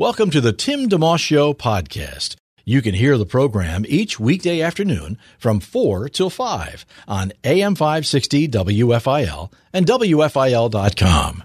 Welcome 0.00 0.30
to 0.30 0.40
the 0.40 0.52
Tim 0.52 0.88
DeMoss 0.88 1.18
Show 1.18 1.52
podcast. 1.52 2.36
You 2.64 2.82
can 2.82 2.94
hear 2.94 3.18
the 3.18 3.26
program 3.26 3.84
each 3.88 4.20
weekday 4.20 4.60
afternoon 4.60 5.18
from 5.40 5.58
4 5.58 6.08
till 6.08 6.30
5 6.30 6.86
on 7.08 7.32
AM 7.42 7.74
560 7.74 8.46
WFIL 8.46 9.52
and 9.72 9.86
WFIL.com. 9.86 11.42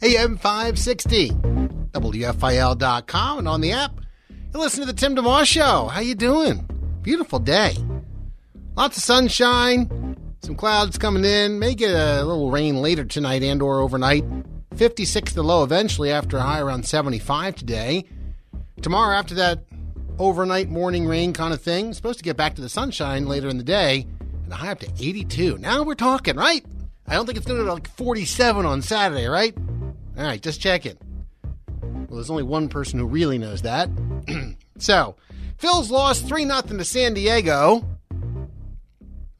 AM 0.00 0.38
560, 0.38 1.28
WFIL.com, 1.92 3.38
and 3.38 3.46
on 3.46 3.60
the 3.60 3.72
app. 3.72 4.00
You 4.30 4.58
listen 4.58 4.80
to 4.80 4.86
the 4.86 4.98
Tim 4.98 5.14
DeMoss 5.14 5.44
Show. 5.44 5.88
How 5.88 6.00
you 6.00 6.14
doing? 6.14 6.66
Beautiful 7.02 7.40
day. 7.40 7.76
Lots 8.74 8.96
of 8.96 9.02
sunshine, 9.02 10.16
some 10.42 10.54
clouds 10.54 10.98
coming 10.98 11.24
in. 11.24 11.58
May 11.58 11.74
get 11.74 11.90
a 11.90 12.24
little 12.24 12.50
rain 12.50 12.76
later 12.76 13.04
tonight 13.04 13.42
and 13.42 13.62
or 13.62 13.80
overnight. 13.80 14.24
56 14.76 15.32
the 15.32 15.42
low 15.42 15.64
eventually 15.64 16.10
after 16.10 16.36
a 16.36 16.42
high 16.42 16.60
around 16.60 16.86
75 16.86 17.56
today. 17.56 18.04
Tomorrow 18.82 19.16
after 19.16 19.34
that 19.36 19.64
overnight 20.18 20.68
morning 20.68 21.06
rain 21.06 21.32
kind 21.32 21.52
of 21.52 21.60
thing, 21.60 21.92
supposed 21.92 22.18
to 22.18 22.24
get 22.24 22.36
back 22.36 22.54
to 22.56 22.62
the 22.62 22.68
sunshine 22.68 23.26
later 23.26 23.48
in 23.48 23.58
the 23.58 23.64
day 23.64 24.06
and 24.44 24.52
a 24.52 24.56
high 24.56 24.72
up 24.72 24.80
to 24.80 24.88
82. 24.98 25.58
Now 25.58 25.82
we're 25.82 25.94
talking, 25.94 26.36
right? 26.36 26.64
I 27.06 27.14
don't 27.14 27.26
think 27.26 27.38
it's 27.38 27.46
going 27.46 27.58
to 27.58 27.64
be 27.64 27.70
like 27.70 27.88
47 27.88 28.66
on 28.66 28.82
Saturday, 28.82 29.26
right? 29.26 29.56
All 30.16 30.24
right, 30.24 30.40
just 30.40 30.60
checking. 30.60 30.96
Well, 31.82 32.16
there's 32.16 32.30
only 32.30 32.42
one 32.42 32.68
person 32.68 32.98
who 32.98 33.06
really 33.06 33.38
knows 33.38 33.62
that. 33.62 33.88
so, 34.78 35.16
Phil's 35.58 35.90
lost 35.90 36.26
3 36.26 36.44
0 36.44 36.60
to 36.62 36.84
San 36.84 37.14
Diego. 37.14 37.86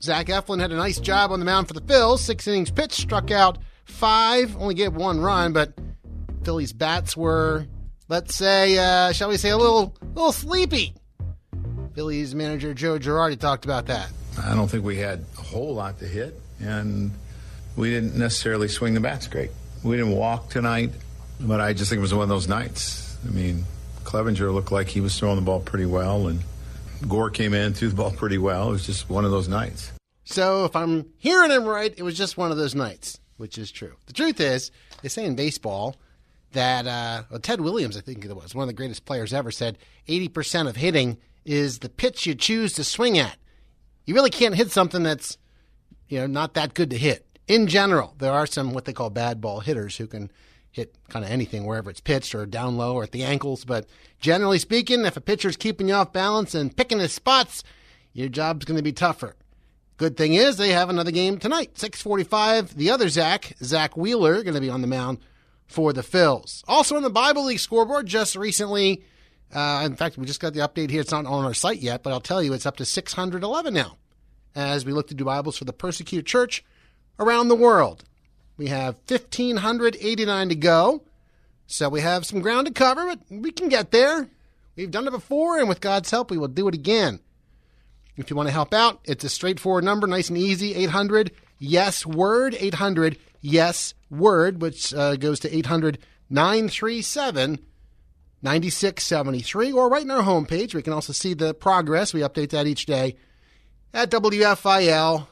Zach 0.03 0.27
Eflin 0.27 0.61
had 0.61 0.73
a 0.73 0.77
nice 0.77 1.01
job 1.01 1.33
on 1.33 1.39
the 1.39 1.45
mound 1.47 1.69
for 1.69 1.75
the 1.75 1.81
Phils. 1.81 2.19
Six 2.19 2.47
innings 2.47 2.71
pitched, 2.71 3.01
struck 3.01 3.31
out 3.31 3.59
five, 3.85 4.57
only 4.57 4.75
gave 4.75 4.95
one 4.95 5.21
run, 5.21 5.53
but 5.53 5.73
Phillies 6.45 6.73
bats 6.73 7.17
were, 7.17 7.67
let's 8.09 8.35
say, 8.35 8.79
uh, 8.79 9.13
shall 9.13 9.29
we 9.29 9.37
say, 9.37 9.51
a 9.51 9.57
little, 9.57 9.95
little 10.15 10.33
sleepy. 10.33 10.95
Phillies 11.95 12.35
manager 12.35 12.75
Joe 12.75 12.99
Girardi 12.99 13.39
talked 13.39 13.65
about 13.65 13.87
that. 13.87 14.11
I 14.45 14.55
don't 14.55 14.69
think 14.69 14.85
we 14.85 14.97
had 14.97 15.25
a 15.39 15.43
whole 15.43 15.75
lot 15.75 15.99
to 16.01 16.05
hit, 16.05 16.39
and 16.61 17.11
we 17.75 17.91
didn't 17.91 18.17
necessarily 18.17 18.69
swing 18.69 18.95
the 18.95 19.01
bats 19.01 19.27
great. 19.27 19.51
We 19.83 19.97
didn't 19.97 20.13
walk 20.13 20.51
tonight, 20.51 20.91
but 21.41 21.61
I 21.61 21.73
just 21.73 21.89
think 21.89 21.99
it 21.99 22.03
was 22.03 22.13
one 22.13 22.23
of 22.23 22.29
those 22.29 22.49
nights. 22.49 23.17
I 23.27 23.31
mean, 23.31 23.65
Clevinger 24.05 24.53
looked 24.53 24.73
like 24.73 24.89
he 24.89 25.01
was 25.01 25.19
throwing 25.19 25.37
the 25.37 25.43
ball 25.43 25.61
pretty 25.61 25.87
well, 25.87 26.29
and 26.29 26.43
Gore 27.09 27.31
came 27.31 27.55
in, 27.55 27.75
threw 27.75 27.89
the 27.89 27.95
ball 27.95 28.11
pretty 28.11 28.39
well. 28.39 28.69
It 28.69 28.73
was 28.73 28.87
just 28.87 29.09
one 29.09 29.25
of 29.25 29.31
those 29.31 29.49
nights. 29.49 29.93
So 30.25 30.65
if 30.65 30.75
I'm 30.75 31.07
hearing 31.19 31.51
him 31.51 31.65
right, 31.65 31.95
it 31.97 32.03
was 32.03 32.17
just 32.17 32.37
one 32.37 32.51
of 32.51 32.57
those 32.57 32.75
nights, 32.75 33.21
which 33.37 33.59
is 33.59 33.71
true. 33.71 33.95
The 34.07 34.13
truth 34.13 34.41
is, 34.41 34.71
they 35.03 35.09
say 35.09 35.25
in 35.25 35.37
baseball 35.37 35.97
that 36.53 36.87
uh, 36.87 37.23
well, 37.31 37.41
Ted 37.41 37.61
Williams, 37.61 37.97
I 37.97 38.01
think 38.01 38.25
it 38.25 38.35
was 38.35 38.55
one 38.55 38.63
of 38.65 38.69
the 38.69 38.75
greatest 38.75 39.05
players 39.05 39.33
ever, 39.33 39.51
said 39.51 39.79
80% 40.09 40.69
of 40.69 40.77
hitting 40.77 41.19
is 41.45 41.79
the 41.79 41.89
pitch 41.89 42.27
you 42.27 42.35
choose 42.35 42.73
to 42.75 42.85
swing 42.85 43.19
at. 43.19 43.37
You 44.05 44.15
really 44.15 44.31
can't 44.31 44.55
hit 44.55 44.71
something 44.73 45.03
that's 45.03 45.39
you 46.09 46.19
know 46.19 46.27
not 46.27 46.55
that 46.55 46.75
good 46.75 46.91
to 46.91 46.99
hit. 46.99 47.25
In 47.47 47.69
general, 47.69 48.15
there 48.19 48.33
are 48.33 48.47
some 48.47 48.73
what 48.73 48.85
they 48.85 48.93
call 48.93 49.11
bad 49.11 49.41
ball 49.41 49.61
hitters 49.61 49.97
who 49.97 50.07
can 50.09 50.31
hit 50.77 50.95
kind 51.09 51.25
of 51.25 51.31
anything 51.31 51.65
wherever 51.65 51.89
it's 51.89 52.01
pitched 52.01 52.35
or 52.35 52.45
down 52.45 52.77
low 52.77 52.95
or 52.95 53.03
at 53.03 53.13
the 53.13 53.25
ankles. 53.25 53.65
But 53.65 53.87
generally 54.21 54.59
speaking, 54.59 55.07
if 55.07 55.17
a 55.17 55.23
pitcher's 55.23 55.57
keeping 55.57 55.89
you 55.89 55.95
off 55.95 56.13
balance 56.13 56.55
and 56.55 56.77
picking 56.77 56.99
his 56.99 57.13
spots, 57.13 57.65
your 58.13 58.29
job's 58.29 58.67
going 58.67 58.77
to 58.77 58.83
be 58.83 58.93
tougher. 58.93 59.35
Good 59.97 60.19
thing 60.19 60.35
is 60.35 60.59
they 60.59 60.73
have 60.73 60.91
another 60.91 61.11
game 61.11 61.39
tonight, 61.39 61.79
645. 61.79 62.77
The 62.77 62.91
other 62.91 63.09
Zach, 63.09 63.55
Zach 63.63 63.97
Wheeler, 63.97 64.43
going 64.43 64.55
to 64.55 64.61
be 64.61 64.69
on 64.69 64.83
the 64.83 64.87
mound 64.87 65.19
for 65.67 65.95
the 65.95 66.03
Phils. 66.03 66.63
Also 66.69 66.95
on 66.95 67.03
the 67.03 67.09
Bible 67.09 67.47
League 67.47 67.59
scoreboard 67.59 68.07
just 68.07 68.37
recently, 68.37 69.03
uh, 69.55 69.83
in 69.87 69.97
fact, 69.97 70.19
we 70.19 70.27
just 70.27 70.41
got 70.41 70.53
the 70.53 70.61
update 70.61 70.91
here. 70.91 71.01
It's 71.01 71.13
not 71.13 71.25
on 71.25 71.45
our 71.47 71.55
site 71.55 71.79
yet, 71.79 72.03
but 72.03 72.13
I'll 72.13 72.21
tell 72.21 72.43
you 72.43 72.53
it's 72.53 72.67
up 72.67 72.77
to 72.77 72.85
611 72.85 73.73
now 73.73 73.97
as 74.55 74.85
we 74.85 74.93
look 74.93 75.09
to 75.09 75.15
do 75.15 75.25
Bibles 75.25 75.57
for 75.57 75.65
the 75.65 75.73
persecuted 75.73 76.27
church 76.27 76.63
around 77.19 77.49
the 77.49 77.55
world. 77.55 78.05
We 78.57 78.69
have 78.69 78.97
1,589 79.09 80.49
to 80.49 80.55
go. 80.55 81.03
So 81.67 81.89
we 81.89 82.01
have 82.01 82.25
some 82.25 82.41
ground 82.41 82.67
to 82.69 82.73
cover, 82.73 83.07
but 83.07 83.21
we 83.29 83.51
can 83.51 83.69
get 83.69 83.91
there. 83.91 84.29
We've 84.77 84.91
done 84.91 85.07
it 85.09 85.11
before, 85.11 85.59
and 85.59 85.69
with 85.69 85.81
God's 85.81 86.11
help, 86.11 86.31
we 86.31 86.39
will 86.39 86.49
do 86.49 86.69
it 86.69 86.75
again. 86.75 87.21
If 88.17 88.31
you 88.31 88.37
want 88.37 88.49
to 88.49 88.53
help 88.53 88.73
out, 88.73 89.01
it's 89.05 89.25
a 89.25 89.29
straightforward 89.29 89.85
number, 89.85 90.07
nice 90.07 90.29
and 90.29 90.39
easy 90.39 90.75
800 90.75 91.33
Yes 91.59 92.07
Word, 92.07 92.55
800 92.59 93.19
Yes 93.41 93.95
Word, 94.11 94.61
which 94.63 94.95
uh, 94.95 95.17
goes 95.17 95.41
to 95.41 95.55
800 95.55 95.99
937 96.31 97.59
9673, 98.43 99.73
or 99.73 99.89
right 99.89 100.03
in 100.03 100.11
our 100.11 100.23
homepage. 100.23 100.75
We 100.75 100.83
can 100.83 100.93
also 100.93 101.13
see 101.13 101.33
the 101.35 101.55
progress. 101.55 102.15
We 102.15 102.21
update 102.21 102.51
that 102.51 102.67
each 102.67 102.87
day 102.87 103.17
at 103.93 104.11
WFIL.com. 104.11 105.29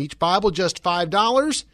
Each 0.00 0.18
Bible 0.18 0.50
just 0.50 0.82
$5 0.82 1.64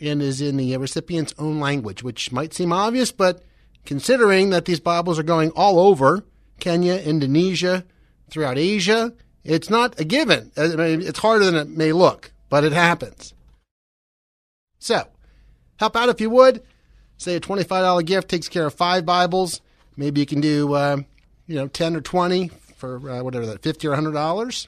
and 0.00 0.22
is 0.22 0.40
in 0.40 0.56
the 0.56 0.76
recipient's 0.76 1.34
own 1.38 1.60
language, 1.60 2.02
which 2.02 2.32
might 2.32 2.54
seem 2.54 2.72
obvious, 2.72 3.12
but 3.12 3.42
considering 3.84 4.50
that 4.50 4.64
these 4.64 4.80
Bibles 4.80 5.18
are 5.18 5.24
going 5.24 5.50
all 5.50 5.78
over 5.78 6.24
Kenya, 6.58 6.96
Indonesia, 6.96 7.84
throughout 8.30 8.58
Asia, 8.58 9.12
it's 9.44 9.70
not 9.70 9.98
a 10.00 10.04
given. 10.04 10.50
Mean, 10.56 11.02
it's 11.02 11.20
harder 11.20 11.44
than 11.44 11.54
it 11.54 11.68
may 11.68 11.92
look, 11.92 12.32
but 12.48 12.64
it 12.64 12.72
happens. 12.72 13.34
So, 14.78 15.06
help 15.78 15.96
out 15.96 16.08
if 16.08 16.20
you 16.20 16.30
would. 16.30 16.62
Say 17.18 17.36
a 17.36 17.40
$25 17.40 18.04
gift 18.04 18.28
takes 18.28 18.48
care 18.48 18.66
of 18.66 18.74
five 18.74 19.06
Bibles. 19.06 19.60
Maybe 19.96 20.20
you 20.20 20.26
can 20.26 20.40
do, 20.40 20.74
uh, 20.74 20.98
you 21.46 21.54
know, 21.54 21.68
10 21.68 21.96
or 21.96 22.00
20 22.00 22.48
for 22.76 22.96
uh, 23.10 23.22
whatever 23.22 23.46
that, 23.46 23.62
50 23.62 23.88
or 23.88 23.96
$100. 23.96 24.66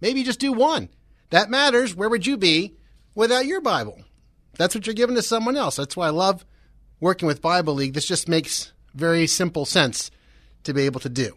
Maybe 0.00 0.22
just 0.22 0.40
do 0.40 0.52
one. 0.52 0.88
That 1.30 1.50
matters. 1.50 1.94
Where 1.94 2.08
would 2.08 2.26
you 2.26 2.36
be 2.38 2.74
without 3.18 3.46
your 3.46 3.60
Bible? 3.60 3.98
That's 4.58 4.76
what 4.76 4.86
you're 4.86 4.94
giving 4.94 5.16
to 5.16 5.22
someone 5.22 5.56
else. 5.56 5.76
That's 5.76 5.96
why 5.96 6.06
I 6.06 6.10
love 6.10 6.44
working 7.00 7.26
with 7.26 7.42
Bible 7.42 7.74
League. 7.74 7.94
This 7.94 8.06
just 8.06 8.28
makes 8.28 8.72
very 8.94 9.26
simple 9.26 9.64
sense 9.64 10.12
to 10.62 10.72
be 10.72 10.82
able 10.82 11.00
to 11.00 11.08
do. 11.08 11.34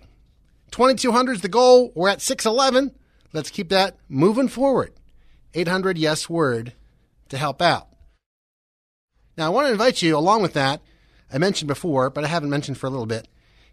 2200 0.70 1.38
is 1.38 1.42
the 1.42 1.50
goal. 1.50 1.92
We're 1.96 2.10
at 2.10 2.22
611. 2.22 2.96
Let's 3.34 3.50
keep 3.50 3.70
that 3.70 3.98
moving 4.08 4.48
forward. 4.48 4.94
800 5.56 5.98
yes 5.98 6.30
word 6.30 6.74
to 7.30 7.38
help 7.38 7.62
out. 7.62 7.88
Now, 9.36 9.48
I 9.48 9.50
want 9.50 9.68
to 9.68 9.72
invite 9.72 10.04
you 10.04 10.16
along 10.16 10.44
with 10.44 10.54
that. 10.54 10.82
I 11.34 11.40
mentioned 11.40 11.68
before, 11.68 12.10
but 12.12 12.24
I 12.24 12.28
haven't 12.28 12.50
mentioned 12.52 12.78
for 12.78 12.86
a 12.86 12.92
little 12.92 13.08
bit. 13.08 13.28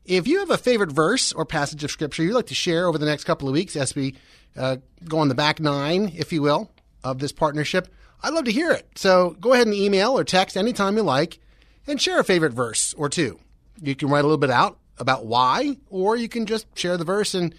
If 0.04 0.26
you 0.26 0.38
have 0.38 0.50
a 0.50 0.56
favorite 0.56 0.92
verse 0.92 1.32
or 1.32 1.44
passage 1.44 1.84
of 1.84 1.90
scripture 1.90 2.22
you'd 2.22 2.34
like 2.34 2.46
to 2.46 2.54
share 2.54 2.86
over 2.86 2.96
the 2.96 3.04
next 3.04 3.24
couple 3.24 3.48
of 3.48 3.52
weeks 3.52 3.76
as 3.76 3.94
we 3.94 4.14
uh, 4.56 4.76
go 5.04 5.18
on 5.18 5.28
the 5.28 5.34
back 5.34 5.60
nine, 5.60 6.10
if 6.16 6.32
you 6.32 6.40
will, 6.40 6.70
of 7.04 7.18
this 7.18 7.32
partnership, 7.32 7.88
I'd 8.22 8.34
love 8.34 8.44
to 8.44 8.52
hear 8.52 8.70
it. 8.72 8.86
So 8.96 9.36
go 9.40 9.52
ahead 9.52 9.66
and 9.66 9.76
email 9.76 10.18
or 10.18 10.24
text 10.24 10.56
anytime 10.56 10.96
you 10.96 11.02
like 11.02 11.38
and 11.86 12.00
share 12.00 12.20
a 12.20 12.24
favorite 12.24 12.52
verse 12.52 12.94
or 12.94 13.08
two. 13.08 13.38
You 13.80 13.94
can 13.94 14.08
write 14.08 14.20
a 14.20 14.28
little 14.28 14.38
bit 14.38 14.50
out 14.50 14.78
about 14.98 15.26
why, 15.26 15.76
or 15.88 16.16
you 16.16 16.28
can 16.28 16.46
just 16.46 16.66
share 16.76 16.96
the 16.96 17.04
verse 17.04 17.34
and 17.34 17.54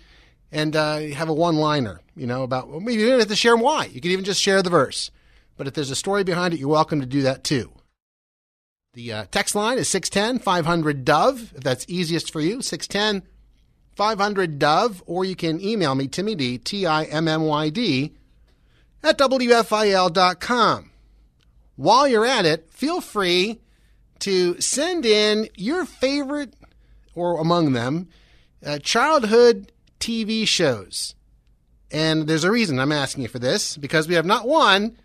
and 0.51 0.75
uh, 0.75 1.00
have 1.00 1.29
a 1.29 1.33
one 1.33 1.57
liner, 1.57 2.01
you 2.15 2.25
know, 2.25 2.44
about 2.44 2.69
well, 2.69 2.79
maybe 2.79 3.01
you 3.01 3.09
don't 3.09 3.19
have 3.19 3.27
to 3.27 3.35
share 3.35 3.56
why. 3.56 3.85
You 3.85 4.01
can 4.01 4.11
even 4.11 4.25
just 4.25 4.41
share 4.41 4.61
the 4.61 4.69
verse. 4.69 5.11
But 5.57 5.67
if 5.67 5.73
there's 5.73 5.91
a 5.91 5.95
story 5.95 6.23
behind 6.23 6.53
it, 6.53 6.59
you're 6.59 6.69
welcome 6.69 7.01
to 7.01 7.06
do 7.06 7.21
that 7.23 7.44
too. 7.44 7.71
The 8.94 9.13
uh, 9.13 9.25
text 9.31 9.56
line 9.56 9.77
is 9.77 9.88
610 9.89 10.39
500 10.39 11.06
Dove, 11.06 11.53
if 11.56 11.63
that's 11.63 11.85
easiest 11.88 12.31
for 12.31 12.41
you, 12.41 12.61
610 12.61 13.27
500 13.95 14.57
Dove, 14.57 15.03
or 15.06 15.25
you 15.25 15.35
can 15.35 15.61
email 15.61 15.94
me, 15.94 16.07
Timmy 16.07 16.33
D, 16.33 16.57
T 16.57 16.85
I 16.85 17.03
M 17.03 17.27
M 17.27 17.44
Y 17.44 17.69
D, 17.69 18.13
at 19.03 19.17
WFIL.com. 19.17 20.91
While 21.75 22.07
you're 22.07 22.25
at 22.25 22.45
it, 22.45 22.69
feel 22.71 23.01
free 23.01 23.59
to 24.19 24.59
send 24.59 25.05
in 25.05 25.47
your 25.55 25.85
favorite, 25.85 26.53
or 27.15 27.39
among 27.39 27.71
them, 27.73 28.09
uh, 28.65 28.79
childhood 28.79 29.71
TV 29.99 30.45
shows. 30.47 31.15
And 31.91 32.27
there's 32.27 32.43
a 32.43 32.51
reason 32.51 32.79
I'm 32.79 32.91
asking 32.91 33.23
you 33.23 33.29
for 33.29 33.39
this, 33.39 33.77
because 33.77 34.07
we 34.07 34.15
have 34.15 34.25
not 34.25 34.47
one, 34.47 34.97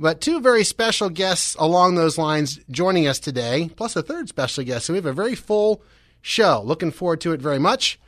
But 0.00 0.20
two 0.20 0.40
very 0.40 0.62
special 0.62 1.10
guests 1.10 1.56
along 1.58 1.96
those 1.96 2.18
lines 2.18 2.60
joining 2.70 3.08
us 3.08 3.18
today, 3.18 3.70
plus 3.74 3.96
a 3.96 4.02
third 4.02 4.28
special 4.28 4.62
guest. 4.62 4.86
So 4.86 4.92
we 4.92 4.98
have 4.98 5.06
a 5.06 5.12
very 5.12 5.34
full 5.34 5.82
show. 6.22 6.62
Looking 6.64 6.92
forward 6.92 7.20
to 7.22 7.32
it 7.32 7.40
very 7.40 7.58
much. 7.58 7.98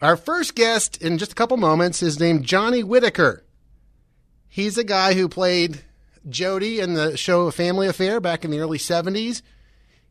Our 0.00 0.16
first 0.16 0.54
guest 0.54 0.96
in 1.02 1.18
just 1.18 1.32
a 1.32 1.34
couple 1.34 1.58
moments 1.58 2.02
is 2.02 2.18
named 2.18 2.44
Johnny 2.44 2.82
Whitaker. 2.82 3.44
He's 4.52 4.76
a 4.76 4.84
guy 4.84 5.14
who 5.14 5.28
played 5.28 5.80
Jody 6.28 6.80
in 6.80 6.94
the 6.94 7.16
show 7.16 7.52
Family 7.52 7.86
Affair 7.86 8.18
back 8.20 8.44
in 8.44 8.50
the 8.50 8.58
early 8.58 8.78
70s. 8.78 9.42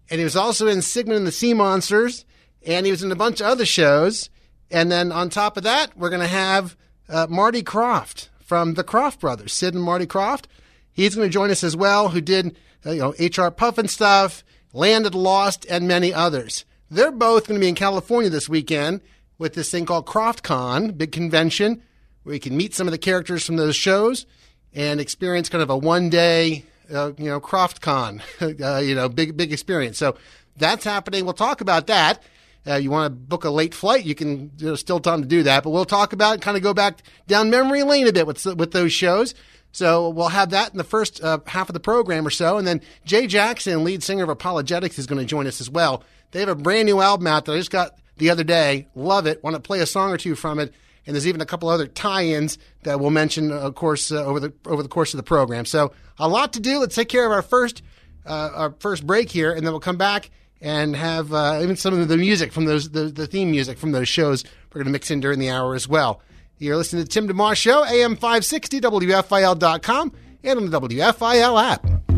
And 0.10 0.18
he 0.18 0.24
was 0.24 0.38
also 0.38 0.68
in 0.68 0.82
Sigmund 0.82 1.18
and 1.18 1.28
the 1.28 1.32
Sea 1.32 1.54
Monsters. 1.54 2.24
And 2.66 2.86
he 2.86 2.92
was 2.92 3.04
in 3.04 3.12
a 3.12 3.18
bunch 3.18 3.42
of 3.42 3.48
other 3.48 3.66
shows. 3.66 4.30
And 4.72 4.90
then 4.90 5.12
on 5.12 5.30
top 5.30 5.58
of 5.58 5.64
that, 5.64 5.96
we're 5.98 6.10
going 6.10 6.22
to 6.22 6.28
have 6.28 6.78
uh, 7.10 7.28
Marty 7.30 7.62
Krofft 7.62 8.30
from 8.40 8.76
the 8.76 8.84
Krofft 8.84 9.20
Brothers, 9.20 9.52
Sid 9.52 9.74
and 9.74 9.84
Marty 9.84 10.08
Krofft. 10.08 10.46
He's 10.90 11.16
going 11.16 11.28
to 11.28 11.34
join 11.34 11.52
us 11.52 11.64
as 11.64 11.76
well, 11.76 12.08
who 12.08 12.22
did, 12.22 12.56
uh, 12.86 12.92
you 12.92 13.00
know, 13.00 13.10
HR 13.10 13.52
Pufnstuf, 13.52 14.44
Land 14.72 15.06
of 15.06 15.12
the 15.12 15.18
Lost, 15.18 15.66
and 15.70 15.86
many 15.86 16.14
others. 16.14 16.64
They're 16.90 17.12
both 17.12 17.48
going 17.48 17.60
to 17.60 17.64
be 17.64 17.70
in 17.70 17.76
California 17.76 18.30
this 18.30 18.48
weekend 18.48 19.02
with 19.38 19.54
this 19.54 19.70
thing 19.70 19.86
called 19.86 20.06
KrofftCon, 20.06 20.98
big 20.98 21.12
convention 21.12 21.84
where 22.30 22.36
you 22.36 22.40
can 22.40 22.56
meet 22.56 22.76
some 22.76 22.88
of 22.88 22.92
the 22.92 22.98
characters 23.00 23.44
from 23.44 23.56
those 23.56 23.76
shows 23.76 24.28
and 24.76 25.02
experience 25.02 25.50
kind 25.50 25.64
of 25.64 25.72
a 25.72 25.76
one 25.76 26.12
day, 26.12 26.64
uh, 26.94 27.12
you 27.18 27.26
know, 27.26 27.42
KrofftCon, 27.42 28.22
uh, 28.64 28.78
you 28.78 28.94
know, 28.94 29.10
big, 29.10 29.36
big 29.36 29.52
experience. 29.52 29.98
So 29.98 30.16
that's 30.56 30.84
happening. 30.84 31.26
We'll 31.26 31.34
talk 31.34 31.60
about 31.60 31.88
that. 31.88 32.22
Uh, 32.68 32.76
you 32.76 32.92
want 32.92 33.08
to 33.08 33.10
book 33.10 33.46
a 33.46 33.50
late 33.50 33.74
flight, 33.74 34.06
you 34.06 34.14
can, 34.14 34.52
still 34.78 35.00
time 35.00 35.24
to 35.24 35.28
do 35.28 35.42
that, 35.42 35.64
but 35.64 35.72
we'll 35.72 35.86
talk 35.86 36.14
about 36.14 36.36
it, 36.36 36.42
kind 36.44 36.56
of 36.56 36.62
go 36.62 36.72
back 36.72 37.02
down 37.26 37.50
memory 37.50 37.82
lane 37.82 38.08
a 38.08 38.14
bit 38.14 38.28
with, 38.28 38.46
with 38.46 38.74
those 38.74 38.94
shows. 38.94 39.34
So 39.72 40.10
we'll 40.10 40.28
have 40.28 40.52
that 40.52 40.72
in 40.72 40.78
the 40.78 40.84
first 40.84 41.24
uh, 41.24 41.40
half 41.48 41.70
of 41.70 41.74
the 41.74 41.80
program 41.80 42.28
or 42.28 42.30
so. 42.30 42.60
And 42.60 42.68
then 42.68 42.82
Jay 43.06 43.26
Jackson, 43.26 43.84
lead 43.84 44.04
singer 44.04 44.24
of 44.24 44.30
Apologetics, 44.30 45.00
is 45.00 45.08
going 45.08 45.18
to 45.20 45.26
join 45.26 45.48
us 45.48 45.60
as 45.62 45.70
well. 45.70 46.04
They 46.30 46.42
have 46.42 46.50
a 46.50 46.54
brand 46.54 46.86
new 46.86 47.02
album 47.02 47.26
out 47.26 47.46
that 47.46 47.54
I 47.54 47.58
just 47.58 47.72
got 47.72 47.98
the 48.18 48.30
other 48.30 48.44
day. 48.44 48.88
Love 48.94 49.26
it. 49.26 49.44
Want 49.44 49.56
to 49.56 49.60
play 49.60 49.80
a 49.80 49.88
song 49.88 50.12
or 50.12 50.18
two 50.18 50.36
from 50.36 50.60
it. 50.60 50.76
And 51.10 51.16
there's 51.16 51.26
even 51.26 51.42
a 51.42 51.46
couple 51.48 51.70
other 51.70 51.88
tie-ins 51.88 52.60
that 52.84 53.00
we'll 53.00 53.10
mention, 53.10 53.52
of 53.52 53.74
course, 53.74 54.12
uh, 54.12 54.24
over 54.24 54.40
the 54.40 54.54
over 54.68 54.84
the 54.84 54.90
course 54.90 55.12
of 55.12 55.18
the 55.18 55.24
program. 55.24 55.66
So 55.66 55.92
a 56.20 56.28
lot 56.28 56.54
to 56.54 56.60
do. 56.60 56.78
Let's 56.78 56.94
take 56.94 57.10
care 57.10 57.26
of 57.26 57.32
our 57.32 57.42
first 57.42 57.82
uh, 58.28 58.52
our 58.54 58.76
first 58.80 59.08
break 59.08 59.32
here, 59.32 59.52
and 59.52 59.66
then 59.66 59.74
we'll 59.74 59.80
come 59.80 59.98
back 59.98 60.30
and 60.62 60.96
have 60.96 61.34
uh, 61.34 61.62
even 61.64 61.76
some 61.78 62.00
of 62.00 62.08
the 62.10 62.16
music 62.16 62.52
from 62.52 62.66
those 62.66 62.92
the, 62.92 63.06
the 63.06 63.26
theme 63.26 63.50
music 63.50 63.80
from 63.80 63.92
those 63.92 64.08
shows. 64.08 64.44
We're 64.72 64.82
going 64.84 64.86
to 64.86 64.92
mix 64.92 65.10
in 65.10 65.20
during 65.20 65.40
the 65.40 65.50
hour 65.50 65.74
as 65.74 65.88
well. 65.88 66.22
You're 66.60 66.78
listening 66.78 67.06
to 67.06 67.10
Tim 67.10 67.28
DeMoss 67.28 67.56
Show, 67.56 67.84
AM 67.86 68.16
560, 68.16 68.80
WFIL.com, 68.80 70.12
and 70.44 70.60
on 70.60 70.70
the 70.70 70.80
WFIL 70.80 71.72
app. 71.72 72.09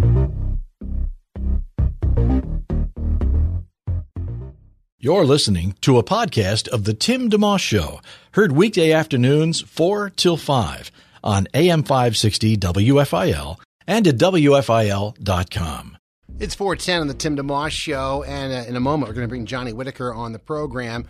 You're 5.04 5.26
listening 5.26 5.74
to 5.82 5.98
a 5.98 6.04
podcast 6.04 6.68
of 6.68 6.84
The 6.84 6.94
Tim 6.94 7.28
DeMoss 7.28 7.58
Show, 7.58 8.02
heard 8.34 8.52
weekday 8.52 8.92
afternoons 8.92 9.60
4 9.60 10.12
till 10.12 10.38
5 10.38 10.92
on 11.24 11.48
AM 11.56 11.82
560 11.82 12.56
WFIL 12.58 13.58
and 13.88 14.06
at 14.06 14.18
WFIL.com. 14.18 15.98
It's 16.38 16.54
410 16.54 17.02
on 17.02 17.08
The 17.08 17.16
Tim 17.16 17.36
DeMoss 17.36 17.72
Show, 17.72 18.24
and 18.28 18.54
uh, 18.54 18.70
in 18.70 18.76
a 18.76 18.80
moment 18.80 19.10
we're 19.10 19.16
going 19.16 19.26
to 19.26 19.28
bring 19.28 19.48
Johnny 19.48 19.74
Whitaker 19.74 20.14
on 20.14 20.34
the 20.34 20.40
program. 20.40 21.08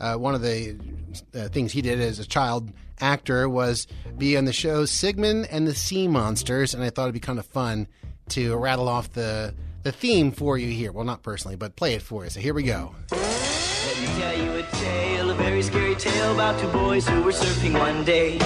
Uh, 0.00 0.14
one 0.14 0.36
of 0.36 0.42
the 0.42 0.78
uh, 1.34 1.48
things 1.48 1.72
he 1.72 1.82
did 1.82 2.00
as 2.00 2.20
a 2.20 2.24
child 2.24 2.70
actor 3.00 3.48
was 3.48 3.88
be 4.18 4.36
on 4.36 4.44
the 4.44 4.52
show 4.52 4.84
Sigmund 4.84 5.48
and 5.50 5.66
the 5.66 5.74
Sea 5.74 6.06
Monsters, 6.06 6.74
and 6.74 6.84
I 6.84 6.90
thought 6.90 7.06
it'd 7.06 7.14
be 7.14 7.18
kind 7.18 7.40
of 7.40 7.46
fun 7.46 7.88
to 8.28 8.54
rattle 8.54 8.88
off 8.88 9.10
the 9.10 9.52
the 9.82 9.92
theme 9.92 10.30
for 10.30 10.56
you 10.58 10.68
here. 10.68 10.92
Well, 10.92 11.04
not 11.04 11.22
personally, 11.22 11.56
but 11.56 11.76
play 11.76 11.94
it 11.94 12.02
for 12.02 12.24
you. 12.24 12.30
So 12.30 12.40
here 12.40 12.54
we 12.54 12.62
go. 12.62 12.94
Let 13.10 14.00
me 14.00 14.06
tell 14.20 14.38
you 14.38 14.52
a 14.52 14.62
tale, 14.62 15.30
a 15.30 15.34
very 15.34 15.62
scary 15.62 15.94
tale 15.96 16.32
about 16.32 16.60
two 16.60 16.68
boys 16.68 17.06
who 17.06 17.22
were 17.22 17.32
surfing 17.32 17.78
one 17.78 18.04
day. 18.04 18.38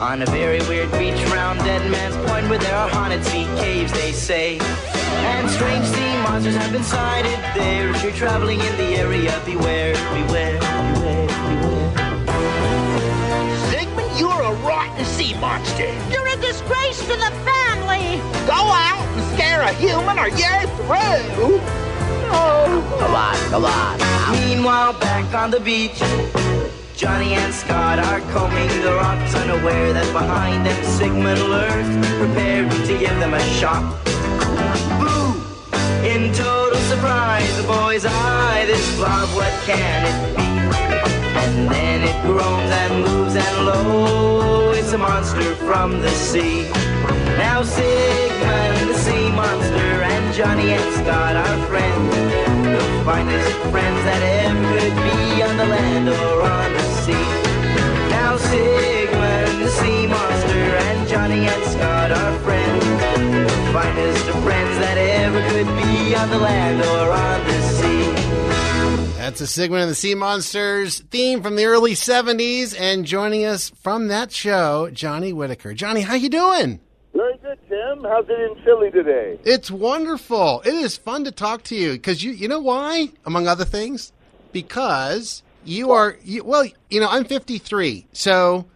On 0.00 0.22
a 0.22 0.26
very 0.26 0.60
weird 0.68 0.92
beach 0.92 1.20
round 1.32 1.58
Dead 1.60 1.90
Man's 1.90 2.16
Point 2.28 2.48
where 2.48 2.58
there 2.58 2.74
are 2.74 2.88
haunted 2.88 3.24
sea 3.24 3.44
caves, 3.58 3.92
they 3.92 4.12
say. 4.12 4.58
And 4.60 5.50
strange 5.50 5.84
sea 5.86 6.22
monsters 6.22 6.54
have 6.54 6.70
been 6.70 6.84
sighted 6.84 7.38
there. 7.56 7.90
If 7.90 8.02
you're 8.04 8.12
traveling 8.12 8.60
in 8.60 8.76
the 8.76 8.96
area, 8.96 9.42
beware, 9.44 9.94
beware, 10.14 10.58
beware, 10.60 11.28
beware. 11.28 11.88
Sigmund, 13.70 14.18
you're 14.18 14.30
a 14.30 14.54
rotten 14.62 15.04
sea 15.04 15.34
monster. 15.40 15.92
You're 16.12 16.28
a 16.28 16.36
disgrace 16.36 17.00
to 17.00 17.16
the 17.16 17.32
family. 17.44 17.67
Scare 19.58 19.70
a 19.70 19.72
human 19.74 20.18
or 20.20 20.28
you're 20.28 20.68
through. 20.76 21.58
Oh, 22.30 22.96
come 23.00 23.14
on, 23.14 23.36
come 23.50 23.64
on. 23.64 24.38
Meanwhile, 24.46 24.92
back 25.00 25.34
on 25.34 25.50
the 25.50 25.58
beach, 25.58 25.98
Johnny 26.94 27.34
and 27.34 27.52
Scott 27.52 27.98
are 27.98 28.20
combing 28.32 28.68
the 28.82 28.94
rocks, 28.94 29.34
unaware 29.34 29.92
that 29.92 30.12
behind 30.12 30.64
them 30.64 30.84
Sigmund 30.84 31.42
lurks, 31.50 32.08
prepared 32.18 32.70
to 32.70 32.98
give 32.98 33.18
them 33.18 33.34
a 33.34 33.40
shock. 33.58 33.82
Boo! 35.00 35.34
In 36.06 36.32
total 36.34 36.78
surprise, 36.82 37.56
the 37.56 37.66
boys 37.66 38.06
eye 38.06 38.64
this 38.66 38.96
blob, 38.96 39.28
what 39.34 39.52
can 39.66 40.06
it 40.06 40.36
be? 40.36 40.42
And 41.42 41.68
then 41.68 42.04
it 42.04 42.22
groans 42.22 42.70
and 42.70 43.02
moves 43.02 43.34
and 43.34 43.66
lo, 43.66 44.70
it's 44.70 44.92
a 44.92 44.98
monster 44.98 45.56
from 45.56 46.00
the 46.00 46.10
sea. 46.10 46.87
Now 47.38 47.62
Sigmund, 47.62 48.90
the 48.90 48.94
sea 48.94 49.30
monster, 49.30 50.02
and 50.12 50.34
Johnny 50.34 50.70
and 50.72 50.94
Scott 50.94 51.36
are 51.36 51.66
friends. 51.66 52.14
The 52.66 53.02
finest 53.04 53.56
friends 53.70 54.00
that 54.08 54.22
ever 54.44 54.64
could 54.74 54.96
be 55.06 55.42
on 55.42 55.56
the 55.56 55.66
land 55.66 56.08
or 56.08 56.42
on 56.42 56.72
the 56.72 56.82
sea. 57.02 57.28
Now 58.10 58.36
Sigmund, 58.36 59.62
the 59.62 59.70
sea 59.70 60.06
monster, 60.08 60.64
and 60.88 61.08
Johnny 61.08 61.46
and 61.46 61.64
Scott 61.72 62.10
are 62.10 62.38
friends. 62.40 62.84
The 63.46 63.72
finest 63.72 64.24
friends 64.44 64.78
that 64.78 64.98
ever 64.98 65.40
could 65.50 65.70
be 65.78 66.14
on 66.16 66.30
the 66.30 66.38
land 66.38 66.82
or 66.82 67.12
on 67.12 67.44
the 67.46 67.60
sea. 67.78 68.12
That's 69.16 69.40
a 69.40 69.46
Sigmund 69.46 69.82
and 69.82 69.90
the 69.90 69.94
Sea 69.94 70.14
Monsters 70.16 71.00
theme 71.10 71.42
from 71.42 71.54
the 71.54 71.66
early 71.66 71.92
70s, 71.92 72.74
and 72.78 73.04
joining 73.04 73.44
us 73.44 73.70
from 73.80 74.08
that 74.08 74.32
show, 74.32 74.90
Johnny 74.92 75.32
Whitaker. 75.32 75.72
Johnny, 75.74 76.00
how 76.00 76.14
you 76.14 76.30
doing? 76.30 76.80
Very 77.18 77.36
good, 77.38 77.58
Tim. 77.68 78.04
How's 78.04 78.28
it 78.28 78.38
in 78.38 78.64
Philly 78.64 78.92
today? 78.92 79.40
It's 79.42 79.72
wonderful. 79.72 80.62
It 80.64 80.72
is 80.72 80.96
fun 80.96 81.24
to 81.24 81.32
talk 81.32 81.64
to 81.64 81.74
you 81.74 81.94
because 81.94 82.22
you, 82.22 82.30
you 82.30 82.46
know 82.46 82.60
why, 82.60 83.08
among 83.26 83.48
other 83.48 83.64
things, 83.64 84.12
because 84.52 85.42
you 85.64 85.90
are 85.90 86.16
you, 86.22 86.44
well. 86.44 86.64
You 86.90 87.00
know, 87.00 87.08
I'm 87.10 87.24
53, 87.24 88.06
so 88.12 88.66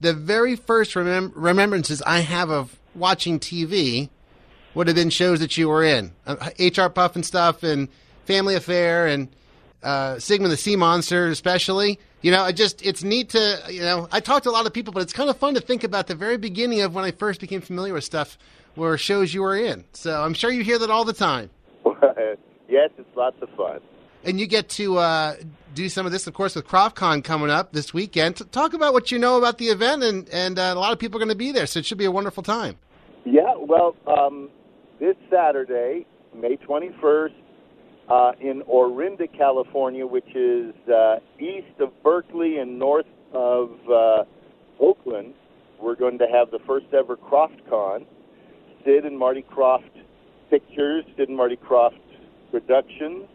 the 0.00 0.14
very 0.14 0.56
first 0.56 0.94
remem- 0.94 1.32
remembrances 1.34 2.00
I 2.06 2.20
have 2.20 2.48
of 2.48 2.80
watching 2.94 3.38
TV 3.38 4.08
would 4.72 4.86
have 4.86 4.96
been 4.96 5.10
shows 5.10 5.40
that 5.40 5.58
you 5.58 5.68
were 5.68 5.84
in, 5.84 6.12
uh, 6.26 6.36
HR 6.58 6.88
Pufnstuf, 6.88 7.62
and 7.62 7.90
Family 8.24 8.54
Affair, 8.54 9.06
and 9.06 9.28
uh, 9.82 10.18
Sigmund 10.18 10.50
the 10.50 10.56
Sea 10.56 10.76
Monster, 10.76 11.28
especially. 11.28 11.98
You 12.22 12.30
know, 12.30 12.42
I 12.42 12.52
just, 12.52 12.86
it's 12.86 13.02
neat 13.02 13.30
to, 13.30 13.60
you 13.68 13.82
know, 13.82 14.08
I 14.12 14.20
talked 14.20 14.44
to 14.44 14.50
a 14.50 14.52
lot 14.52 14.64
of 14.64 14.72
people, 14.72 14.92
but 14.92 15.02
it's 15.02 15.12
kind 15.12 15.28
of 15.28 15.36
fun 15.36 15.54
to 15.54 15.60
think 15.60 15.82
about 15.82 16.06
the 16.06 16.14
very 16.14 16.36
beginning 16.36 16.80
of 16.80 16.94
when 16.94 17.04
I 17.04 17.10
first 17.10 17.40
became 17.40 17.60
familiar 17.60 17.92
with 17.92 18.04
stuff 18.04 18.38
were 18.76 18.96
shows 18.96 19.34
you 19.34 19.42
were 19.42 19.56
in. 19.56 19.84
So 19.92 20.22
I'm 20.22 20.32
sure 20.32 20.50
you 20.50 20.62
hear 20.62 20.78
that 20.78 20.88
all 20.88 21.04
the 21.04 21.12
time. 21.12 21.50
yes, 22.68 22.90
it's 22.96 23.16
lots 23.16 23.36
of 23.42 23.50
fun. 23.56 23.80
And 24.24 24.38
you 24.38 24.46
get 24.46 24.68
to 24.70 24.98
uh, 24.98 25.34
do 25.74 25.88
some 25.88 26.06
of 26.06 26.12
this, 26.12 26.28
of 26.28 26.34
course, 26.34 26.54
with 26.54 26.66
KrofftCon 26.68 27.24
coming 27.24 27.50
up 27.50 27.72
this 27.72 27.92
weekend. 27.92 28.36
Talk 28.52 28.72
about 28.72 28.92
what 28.92 29.10
you 29.10 29.18
know 29.18 29.36
about 29.36 29.58
the 29.58 29.66
event, 29.66 30.04
and, 30.04 30.28
and 30.28 30.60
uh, 30.60 30.72
a 30.76 30.78
lot 30.78 30.92
of 30.92 31.00
people 31.00 31.18
are 31.18 31.24
going 31.24 31.28
to 31.28 31.34
be 31.34 31.50
there, 31.50 31.66
so 31.66 31.80
it 31.80 31.86
should 31.86 31.98
be 31.98 32.04
a 32.04 32.10
wonderful 32.12 32.44
time. 32.44 32.76
Yeah, 33.24 33.54
well, 33.58 33.96
um, 34.06 34.48
this 35.00 35.16
Saturday, 35.28 36.06
May 36.34 36.56
21st, 36.56 37.34
uh, 38.08 38.32
in 38.40 38.62
Orinda, 38.62 39.26
California, 39.28 40.06
which 40.06 40.34
is 40.34 40.74
uh, 40.88 41.16
east 41.38 41.80
of 41.80 41.90
Berkeley 42.02 42.58
and 42.58 42.78
north 42.78 43.06
of 43.32 43.70
uh, 43.88 44.24
Oakland, 44.80 45.34
we're 45.80 45.96
going 45.96 46.18
to 46.18 46.26
have 46.26 46.50
the 46.50 46.58
first 46.66 46.86
ever 46.92 47.16
KrofftCon. 47.16 48.04
Sid 48.84 49.04
and 49.04 49.18
Marty 49.18 49.42
Krofft 49.42 49.90
Pictures, 50.50 51.04
Sid 51.16 51.28
and 51.28 51.36
Marty 51.36 51.56
Krofft 51.56 51.98
Productions. 52.50 53.26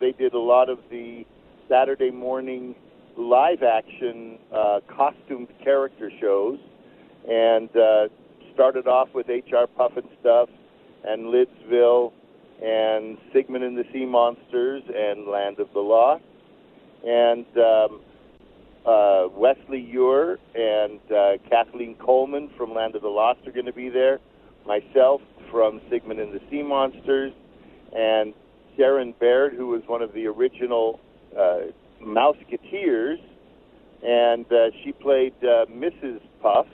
They 0.00 0.12
did 0.12 0.34
a 0.34 0.38
lot 0.38 0.68
of 0.68 0.78
the 0.90 1.26
Saturday 1.68 2.10
morning 2.10 2.74
live 3.16 3.62
action 3.62 4.38
uh, 4.52 4.80
costumed 4.88 5.48
character 5.62 6.10
shows 6.20 6.58
and 7.28 7.68
uh, 7.76 8.08
started 8.54 8.86
off 8.86 9.08
with 9.14 9.28
HR 9.28 9.66
Puffin 9.76 10.08
Stuff 10.20 10.48
and 11.04 11.26
Lidsville 11.26 12.12
and 12.62 13.18
Sigmund 13.32 13.64
and 13.64 13.76
the 13.76 13.84
Sea 13.92 14.06
Monsters 14.06 14.82
and 14.94 15.26
Land 15.26 15.58
of 15.60 15.68
the 15.72 15.80
Lost. 15.80 16.22
And 17.04 17.46
um, 17.56 18.00
uh, 18.84 19.28
Wesley 19.34 19.80
Ure 19.80 20.38
and 20.54 21.00
uh, 21.10 21.32
Kathleen 21.48 21.94
Coleman 21.96 22.50
from 22.56 22.74
Land 22.74 22.94
of 22.94 23.02
the 23.02 23.08
Lost 23.08 23.46
are 23.46 23.52
going 23.52 23.66
to 23.66 23.72
be 23.72 23.88
there. 23.88 24.18
myself 24.66 25.20
from 25.50 25.80
Sigmund 25.90 26.20
and 26.20 26.32
the 26.32 26.40
Sea 26.50 26.62
Monsters, 26.62 27.32
and 27.92 28.34
Sharon 28.76 29.14
Baird, 29.18 29.54
who 29.54 29.68
was 29.68 29.82
one 29.86 30.02
of 30.02 30.12
the 30.12 30.26
original 30.26 31.00
uh, 31.36 31.60
Mouseketeers, 32.02 33.18
and 34.02 34.46
uh, 34.52 34.70
she 34.82 34.92
played 34.92 35.34
uh, 35.42 35.66
Mrs. 35.66 36.20
Puff 36.40 36.66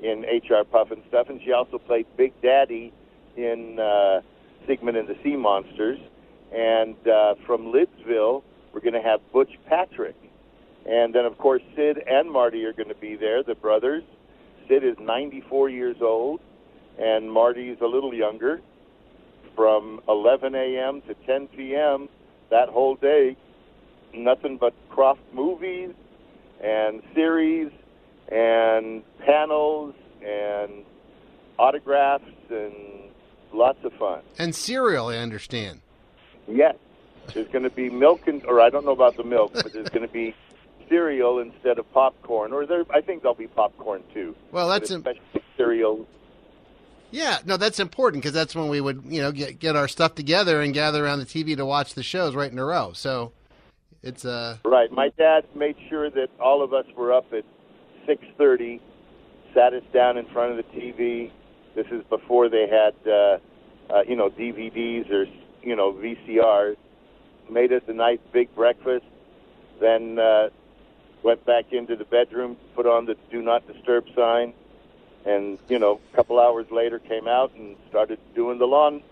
in 0.00 0.22
HR 0.22 0.64
Pufnstuf, 0.72 1.28
and 1.28 1.40
she 1.44 1.52
also 1.52 1.78
played 1.78 2.06
Big 2.16 2.32
Daddy 2.40 2.92
in 3.36 3.78
uh, 3.78 4.20
Sigmund 4.66 4.96
and 4.96 5.08
the 5.08 5.16
Sea 5.22 5.36
Monsters. 5.36 5.98
And 6.54 6.96
uh, 7.06 7.34
from 7.46 7.72
Lidsville, 7.72 8.42
we're 8.72 8.80
going 8.80 8.94
to 8.94 9.02
have 9.02 9.20
Butch 9.32 9.52
Patrick. 9.68 10.16
And 10.86 11.14
then, 11.14 11.24
of 11.24 11.36
course, 11.38 11.62
Sid 11.76 11.98
and 12.06 12.30
Marty 12.30 12.64
are 12.64 12.72
going 12.72 12.88
to 12.88 12.94
be 12.94 13.16
there, 13.16 13.42
the 13.42 13.54
brothers. 13.54 14.02
Sid 14.68 14.84
is 14.84 14.96
94 15.00 15.68
years 15.68 15.96
old, 16.00 16.40
and 16.98 17.30
Marty's 17.30 17.76
a 17.82 17.86
little 17.86 18.14
younger. 18.14 18.60
From 19.54 20.00
11 20.08 20.54
a.m. 20.54 21.02
to 21.02 21.14
10 21.26 21.48
p.m., 21.48 22.08
that 22.50 22.68
whole 22.68 22.94
day, 22.94 23.36
nothing 24.14 24.56
but 24.56 24.72
Krofft 24.90 25.18
movies 25.34 25.90
and 26.62 27.02
series 27.14 27.70
and 28.30 29.02
panels 29.24 29.94
and 30.22 30.84
autographs 31.58 32.24
and 32.50 33.07
lots 33.52 33.82
of 33.84 33.92
fun. 33.94 34.20
And 34.38 34.54
cereal, 34.54 35.08
I 35.08 35.16
understand. 35.16 35.80
Yes, 36.46 36.76
there's 37.34 37.48
going 37.48 37.64
to 37.64 37.70
be 37.70 37.90
milk 37.90 38.26
and, 38.26 38.44
or 38.46 38.60
I 38.60 38.70
don't 38.70 38.84
know 38.84 38.92
about 38.92 39.16
the 39.16 39.24
milk, 39.24 39.52
but 39.52 39.72
there's 39.72 39.88
going 39.90 40.06
to 40.06 40.12
be 40.12 40.34
cereal 40.88 41.38
instead 41.40 41.78
of 41.78 41.90
popcorn, 41.92 42.52
or 42.52 42.66
there. 42.66 42.84
I 42.90 43.00
think 43.00 43.22
there'll 43.22 43.34
be 43.34 43.46
popcorn 43.46 44.02
too. 44.14 44.34
Well, 44.52 44.68
that's 44.68 44.90
especially 44.90 45.42
cereal. 45.56 46.06
Yeah, 47.10 47.38
no, 47.46 47.56
that's 47.56 47.80
important 47.80 48.22
because 48.22 48.34
that's 48.34 48.54
when 48.54 48.68
we 48.68 48.80
would, 48.80 49.02
you 49.06 49.20
know, 49.20 49.32
get 49.32 49.58
get 49.58 49.76
our 49.76 49.88
stuff 49.88 50.14
together 50.14 50.60
and 50.60 50.74
gather 50.74 51.04
around 51.04 51.20
the 51.20 51.26
TV 51.26 51.56
to 51.56 51.64
watch 51.64 51.94
the 51.94 52.02
shows 52.02 52.34
right 52.34 52.50
in 52.50 52.58
a 52.58 52.64
row. 52.64 52.92
So 52.92 53.32
it's 54.02 54.24
uh 54.24 54.58
Right. 54.64 54.90
My 54.92 55.10
dad 55.16 55.44
made 55.54 55.76
sure 55.88 56.10
that 56.10 56.28
all 56.40 56.62
of 56.62 56.74
us 56.74 56.86
were 56.96 57.12
up 57.12 57.32
at 57.32 57.44
6:30, 58.06 58.80
sat 59.54 59.72
us 59.72 59.82
down 59.92 60.18
in 60.18 60.26
front 60.26 60.50
of 60.50 60.56
the 60.58 60.78
TV. 60.78 61.30
This 61.74 61.86
is 61.90 62.02
before 62.08 62.48
they 62.48 62.66
had, 62.68 62.94
uh, 63.10 63.38
uh, 63.90 64.02
you 64.06 64.16
know, 64.16 64.30
DVDs 64.30 65.10
or 65.10 65.26
you 65.62 65.76
know 65.76 65.92
VCRs. 65.92 66.76
Made 67.50 67.72
us 67.72 67.82
a 67.88 67.94
nice 67.94 68.18
big 68.32 68.54
breakfast, 68.54 69.06
then 69.80 70.18
uh, 70.18 70.50
went 71.22 71.44
back 71.46 71.72
into 71.72 71.96
the 71.96 72.04
bedroom, 72.04 72.56
put 72.74 72.86
on 72.86 73.06
the 73.06 73.16
"Do 73.30 73.40
Not 73.40 73.66
Disturb" 73.66 74.04
sign, 74.14 74.52
and 75.24 75.58
you 75.68 75.78
know, 75.78 76.00
a 76.12 76.16
couple 76.16 76.38
hours 76.38 76.66
later 76.70 76.98
came 76.98 77.26
out 77.26 77.52
and 77.54 77.76
started 77.88 78.18
doing 78.34 78.58
the 78.58 78.66
lawn. 78.66 79.02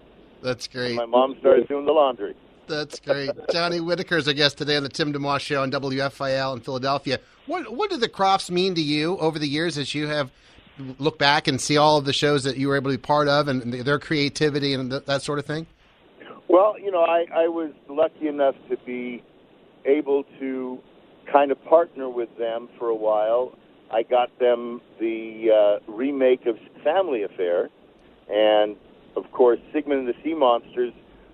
that's 0.42 0.68
great. 0.68 0.94
My 0.94 1.06
mom 1.06 1.36
started 1.40 1.68
doing 1.68 1.86
the 1.86 1.92
laundry. 1.92 2.34
That's 2.66 3.00
great. 3.00 3.30
Johnny 3.52 3.80
Whitaker 3.80 4.16
is 4.16 4.26
our 4.28 4.34
guest 4.34 4.58
today 4.58 4.76
on 4.76 4.82
the 4.82 4.88
Tim 4.88 5.12
DeMoss 5.12 5.40
Show 5.40 5.62
on 5.62 5.70
WFIL 5.70 6.54
in 6.54 6.60
Philadelphia. 6.60 7.20
What 7.46 7.72
what 7.72 7.90
do 7.90 7.96
the 7.96 8.08
Kroffts 8.08 8.50
mean 8.50 8.74
to 8.74 8.82
you 8.82 9.16
over 9.18 9.38
the 9.38 9.48
years 9.48 9.78
as 9.78 9.94
you 9.94 10.08
have 10.08 10.30
look 10.98 11.18
back 11.18 11.48
and 11.48 11.60
see 11.60 11.76
all 11.76 11.96
of 11.98 12.04
the 12.04 12.12
shows 12.12 12.44
that 12.44 12.56
you 12.56 12.68
were 12.68 12.76
able 12.76 12.90
to 12.90 12.96
be 12.96 13.02
part 13.02 13.28
of 13.28 13.48
and 13.48 13.72
their 13.72 13.98
creativity 13.98 14.74
and 14.74 14.90
th- 14.90 15.04
that 15.06 15.22
sort 15.22 15.38
of 15.38 15.46
thing? 15.46 15.66
Well, 16.48 16.78
you 16.78 16.90
know, 16.90 17.02
I, 17.02 17.24
I 17.34 17.48
was 17.48 17.72
lucky 17.88 18.28
enough 18.28 18.54
to 18.70 18.76
be 18.84 19.22
able 19.84 20.24
to 20.38 20.78
kind 21.30 21.50
of 21.50 21.62
partner 21.64 22.08
with 22.08 22.28
them 22.38 22.68
for 22.78 22.88
a 22.88 22.94
while. 22.94 23.56
I 23.90 24.02
got 24.02 24.36
them 24.38 24.80
the 25.00 25.80
uh, 25.86 25.92
remake 25.92 26.46
of 26.46 26.56
Family 26.84 27.22
Affair, 27.22 27.68
and 28.28 28.76
of 29.16 29.30
course, 29.32 29.58
Sigmund 29.72 30.00
and 30.00 30.08
the 30.08 30.14
Sea 30.22 30.34
Monsters. 30.34 30.92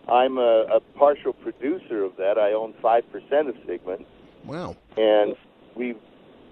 I'm 0.08 0.38
a, 0.38 0.66
a 0.76 0.80
partial 0.98 1.32
producer 1.32 2.04
of 2.04 2.16
that. 2.16 2.38
I 2.38 2.52
own 2.52 2.74
five 2.82 3.10
percent 3.12 3.48
of 3.48 3.54
Sigmund, 3.66 4.04
Wow. 4.44 4.76
and 4.96 5.34
we've 5.74 5.98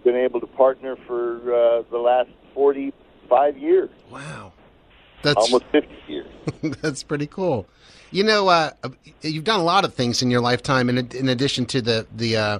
been 0.04 0.16
able 0.16 0.40
to 0.40 0.46
partner 0.46 0.96
for 1.06 1.36
uh, 1.54 1.82
the 1.90 1.98
last 1.98 2.30
forty-five 2.54 3.58
years, 3.58 3.90
Wow. 4.10 4.52
That's 5.22 5.36
almost 5.36 5.64
fifty 5.66 5.94
years. 6.08 6.26
That's 6.80 7.02
pretty 7.02 7.26
cool. 7.26 7.66
You 8.10 8.24
know, 8.24 8.48
uh, 8.48 8.70
you've 9.22 9.44
done 9.44 9.60
a 9.60 9.64
lot 9.64 9.84
of 9.84 9.94
things 9.94 10.22
in 10.22 10.30
your 10.30 10.40
lifetime, 10.40 10.88
in, 10.88 10.98
in 10.98 11.28
addition 11.28 11.66
to 11.66 11.82
the 11.82 12.06
the 12.16 12.36
uh, 12.36 12.58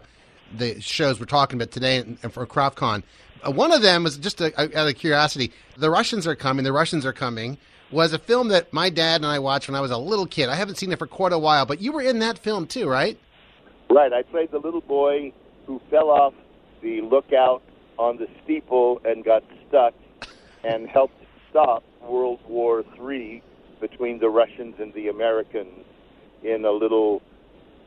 the 0.57 0.81
shows 0.81 1.19
we're 1.19 1.27
talking 1.27 1.59
about 1.59 1.71
today 1.71 1.97
and, 1.99 2.19
and 2.23 2.33
for 2.33 2.47
KrofftCon. 2.47 3.03
Uh, 3.47 3.51
one 3.51 3.73
of 3.73 3.83
them 3.83 4.05
was 4.05 4.19
just 4.19 4.41
a, 4.41 4.61
out 4.61 4.89
of 4.89 4.95
curiosity. 4.97 5.53
The 5.77 5.91
Russians 5.91 6.27
are 6.27 6.35
coming. 6.35 6.65
The 6.65 6.73
Russians 6.73 7.07
are 7.07 7.13
coming. 7.13 7.59
Was 7.91 8.13
a 8.13 8.19
film 8.19 8.49
that 8.49 8.73
my 8.73 8.89
dad 8.91 9.17
and 9.17 9.27
I 9.27 9.41
watched 9.41 9.69
when 9.69 9.75
I 9.75 9.81
was 9.81 9.91
a 9.91 9.99
little 9.99 10.27
kid. 10.27 10.49
I 10.49 10.55
haven't 10.55 10.77
seen 10.77 10.93
it 10.93 10.99
for 10.99 11.09
quite 11.09 11.33
a 11.33 11.39
while, 11.39 11.67
but 11.67 11.81
you 11.81 11.91
were 11.91 12.03
in 12.03 12.21
that 12.21 12.39
film 12.39 12.67
too, 12.67 12.89
right? 12.89 13.19
Right. 13.89 14.13
I 14.13 14.23
played 14.23 14.53
the 14.53 14.59
little 14.59 14.83
boy 14.83 15.33
who 15.67 15.81
fell 15.91 16.11
off 16.11 16.35
the 16.83 17.01
lookout 17.01 17.63
on 18.01 18.17
the 18.17 18.27
steeple 18.43 19.01
and 19.05 19.23
got 19.23 19.45
stuck 19.69 19.93
and 20.65 20.89
helped 20.89 21.23
stop 21.51 21.85
World 22.03 22.41
War 22.49 22.83
III 22.99 23.43
between 23.81 24.19
the 24.19 24.31
Russians 24.31 24.77
and 24.79 24.93
the 24.95 25.09
Americans 25.09 25.85
in 26.43 26.65
a 26.65 26.71
little 26.71 27.23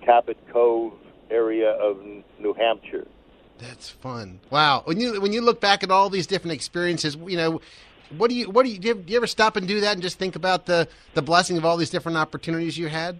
Cabot 0.05 0.37
Cove 0.51 0.93
area 1.31 1.71
of 1.71 1.97
New 2.39 2.53
Hampshire. 2.53 3.07
That's 3.57 3.89
fun. 3.89 4.39
Wow. 4.51 4.83
When 4.85 4.99
you 4.99 5.19
when 5.19 5.33
you 5.33 5.41
look 5.41 5.59
back 5.59 5.83
at 5.83 5.89
all 5.89 6.09
these 6.09 6.27
different 6.27 6.53
experiences, 6.53 7.15
you 7.15 7.37
know, 7.37 7.61
what 8.17 8.29
do 8.29 8.35
you 8.35 8.49
what 8.49 8.65
do 8.65 8.71
you 8.71 8.79
do? 8.79 8.89
You, 8.89 8.95
do 8.95 9.11
you 9.11 9.17
ever 9.17 9.27
stop 9.27 9.55
and 9.55 9.67
do 9.67 9.81
that 9.81 9.93
and 9.93 10.01
just 10.01 10.19
think 10.19 10.35
about 10.35 10.65
the 10.65 10.87
the 11.15 11.21
blessing 11.21 11.57
of 11.57 11.65
all 11.65 11.77
these 11.77 11.89
different 11.89 12.17
opportunities 12.17 12.77
you 12.77 12.87
had? 12.87 13.19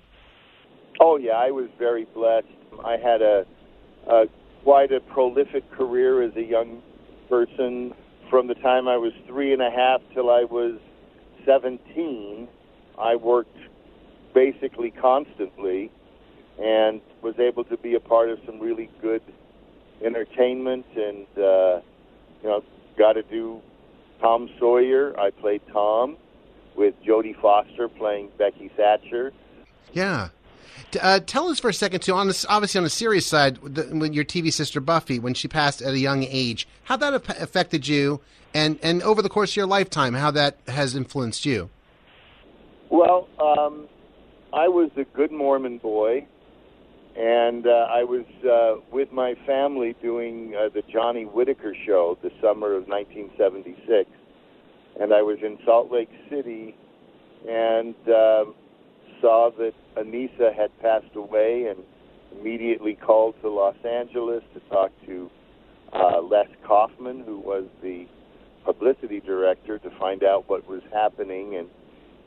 Oh 0.99 1.17
yeah, 1.17 1.33
I 1.33 1.51
was 1.51 1.69
very 1.79 2.05
blessed. 2.05 2.47
I 2.83 2.97
had 2.97 3.21
a, 3.21 3.45
a 4.07 4.25
quite 4.63 4.91
a 4.91 4.99
prolific 4.99 5.69
career 5.71 6.21
as 6.23 6.35
a 6.35 6.43
young 6.43 6.81
person. 7.29 7.93
From 8.29 8.47
the 8.47 8.55
time 8.55 8.87
I 8.87 8.97
was 8.97 9.13
three 9.27 9.53
and 9.53 9.61
a 9.61 9.69
half 9.69 10.01
till 10.13 10.29
I 10.29 10.43
was 10.43 10.79
seventeen, 11.45 12.47
I 12.97 13.15
worked 13.15 13.57
basically 14.33 14.91
constantly, 14.91 15.91
and 16.59 17.01
was 17.21 17.37
able 17.39 17.63
to 17.65 17.77
be 17.77 17.95
a 17.95 17.99
part 17.99 18.29
of 18.29 18.39
some 18.45 18.59
really 18.59 18.89
good 19.01 19.21
entertainment. 20.03 20.85
And 20.95 21.27
uh, 21.37 21.81
you 22.41 22.49
know, 22.49 22.63
got 22.97 23.13
to 23.13 23.23
do 23.23 23.61
Tom 24.19 24.49
Sawyer. 24.59 25.19
I 25.19 25.29
played 25.29 25.61
Tom 25.71 26.17
with 26.75 26.95
Jodie 27.05 27.39
Foster 27.39 27.87
playing 27.87 28.29
Becky 28.37 28.71
Thatcher. 28.75 29.31
Yeah. 29.91 30.29
Uh, 31.01 31.19
tell 31.19 31.49
us 31.49 31.59
for 31.59 31.69
a 31.69 31.73
second 31.73 32.01
too. 32.01 32.13
On 32.13 32.27
this, 32.27 32.45
obviously 32.47 32.79
on 32.79 32.83
the 32.83 32.89
serious 32.89 33.25
side, 33.25 33.57
the, 33.63 33.83
when 33.83 34.13
your 34.13 34.25
TV 34.25 34.51
sister 34.51 34.79
Buffy, 34.79 35.19
when 35.19 35.33
she 35.33 35.47
passed 35.47 35.81
at 35.81 35.93
a 35.93 35.99
young 35.99 36.23
age, 36.23 36.67
how 36.83 36.97
that 36.97 37.13
affected 37.13 37.87
you, 37.87 38.21
and 38.53 38.79
and 38.83 39.01
over 39.03 39.21
the 39.21 39.29
course 39.29 39.51
of 39.51 39.57
your 39.57 39.65
lifetime, 39.65 40.13
how 40.13 40.31
that 40.31 40.57
has 40.67 40.95
influenced 40.95 41.45
you. 41.45 41.69
Well, 42.89 43.27
um, 43.39 43.87
I 44.53 44.67
was 44.67 44.91
a 44.97 45.03
good 45.03 45.31
Mormon 45.31 45.79
boy, 45.79 46.27
and 47.15 47.65
uh, 47.65 47.87
I 47.89 48.03
was 48.03 48.25
uh, 48.47 48.81
with 48.91 49.11
my 49.11 49.35
family 49.47 49.95
doing 50.01 50.55
uh, 50.55 50.69
the 50.69 50.83
Johnny 50.91 51.23
Whitaker 51.23 51.75
show 51.85 52.17
the 52.21 52.31
summer 52.41 52.75
of 52.75 52.87
1976, 52.87 54.09
and 54.99 55.13
I 55.13 55.21
was 55.21 55.39
in 55.41 55.57
Salt 55.65 55.91
Lake 55.91 56.11
City, 56.29 56.75
and 57.47 57.95
um 58.07 58.55
saw 59.23 59.49
that 59.57 59.73
Anissa 59.95 60.53
had 60.53 60.69
passed 60.81 61.15
away, 61.15 61.67
and 61.69 61.79
immediately 62.37 62.93
called 62.93 63.35
to 63.41 63.49
Los 63.49 63.77
Angeles 63.85 64.43
to 64.53 64.59
talk 64.69 64.91
to 65.05 65.31
uh, 65.93 66.21
Les 66.21 66.47
Kaufman, 66.67 67.23
who 67.25 67.39
was 67.39 67.63
the 67.81 68.05
publicity 68.65 69.21
director, 69.21 69.79
to 69.79 69.89
find 69.97 70.25
out 70.25 70.49
what 70.49 70.67
was 70.67 70.81
happening, 70.91 71.55
and 71.55 71.69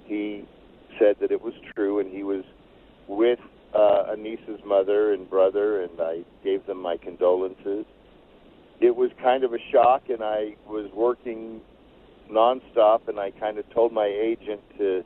he 0.06 0.44
said 0.98 1.16
that 1.20 1.30
it 1.30 1.42
was 1.42 1.52
true, 1.74 2.00
and 2.00 2.10
he 2.10 2.22
was 2.22 2.44
with 3.08 3.40
uh, 3.74 4.14
Anissa's 4.14 4.64
mother 4.64 5.12
and 5.12 5.28
brother, 5.28 5.82
and 5.82 6.00
I 6.00 6.24
gave 6.42 6.66
them 6.66 6.80
my 6.80 6.96
condolences. 6.96 7.84
It 8.80 8.96
was 8.96 9.10
kind 9.22 9.44
of 9.44 9.52
a 9.52 9.58
shock, 9.70 10.04
and 10.08 10.22
I 10.22 10.56
was 10.66 10.90
working 10.94 11.60
nonstop, 12.30 13.08
and 13.08 13.20
I 13.20 13.32
kind 13.32 13.58
of 13.58 13.68
told 13.74 13.92
my 13.92 14.06
agent 14.06 14.62
to 14.78 15.04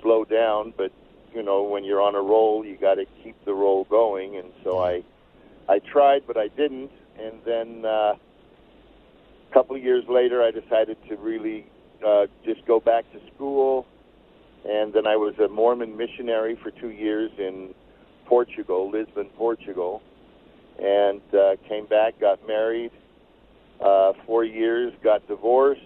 slow 0.00 0.24
down, 0.24 0.72
but 0.76 0.92
you 1.34 1.42
know, 1.42 1.64
when 1.64 1.84
you're 1.84 2.00
on 2.00 2.14
a 2.14 2.20
roll, 2.20 2.64
you 2.64 2.76
got 2.76 2.94
to 2.94 3.06
keep 3.22 3.36
the 3.44 3.52
roll 3.52 3.84
going, 3.84 4.36
and 4.36 4.52
so 4.62 4.78
I, 4.78 5.02
I 5.68 5.80
tried, 5.80 6.22
but 6.26 6.36
I 6.36 6.48
didn't, 6.48 6.90
and 7.18 7.40
then 7.44 7.84
uh, 7.84 8.14
a 8.18 9.52
couple 9.52 9.76
of 9.76 9.82
years 9.82 10.04
later, 10.08 10.42
I 10.42 10.50
decided 10.50 10.96
to 11.08 11.16
really 11.16 11.66
uh, 12.06 12.26
just 12.44 12.64
go 12.66 12.80
back 12.80 13.04
to 13.12 13.20
school. 13.34 13.86
And 14.66 14.94
then 14.94 15.06
I 15.06 15.16
was 15.16 15.34
a 15.38 15.48
Mormon 15.48 15.96
missionary 15.96 16.58
for 16.62 16.70
two 16.70 16.88
years 16.90 17.30
in 17.38 17.74
Portugal, 18.24 18.90
Lisbon, 18.90 19.28
Portugal, 19.36 20.02
and 20.78 21.20
uh, 21.34 21.56
came 21.68 21.84
back, 21.86 22.18
got 22.18 22.46
married, 22.46 22.90
uh, 23.84 24.14
four 24.24 24.42
years, 24.42 24.94
got 25.02 25.26
divorced, 25.28 25.82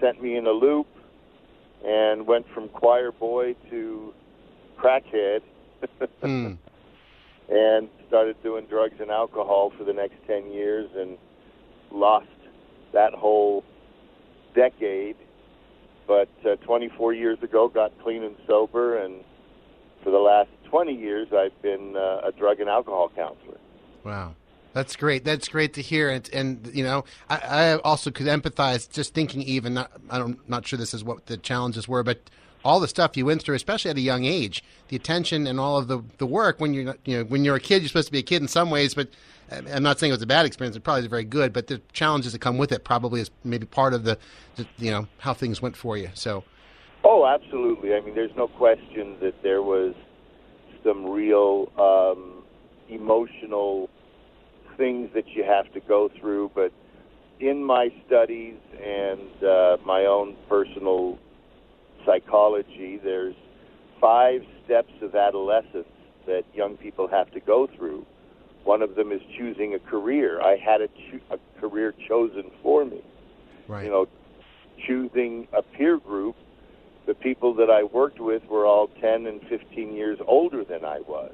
sent 0.00 0.22
me 0.22 0.36
in 0.36 0.46
a 0.46 0.50
loop, 0.50 0.86
and 1.82 2.26
went 2.26 2.46
from 2.52 2.68
choir 2.68 3.10
boy 3.10 3.54
to 3.70 4.12
crackhead. 4.78 5.40
Hmm. 6.20 6.54
and 7.48 7.88
started 8.08 8.42
doing 8.42 8.66
drugs 8.66 8.96
and 9.00 9.10
alcohol 9.10 9.72
for 9.78 9.84
the 9.84 9.92
next 9.92 10.16
10 10.26 10.50
years 10.50 10.90
and 10.96 11.16
lost 11.92 12.26
that 12.92 13.14
whole 13.14 13.64
decade. 14.54 15.16
But 16.06 16.28
uh, 16.44 16.56
24 16.56 17.14
years 17.14 17.38
ago, 17.42 17.68
got 17.68 17.92
clean 18.02 18.24
and 18.24 18.34
sober, 18.46 18.98
and 18.98 19.22
for 20.02 20.10
the 20.10 20.18
last 20.18 20.50
20 20.64 20.94
years, 20.94 21.28
I've 21.32 21.60
been 21.62 21.96
uh, 21.96 22.22
a 22.26 22.32
drug 22.36 22.60
and 22.60 22.68
alcohol 22.68 23.10
counselor. 23.14 23.58
Wow. 24.04 24.34
That's 24.72 24.96
great. 24.96 25.24
That's 25.24 25.48
great 25.48 25.74
to 25.74 25.82
hear. 25.82 26.10
And, 26.10 26.28
and 26.32 26.70
you 26.72 26.84
know, 26.84 27.04
I, 27.28 27.36
I 27.36 27.78
also 27.78 28.10
could 28.10 28.26
empathize 28.26 28.90
just 28.90 29.12
thinking 29.12 29.42
even, 29.42 29.74
not, 29.74 29.92
I'm 30.10 30.40
not 30.46 30.66
sure 30.66 30.78
this 30.78 30.94
is 30.94 31.02
what 31.02 31.26
the 31.26 31.36
challenges 31.36 31.88
were, 31.88 32.02
but 32.02 32.30
all 32.64 32.80
the 32.80 32.88
stuff 32.88 33.16
you 33.16 33.26
went 33.26 33.42
through, 33.42 33.54
especially 33.54 33.90
at 33.90 33.96
a 33.96 34.00
young 34.00 34.24
age, 34.24 34.62
the 34.88 34.96
attention 34.96 35.46
and 35.46 35.60
all 35.60 35.78
of 35.78 35.88
the, 35.88 36.02
the 36.18 36.26
work 36.26 36.60
when 36.60 36.74
you're, 36.74 36.96
you 37.04 37.18
know, 37.18 37.24
when 37.24 37.44
you're 37.44 37.56
a 37.56 37.60
kid, 37.60 37.82
you're 37.82 37.88
supposed 37.88 38.08
to 38.08 38.12
be 38.12 38.18
a 38.18 38.22
kid 38.22 38.42
in 38.42 38.48
some 38.48 38.70
ways, 38.70 38.94
but 38.94 39.08
I'm 39.50 39.82
not 39.82 39.98
saying 39.98 40.10
it 40.10 40.14
was 40.14 40.22
a 40.22 40.26
bad 40.26 40.44
experience. 40.44 40.76
It 40.76 40.84
probably 40.84 41.02
is 41.02 41.06
very 41.06 41.24
good, 41.24 41.52
but 41.52 41.68
the 41.68 41.80
challenges 41.92 42.32
that 42.32 42.40
come 42.40 42.58
with 42.58 42.72
it 42.72 42.84
probably 42.84 43.20
is 43.20 43.30
maybe 43.44 43.66
part 43.66 43.94
of 43.94 44.04
the, 44.04 44.18
the 44.56 44.66
you 44.76 44.90
know, 44.90 45.06
how 45.18 45.32
things 45.32 45.62
went 45.62 45.76
for 45.76 45.96
you. 45.96 46.10
So, 46.14 46.44
Oh, 47.04 47.26
absolutely. 47.26 47.94
I 47.94 48.00
mean, 48.00 48.14
there's 48.14 48.34
no 48.36 48.48
question 48.48 49.16
that 49.20 49.42
there 49.42 49.62
was 49.62 49.94
some 50.84 51.06
real 51.06 51.70
um, 51.78 52.42
emotional 52.88 53.88
things 54.76 55.10
that 55.14 55.28
you 55.28 55.44
have 55.44 55.72
to 55.72 55.80
go 55.80 56.10
through. 56.20 56.50
But 56.54 56.72
in 57.40 57.62
my 57.62 57.90
studies 58.06 58.56
and 58.82 59.42
uh, 59.42 59.76
my 59.84 60.06
own 60.06 60.36
personal 60.48 61.18
psychology, 62.04 63.00
there's 63.02 63.34
five 64.00 64.42
steps 64.64 64.92
of 65.02 65.14
adolescence 65.14 65.88
that 66.26 66.44
young 66.54 66.76
people 66.76 67.08
have 67.08 67.30
to 67.32 67.40
go 67.40 67.68
through. 67.76 68.06
One 68.64 68.82
of 68.82 68.94
them 68.94 69.12
is 69.12 69.20
choosing 69.36 69.74
a 69.74 69.78
career. 69.78 70.40
I 70.42 70.56
had 70.56 70.80
a, 70.80 70.88
cho- 70.88 71.36
a 71.36 71.60
career 71.60 71.94
chosen 72.06 72.50
for 72.62 72.84
me. 72.84 73.02
right. 73.66 73.84
You 73.84 73.90
know, 73.90 74.06
choosing 74.86 75.48
a 75.52 75.62
peer 75.62 75.98
group 75.98 76.36
the 77.08 77.14
people 77.14 77.54
that 77.54 77.70
I 77.70 77.84
worked 77.84 78.20
with 78.20 78.44
were 78.44 78.66
all 78.66 78.88
10 79.00 79.26
and 79.26 79.40
15 79.48 79.94
years 79.94 80.18
older 80.26 80.62
than 80.62 80.84
I 80.84 81.00
was. 81.00 81.32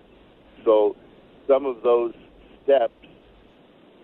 So 0.64 0.94
some 1.48 1.66
of 1.66 1.82
those 1.82 2.14
steps, 2.62 2.94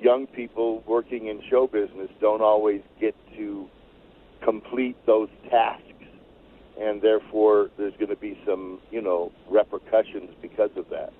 young 0.00 0.26
people 0.26 0.82
working 0.84 1.28
in 1.28 1.40
show 1.48 1.68
business 1.68 2.10
don't 2.20 2.42
always 2.42 2.82
get 3.00 3.14
to 3.36 3.68
complete 4.42 4.96
those 5.06 5.28
tasks. 5.48 5.84
And 6.80 7.02
therefore, 7.02 7.70
there's 7.76 7.94
going 7.94 8.08
to 8.08 8.16
be 8.16 8.40
some, 8.46 8.80
you 8.90 9.02
know, 9.02 9.32
repercussions 9.48 10.30
because 10.40 10.70
of 10.76 10.88
that. 10.88 11.12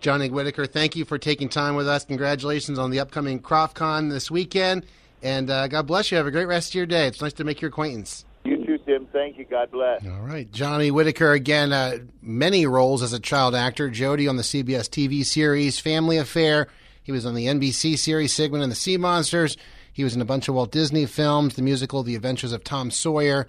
Johnny 0.00 0.28
Whitaker, 0.28 0.66
thank 0.66 0.94
you 0.94 1.04
for 1.04 1.18
taking 1.18 1.48
time 1.48 1.74
with 1.74 1.88
us. 1.88 2.04
Congratulations 2.04 2.78
on 2.78 2.90
the 2.90 3.00
upcoming 3.00 3.40
KrofftCon 3.40 4.10
this 4.10 4.30
weekend. 4.30 4.84
And 5.22 5.50
uh, 5.50 5.68
God 5.68 5.86
bless 5.86 6.10
you. 6.10 6.18
Have 6.18 6.26
a 6.26 6.30
great 6.30 6.44
rest 6.44 6.70
of 6.70 6.74
your 6.74 6.86
day. 6.86 7.06
It's 7.06 7.22
nice 7.22 7.32
to 7.34 7.44
make 7.44 7.62
your 7.62 7.70
acquaintance. 7.70 8.24
You 8.44 8.64
too, 8.64 8.78
Tim. 8.78 9.06
Thank 9.06 9.38
you. 9.38 9.44
God 9.44 9.70
bless. 9.70 10.06
All 10.06 10.20
right. 10.20 10.50
Johnny 10.52 10.90
Whitaker, 10.90 11.32
again, 11.32 11.72
uh, 11.72 11.98
many 12.20 12.66
roles 12.66 13.02
as 13.02 13.12
a 13.12 13.18
child 13.18 13.54
actor. 13.54 13.88
Jody 13.88 14.28
on 14.28 14.36
the 14.36 14.42
CBS 14.42 14.88
TV 14.88 15.24
series 15.24 15.80
Family 15.80 16.18
Affair. 16.18 16.68
He 17.02 17.10
was 17.10 17.24
on 17.24 17.34
the 17.34 17.46
NBC 17.46 17.98
series 17.98 18.32
Sigmund 18.32 18.62
and 18.62 18.70
the 18.70 18.76
Sea 18.76 18.98
Monsters. 18.98 19.56
He 19.92 20.04
was 20.04 20.14
in 20.14 20.20
a 20.20 20.26
bunch 20.26 20.46
of 20.48 20.54
Walt 20.54 20.72
Disney 20.72 21.06
films, 21.06 21.54
the 21.54 21.62
musical 21.62 22.02
The 22.02 22.14
Adventures 22.14 22.52
of 22.52 22.62
Tom 22.62 22.90
Sawyer. 22.90 23.46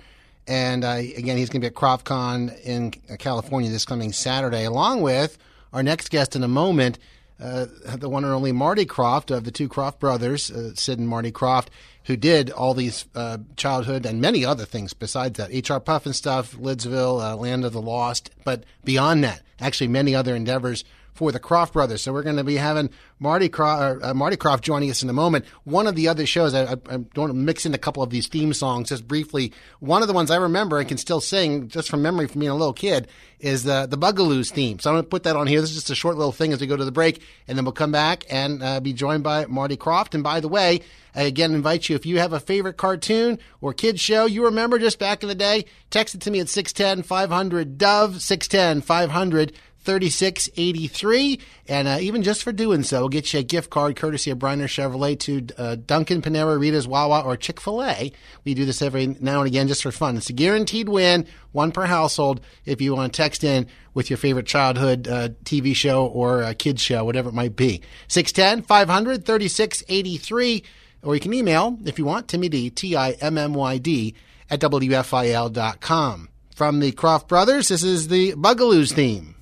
And 0.48 0.84
uh, 0.84 1.02
again, 1.18 1.38
he's 1.38 1.50
going 1.50 1.62
to 1.62 1.66
be 1.66 1.68
at 1.68 1.74
KrofftCon 1.74 2.62
in 2.62 2.92
California 3.18 3.70
this 3.70 3.86
coming 3.86 4.14
Saturday, 4.14 4.64
along 4.64 5.02
with 5.02 5.38
our 5.74 5.84
next 5.84 6.10
guest 6.10 6.36
in 6.36 6.44
a 6.44 6.48
moment, 6.48 6.98
uh, 7.40 7.68
the 7.96 8.10
one 8.10 8.24
and 8.24 8.34
only 8.34 8.52
Marty 8.52 8.86
Krofft 8.86 9.36
of 9.36 9.44
the 9.44 9.52
two 9.52 9.70
Krofft 9.70 10.00
brothers, 10.00 10.50
uh, 10.50 10.74
Sid 10.74 11.00
and 11.00 11.08
Marty 11.08 11.32
Krofft, 11.32 11.68
who 12.06 12.16
did 12.16 12.50
all 12.50 12.74
these 12.74 13.06
uh, 13.14 13.38
childhood 13.58 14.06
and 14.06 14.22
many 14.22 14.44
other 14.44 14.66
things 14.66 14.94
besides 14.94 15.38
that. 15.38 15.52
H.R. 15.52 15.80
Pufnstuf, 15.80 16.56
Lidsville, 16.56 17.22
uh, 17.22 17.36
Land 17.36 17.66
of 17.66 17.74
the 17.74 17.82
Lost, 17.82 18.32
but 18.44 18.64
beyond 18.84 19.24
that, 19.24 19.42
actually 19.60 19.90
many 19.90 20.16
other 20.16 20.36
endeavors 20.36 20.84
for 21.18 21.32
the 21.32 21.40
Krofft 21.40 21.74
brothers. 21.74 22.02
So 22.02 22.14
we're 22.14 22.24
going 22.24 22.38
to 22.38 22.44
be 22.44 22.56
having 22.56 22.90
Marty 23.20 23.50
Krofft, 23.50 24.04
uh, 24.04 24.14
Marty 24.14 24.38
Krofft 24.38 24.62
joining 24.62 24.90
us 24.90 25.02
in 25.04 25.10
a 25.10 25.14
moment. 25.14 25.46
One 25.64 25.88
of 25.88 25.96
the 25.96 26.08
other 26.08 26.26
shows, 26.26 26.54
I, 26.54 26.74
I, 26.74 26.78
I 26.90 26.98
don't 27.14 27.44
mix 27.44 27.66
in 27.66 27.74
a 27.74 27.78
couple 27.78 28.04
of 28.04 28.10
these 28.10 28.28
theme 28.28 28.54
songs 28.54 28.90
just 28.90 29.08
briefly. 29.08 29.52
One 29.80 30.02
of 30.02 30.08
the 30.08 30.14
ones 30.14 30.32
I 30.32 30.38
remember 30.38 30.80
and 30.80 30.88
can 30.88 30.98
still 30.98 31.20
sing 31.20 31.68
just 31.68 31.90
from 31.90 32.02
memory 32.02 32.28
from 32.28 32.40
being 32.40 32.52
a 32.52 32.56
little 32.56 32.74
kid 32.74 33.08
is 33.40 33.64
the 33.64 33.86
the 33.88 33.98
Bugaloos 33.98 34.52
theme. 34.52 34.80
So 34.80 34.90
I'm 34.90 34.96
going 34.96 35.04
to 35.04 35.10
put 35.10 35.24
that 35.24 35.36
on 35.36 35.48
here. 35.48 35.62
This 35.62 35.72
is 35.72 35.76
just 35.76 35.90
a 35.90 35.96
short 35.96 36.18
little 36.18 36.32
thing 36.32 36.54
as 36.54 36.62
we 36.62 36.68
go 36.68 36.76
to 36.76 36.86
the 36.86 36.92
break, 36.92 37.22
and 37.48 37.58
then 37.58 37.66
we'll 37.66 37.72
come 37.72 37.92
back 37.92 38.24
and 38.30 38.64
uh, 38.64 38.80
be 38.80 38.94
joined 38.94 39.24
by 39.24 39.46
Marty 39.46 39.78
Krofft. 39.78 40.14
And 40.14 40.24
by 40.24 40.40
the 40.40 40.48
way, 40.48 40.82
I 41.16 41.24
again 41.24 41.54
invite 41.54 41.90
you 41.90 41.96
if 41.96 42.06
you 42.06 42.20
have 42.20 42.34
a 42.34 42.40
favorite 42.40 42.78
cartoon 42.78 43.40
or 43.62 43.74
kids 43.74 44.00
show 44.00 44.26
you 44.26 44.46
remember 44.46 44.80
just 44.80 45.00
back 45.00 45.24
in 45.24 45.30
the 45.30 45.36
day, 45.36 45.66
text 45.90 46.16
it 46.16 46.22
to 46.22 46.32
me 46.32 46.40
at 46.40 46.50
610 46.50 47.04
500 47.04 47.78
Dove 47.78 48.22
610 48.22 48.82
500 48.82 49.54
3683. 49.88 51.40
And 51.70 51.88
uh, 51.88 51.98
even 52.02 52.22
just 52.22 52.44
for 52.44 52.52
doing 52.52 52.84
so, 52.84 53.00
we'll 53.00 53.10
get 53.10 53.34
you 53.34 53.40
a 53.40 53.44
gift 53.44 53.70
card 53.70 53.96
courtesy 53.96 54.32
of 54.32 54.38
Bryner 54.38 54.66
Chevrolet 54.66 55.18
to 55.22 55.48
uh, 55.58 55.76
Dunkin', 55.76 56.22
Panera, 56.22 56.60
Rita's, 56.60 56.86
Wawa, 56.86 57.22
or 57.22 57.38
Chick 57.38 57.62
fil 57.62 57.82
A. 57.82 58.12
We 58.44 58.54
do 58.54 58.66
this 58.66 58.82
every 58.82 59.08
now 59.08 59.40
and 59.40 59.48
again 59.48 59.70
just 59.70 59.84
for 59.84 59.92
fun. 59.92 60.18
It's 60.18 60.30
a 60.30 60.34
guaranteed 60.34 60.90
win, 60.90 61.26
one 61.54 61.72
per 61.72 61.86
household, 61.86 62.42
if 62.66 62.82
you 62.82 62.94
want 62.94 63.14
to 63.14 63.18
text 63.18 63.46
in 63.46 63.68
with 63.94 64.10
your 64.10 64.18
favorite 64.18 64.46
childhood 64.46 65.08
uh, 65.08 65.30
TV 65.46 65.74
show 65.74 66.06
or 66.06 66.54
kids 66.56 66.82
show, 66.82 67.06
whatever 67.06 67.30
it 67.30 67.36
might 67.36 67.56
be. 67.56 67.82
610 68.10 68.64
500 68.68 69.26
3683. 69.26 70.64
Or 71.02 71.16
you 71.16 71.22
can 71.22 71.34
email, 71.34 71.80
if 71.86 71.98
you 71.98 72.04
want, 72.04 72.28
Timmy 72.28 72.50
D, 72.50 72.70
T 72.70 72.94
I 72.98 73.12
M 73.12 73.38
M 73.38 73.54
Y 73.54 73.78
D, 73.78 74.16
at 74.50 74.60
WFIL.com. 74.60 76.30
From 76.54 76.80
the 76.82 76.92
Krofft 76.92 77.30
Brothers, 77.30 77.70
this 77.70 77.84
is 77.84 78.10
the 78.10 78.34
Bugaloos 78.34 78.92
theme. 78.92 79.37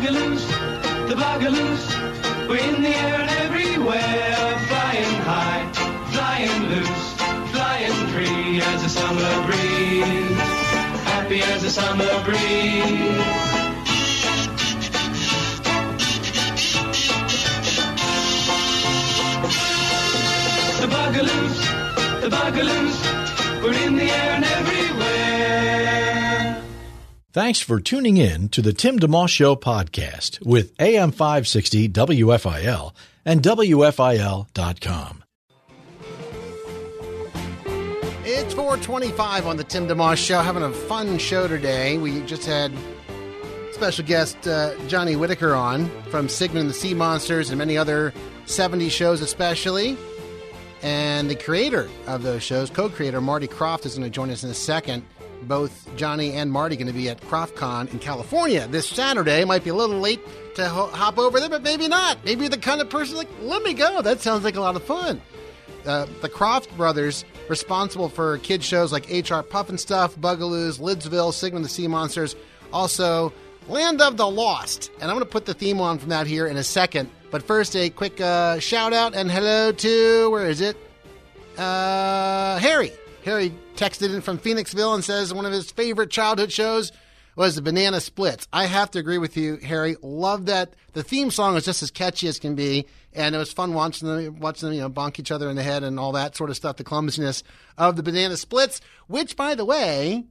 Bugaloos, 0.00 0.46
the 1.08 1.14
Bugaloos, 1.14 2.48
we're 2.48 2.56
in 2.56 2.80
the 2.80 2.88
air 2.88 3.20
and 3.20 3.30
everywhere, 3.44 4.58
flying 4.66 5.14
high, 5.28 5.70
flying 6.10 6.62
loose, 6.70 7.12
flying 7.52 8.06
free 8.08 8.62
as 8.62 8.82
a 8.82 8.88
summer 8.88 9.44
breeze, 9.44 10.38
happy 11.04 11.42
as 11.42 11.64
a 11.64 11.70
summer 11.70 12.24
breeze. 12.24 12.40
The 20.80 20.88
Bugaloos, 20.94 21.56
the 22.22 22.30
Bugaloos, 22.30 23.62
we're 23.62 23.86
in 23.86 23.96
the 23.96 24.04
air 24.04 24.32
and 24.32 24.44
everywhere. 24.46 24.79
Thanks 27.32 27.60
for 27.60 27.78
tuning 27.78 28.16
in 28.16 28.48
to 28.48 28.60
the 28.60 28.72
Tim 28.72 28.98
DeMoss 28.98 29.28
Show 29.28 29.54
podcast 29.54 30.44
with 30.44 30.72
AM 30.80 31.12
560 31.12 31.88
WFIL 31.88 32.92
and 33.24 33.40
WFIL.com. 33.40 35.22
It's 38.24 38.52
425 38.52 39.46
on 39.46 39.56
the 39.56 39.62
Tim 39.62 39.86
DeMoss 39.86 40.16
Show. 40.16 40.40
Having 40.40 40.64
a 40.64 40.72
fun 40.72 41.18
show 41.18 41.46
today. 41.46 41.98
We 41.98 42.20
just 42.22 42.46
had 42.46 42.72
special 43.70 44.04
guest 44.04 44.48
uh, 44.48 44.74
Johnny 44.88 45.14
Whitaker 45.14 45.54
on 45.54 45.88
from 46.10 46.28
Sigmund 46.28 46.62
and 46.62 46.70
the 46.70 46.74
Sea 46.74 46.94
Monsters 46.94 47.50
and 47.50 47.58
many 47.58 47.78
other 47.78 48.12
70s 48.46 48.90
shows, 48.90 49.20
especially. 49.20 49.96
And 50.82 51.30
the 51.30 51.36
creator 51.36 51.88
of 52.08 52.24
those 52.24 52.42
shows, 52.42 52.70
co 52.70 52.88
creator 52.88 53.20
Marty 53.20 53.46
Krofft, 53.46 53.86
is 53.86 53.94
going 53.94 54.02
to 54.02 54.12
join 54.12 54.30
us 54.30 54.42
in 54.42 54.50
a 54.50 54.54
second. 54.54 55.04
Both 55.42 55.88
Johnny 55.96 56.32
and 56.32 56.52
Marty 56.52 56.76
going 56.76 56.86
to 56.86 56.92
be 56.92 57.08
at 57.08 57.20
KrofftCon 57.20 57.92
in 57.92 57.98
California 57.98 58.66
this 58.68 58.88
Saturday. 58.88 59.44
Might 59.44 59.64
be 59.64 59.70
a 59.70 59.74
little 59.74 59.98
late 59.98 60.20
to 60.56 60.68
ho- 60.68 60.88
hop 60.88 61.18
over 61.18 61.40
there, 61.40 61.48
but 61.48 61.62
maybe 61.62 61.88
not. 61.88 62.24
Maybe 62.24 62.42
you're 62.42 62.50
the 62.50 62.58
kind 62.58 62.80
of 62.80 62.90
person 62.90 63.16
like, 63.16 63.28
let 63.42 63.62
me 63.62 63.74
go. 63.74 64.02
That 64.02 64.20
sounds 64.20 64.44
like 64.44 64.56
a 64.56 64.60
lot 64.60 64.76
of 64.76 64.82
fun. 64.82 65.20
Uh, 65.86 66.06
the 66.20 66.28
Krofft 66.28 66.76
brothers, 66.76 67.24
responsible 67.48 68.08
for 68.08 68.38
kid 68.38 68.62
shows 68.62 68.92
like 68.92 69.10
H.R. 69.10 69.42
Pufnstuf, 69.42 70.16
Bugaloos, 70.18 70.78
Lidsville, 70.78 71.32
Sigmund 71.32 71.64
the 71.64 71.70
Sea 71.70 71.88
Monsters, 71.88 72.36
also 72.72 73.32
Land 73.68 74.02
of 74.02 74.16
the 74.16 74.28
Lost. 74.28 74.90
And 75.00 75.04
I'm 75.04 75.16
going 75.16 75.24
to 75.24 75.30
put 75.30 75.46
the 75.46 75.54
theme 75.54 75.80
on 75.80 75.98
from 75.98 76.10
that 76.10 76.26
here 76.26 76.46
in 76.46 76.56
a 76.56 76.62
second. 76.62 77.08
But 77.30 77.42
first, 77.42 77.76
a 77.76 77.88
quick 77.90 78.20
uh, 78.20 78.58
shout 78.58 78.92
out 78.92 79.14
and 79.14 79.30
hello 79.30 79.72
to, 79.72 80.30
where 80.30 80.46
is 80.46 80.60
it? 80.60 80.76
Uh, 81.56 82.58
Harry. 82.58 82.92
Harry 83.24 83.52
texted 83.76 84.14
in 84.14 84.20
from 84.20 84.38
Phoenixville 84.38 84.94
and 84.94 85.04
says 85.04 85.34
one 85.34 85.46
of 85.46 85.52
his 85.52 85.70
favorite 85.70 86.10
childhood 86.10 86.50
shows 86.50 86.92
was 87.36 87.54
the 87.54 87.62
Banana 87.62 88.00
Splits. 88.00 88.48
I 88.52 88.66
have 88.66 88.90
to 88.92 88.98
agree 88.98 89.18
with 89.18 89.36
you, 89.36 89.56
Harry. 89.58 89.96
Love 90.02 90.46
that. 90.46 90.74
The 90.92 91.02
theme 91.02 91.30
song 91.30 91.56
is 91.56 91.64
just 91.64 91.82
as 91.82 91.90
catchy 91.90 92.28
as 92.28 92.38
can 92.38 92.54
be, 92.54 92.86
and 93.12 93.34
it 93.34 93.38
was 93.38 93.52
fun 93.52 93.74
watching 93.74 94.08
them, 94.08 94.40
watching 94.40 94.68
them, 94.68 94.76
you 94.76 94.82
know, 94.82 94.90
bonk 94.90 95.18
each 95.18 95.30
other 95.30 95.48
in 95.48 95.56
the 95.56 95.62
head 95.62 95.82
and 95.82 95.98
all 95.98 96.12
that 96.12 96.36
sort 96.36 96.50
of 96.50 96.56
stuff. 96.56 96.76
The 96.76 96.84
clumsiness 96.84 97.42
of 97.78 97.96
the 97.96 98.02
Banana 98.02 98.36
Splits, 98.36 98.80
which, 99.06 99.36
by 99.36 99.54
the 99.54 99.64
way, 99.64 100.24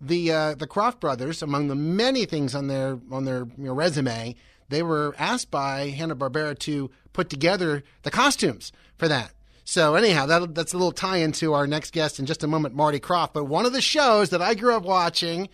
the 0.00 0.32
uh, 0.32 0.54
the 0.54 0.66
Krofft 0.66 1.00
brothers, 1.00 1.42
among 1.42 1.68
the 1.68 1.74
many 1.74 2.24
things 2.24 2.54
on 2.54 2.66
their 2.66 2.98
on 3.10 3.24
their 3.24 3.46
you 3.58 3.64
know, 3.64 3.74
resume, 3.74 4.34
they 4.68 4.82
were 4.82 5.14
asked 5.18 5.50
by 5.50 5.90
Hanna 5.90 6.16
Barbera 6.16 6.58
to 6.60 6.90
put 7.12 7.28
together 7.28 7.82
the 8.02 8.10
costumes 8.10 8.72
for 8.96 9.08
that. 9.08 9.32
So 9.70 9.94
anyhow, 9.94 10.26
that, 10.26 10.52
that's 10.52 10.72
a 10.72 10.76
little 10.76 10.90
tie 10.90 11.18
into 11.18 11.52
our 11.52 11.64
next 11.64 11.92
guest 11.92 12.18
in 12.18 12.26
just 12.26 12.42
a 12.42 12.48
moment, 12.48 12.74
Marty 12.74 12.98
Krofft. 12.98 13.32
But 13.32 13.44
one 13.44 13.66
of 13.66 13.72
the 13.72 13.80
shows 13.80 14.30
that 14.30 14.42
I 14.42 14.54
grew 14.54 14.74
up 14.74 14.82
watching, 14.82 15.48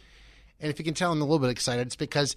and 0.59 0.71
if 0.71 0.79
you 0.79 0.87
can 0.87 0.95
tell, 0.95 1.13
I'm 1.13 1.21
a 1.21 1.25
little 1.25 1.39
bit 1.39 1.51
excited. 1.51 1.87
It's 1.87 1.97
because 1.97 2.35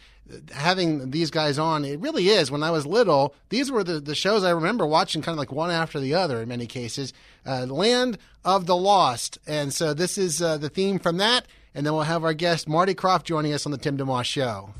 having 0.51 1.11
these 1.11 1.31
guys 1.31 1.57
on, 1.57 1.85
it 1.85 2.01
really 2.01 2.27
is. 2.27 2.51
When 2.51 2.63
I 2.63 2.71
was 2.71 2.85
little, 2.85 3.33
these 3.47 3.71
were 3.71 3.85
the, 3.85 4.01
the 4.01 4.13
shows 4.13 4.43
I 4.43 4.49
remember 4.49 4.85
watching, 4.85 5.21
kind 5.21 5.35
of 5.35 5.39
like 5.39 5.53
one 5.53 5.71
after 5.71 6.01
the 6.01 6.15
other 6.15 6.41
in 6.41 6.49
many 6.49 6.67
cases. 6.67 7.13
Uh, 7.45 7.65
Land 7.65 8.17
of 8.43 8.65
the 8.65 8.75
Lost, 8.75 9.37
and 9.47 9.73
so 9.73 9.93
this 9.93 10.17
is 10.17 10.41
uh, 10.41 10.57
the 10.57 10.67
theme 10.67 10.99
from 10.99 11.15
that. 11.15 11.45
And 11.73 11.85
then 11.85 11.93
we'll 11.93 12.03
have 12.03 12.25
our 12.25 12.33
guest 12.33 12.67
Marty 12.67 12.93
Krofft 12.93 13.23
joining 13.23 13.53
us 13.53 13.65
on 13.65 13.71
the 13.71 13.77
Tim 13.77 13.97
DeMoss 13.97 14.25
Show. 14.25 14.71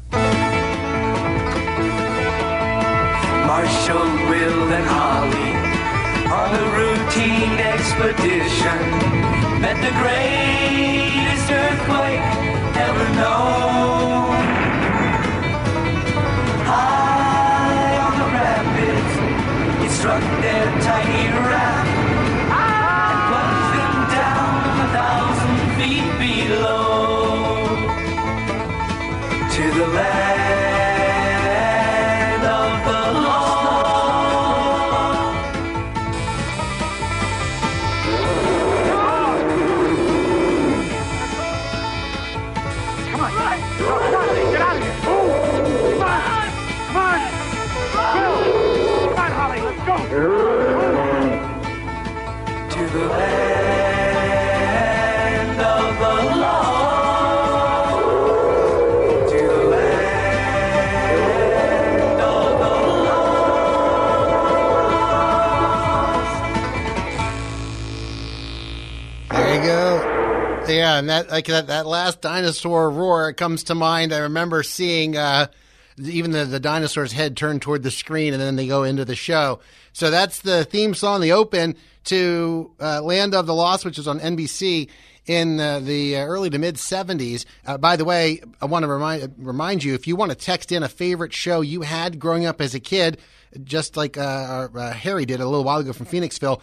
Marshall, 3.48 4.04
Will, 4.28 4.74
and 4.74 4.86
Holly 4.86 5.59
on 6.32 6.54
a 6.54 6.66
routine 6.78 7.58
expedition 7.58 8.78
met 9.60 9.78
the 9.82 9.94
greatest 9.98 11.50
earthquake 11.50 12.22
ever 12.78 13.08
known. 13.18 14.30
High 16.70 17.98
on 18.06 18.14
the 18.22 18.28
rapids, 18.38 19.14
it 19.86 19.92
struck 19.98 20.22
their 20.42 20.66
tiny 20.82 21.49
and 71.00 71.10
that 71.10 71.30
like 71.30 71.46
that, 71.48 71.68
that 71.68 71.88
last 71.88 72.22
dinosaur 72.22 72.90
roar 72.90 73.34
comes 73.34 73.64
to 73.66 73.76
mind. 73.76 74.14
I 74.14 74.20
remember 74.20 74.62
seeing 74.64 75.18
uh, 75.18 75.48
even 75.98 76.32
the, 76.32 76.46
the 76.46 76.60
dinosaur's 76.60 77.12
head 77.12 77.36
turn 77.36 77.60
toward 77.60 77.84
the 77.84 77.92
screen, 77.92 78.34
and 78.34 78.42
then 78.42 78.56
they 78.56 78.68
go 78.68 78.84
into 78.84 79.06
the 79.06 79.16
show. 79.16 79.60
So 79.94 80.12
that's 80.12 80.42
the 80.42 80.64
theme 80.64 80.94
song, 80.94 81.22
the 81.22 81.32
open 81.32 81.76
to 82.06 82.72
uh, 82.80 83.02
Land 83.02 83.34
of 83.34 83.46
the 83.46 83.54
Lost, 83.54 83.86
which 83.86 83.98
was 83.98 84.08
on 84.08 84.20
NBC 84.20 84.90
in 85.26 85.60
uh, 85.60 85.80
the 85.80 86.18
uh, 86.18 86.26
early 86.26 86.50
to 86.50 86.58
mid 86.58 86.76
70s. 86.76 87.46
Uh, 87.66 87.78
by 87.78 87.96
the 87.96 88.06
way, 88.06 88.42
I 88.62 88.66
want 88.66 88.84
to 88.84 88.90
remind 88.90 89.34
remind 89.38 89.84
you 89.84 89.94
if 89.94 90.08
you 90.08 90.16
want 90.16 90.32
to 90.32 90.38
text 90.38 90.72
in 90.72 90.84
a 90.84 90.90
favorite 90.90 91.34
show 91.34 91.62
you 91.62 91.82
had 91.82 92.20
growing 92.20 92.46
up 92.46 92.62
as 92.62 92.76
a 92.76 92.80
kid, 92.80 93.20
just 93.64 93.96
like 93.98 94.18
uh, 94.18 94.68
uh, 94.74 94.92
Harry 94.92 95.26
did 95.26 95.40
a 95.40 95.46
little 95.46 95.64
while 95.64 95.80
ago 95.80 95.94
from 95.94 96.06
Phoenixville, 96.06 96.62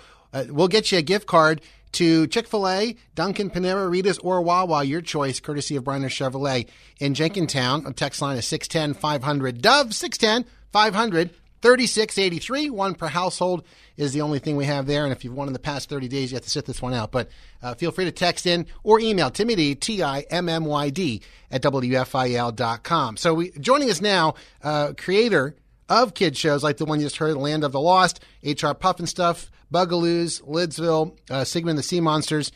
we'll 0.48 0.68
get 0.68 0.92
you 0.92 0.98
a 0.98 1.02
gift 1.02 1.26
card 1.26 1.60
to 1.96 2.26
Chick 2.26 2.46
fil 2.46 2.68
A, 2.68 2.96
Dunkin', 3.14 3.50
Panera, 3.50 3.90
Rita's, 3.90 4.18
or 4.18 4.40
Wawa, 4.42 4.84
your 4.84 5.00
choice, 5.00 5.40
courtesy 5.40 5.76
of 5.76 5.84
Bryner 5.84 6.08
Chevrolet 6.08 6.68
in 6.98 7.14
Jenkintown. 7.14 7.86
A 7.86 7.92
text 7.92 8.20
line 8.20 8.36
is 8.36 8.46
610 8.46 9.00
500 9.00 9.62
Dove, 9.62 9.94
610 9.94 10.50
500 10.72 11.30
3683. 11.62 12.70
One 12.70 12.94
per 12.94 13.08
household 13.08 13.64
is 13.96 14.12
the 14.12 14.20
only 14.20 14.38
thing 14.38 14.56
we 14.56 14.66
have 14.66 14.86
there. 14.86 15.04
And 15.04 15.12
if 15.12 15.24
you've 15.24 15.34
won 15.34 15.46
in 15.46 15.54
the 15.54 15.58
past 15.58 15.88
30 15.88 16.08
days, 16.08 16.30
you 16.30 16.36
have 16.36 16.44
to 16.44 16.50
sit 16.50 16.66
this 16.66 16.82
one 16.82 16.92
out. 16.92 17.10
But 17.10 17.30
uh, 17.62 17.74
feel 17.74 17.90
free 17.90 18.04
to 18.04 18.12
text 18.12 18.46
in 18.46 18.66
or 18.84 19.00
email 19.00 19.30
D, 19.30 19.74
T 19.74 20.02
I 20.02 20.20
M 20.30 20.48
M 20.48 20.64
Y 20.66 20.90
D, 20.90 21.22
at 21.50 21.62
WFIL.com. 21.62 23.16
So 23.16 23.34
we, 23.34 23.50
joining 23.52 23.90
us 23.90 24.00
now, 24.00 24.34
uh, 24.62 24.92
creator 24.96 25.56
of 25.88 26.14
kid 26.14 26.36
shows 26.36 26.62
like 26.62 26.76
the 26.78 26.84
one 26.84 27.00
you 27.00 27.06
just 27.06 27.16
heard, 27.16 27.36
Land 27.36 27.64
of 27.64 27.72
the 27.72 27.80
Lost, 27.80 28.20
HR 28.42 28.74
Pufnstuf, 28.74 29.50
Bugaloos, 29.72 30.42
Lidsville, 30.42 31.16
uh, 31.30 31.44
Sigmund 31.44 31.78
the 31.78 31.82
Sea 31.82 32.00
Monsters, 32.00 32.52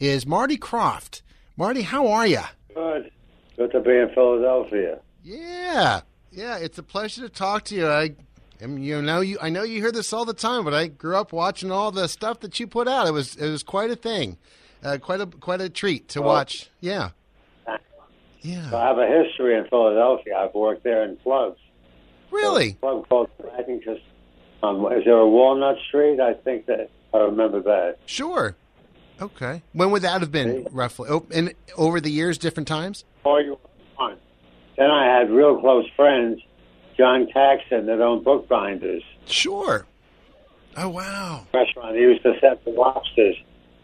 is 0.00 0.26
Marty 0.26 0.56
Krofft. 0.56 1.22
Marty, 1.56 1.82
how 1.82 2.08
are 2.08 2.26
you? 2.26 2.40
Good. 2.74 3.10
Good 3.56 3.72
to 3.72 3.80
be 3.80 3.90
in 3.96 4.08
Philadelphia. 4.14 5.00
Yeah, 5.22 6.00
yeah, 6.32 6.56
it's 6.56 6.78
a 6.78 6.82
pleasure 6.82 7.22
to 7.22 7.28
talk 7.28 7.64
to 7.64 7.74
you. 7.76 7.86
I, 7.86 8.14
am, 8.60 8.78
you 8.78 9.00
know, 9.02 9.20
you 9.20 9.38
I 9.40 9.50
know 9.50 9.62
you 9.62 9.80
hear 9.80 9.92
this 9.92 10.12
all 10.12 10.24
the 10.24 10.32
time, 10.34 10.64
but 10.64 10.74
I 10.74 10.88
grew 10.88 11.16
up 11.16 11.32
watching 11.32 11.70
all 11.70 11.92
the 11.92 12.08
stuff 12.08 12.40
that 12.40 12.58
you 12.58 12.66
put 12.66 12.88
out. 12.88 13.06
It 13.06 13.12
was 13.12 13.36
it 13.36 13.48
was 13.50 13.62
quite 13.62 13.90
a 13.90 13.96
thing, 13.96 14.38
uh, 14.82 14.98
quite 15.00 15.20
a 15.20 15.26
quite 15.26 15.60
a 15.60 15.68
treat 15.68 16.08
to 16.10 16.20
Well- 16.22 16.30
watch. 16.30 16.70
Yeah, 16.80 17.10
yeah. 18.40 18.70
So 18.70 18.78
I 18.78 18.86
have 18.88 18.98
a 18.98 19.06
history 19.06 19.56
in 19.56 19.66
Philadelphia. 19.68 20.36
I've 20.36 20.54
worked 20.54 20.82
there 20.82 21.04
in 21.04 21.16
clubs. 21.18 21.60
Really? 22.32 22.72
Club 22.72 23.08
called, 23.08 23.30
I 23.56 23.62
think, 23.62 23.84
just, 23.84 24.00
um, 24.62 24.84
is 24.92 25.04
there 25.04 25.16
a 25.18 25.28
Walnut 25.28 25.76
Street? 25.88 26.18
I 26.18 26.34
think 26.34 26.66
that, 26.66 26.90
I 27.14 27.18
remember 27.18 27.62
that. 27.62 27.98
Sure. 28.06 28.56
Okay. 29.20 29.62
When 29.72 29.90
would 29.92 30.02
that 30.02 30.20
have 30.20 30.32
been 30.32 30.66
roughly? 30.72 31.08
Oh, 31.08 31.26
and 31.32 31.54
over 31.76 32.00
the 32.00 32.10
years, 32.10 32.38
different 32.38 32.66
times. 32.66 33.04
Oh, 33.24 33.38
you 33.38 33.58
fun. 33.96 34.16
Then 34.76 34.90
I 34.90 35.06
had 35.06 35.30
real 35.30 35.60
close 35.60 35.86
friends, 35.94 36.40
John 36.96 37.28
Taxin, 37.34 37.86
that 37.86 38.00
owned 38.00 38.24
Bookbinders. 38.24 39.02
Sure. 39.26 39.86
Oh 40.76 40.88
wow. 40.88 41.46
Restaurant. 41.52 41.94
He 41.96 42.02
used 42.02 42.22
to 42.22 42.32
set 42.40 42.64
the 42.64 42.70
lobsters 42.70 43.36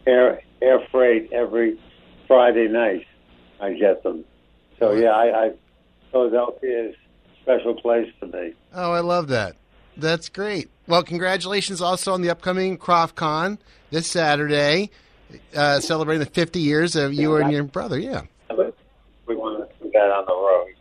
air 0.06 0.40
air 0.62 0.80
freight 0.90 1.30
every 1.32 1.78
Friday 2.26 2.66
night. 2.68 3.06
I 3.61 3.74
get 3.74 4.02
them. 4.02 4.24
So 4.78 4.92
yeah, 4.92 5.11
I, 5.11 5.44
I 5.46 5.50
Philadelphia 6.11 6.88
is 6.88 6.96
special 7.48 7.74
place 7.74 8.12
to 8.20 8.26
me. 8.26 8.52
Oh, 8.74 8.92
I 8.92 9.00
love 9.00 9.28
that. 9.28 9.56
That's 9.96 10.28
great. 10.28 10.68
Well, 10.87 11.02
congratulations 11.02 11.80
also 11.80 12.12
on 12.12 12.20
the 12.20 12.30
upcoming 12.30 12.76
Krofft 12.76 13.14
Con 13.14 13.58
this 13.90 14.06
Saturday, 14.06 14.90
uh, 15.56 15.80
celebrating 15.80 16.20
the 16.20 16.30
50 16.30 16.61
years 16.61 16.94
of 16.94 17.14
you 17.14 17.37
and 17.37 17.50
your 17.50 17.64
brother. 17.64 17.98
Yeah. 17.98 18.22
we 19.26 19.34
want 19.34 19.58
to 19.61 19.74
put 19.76 19.92
that 19.92 20.11
on 20.11 20.26
the 20.26 20.34
road. 20.34 20.74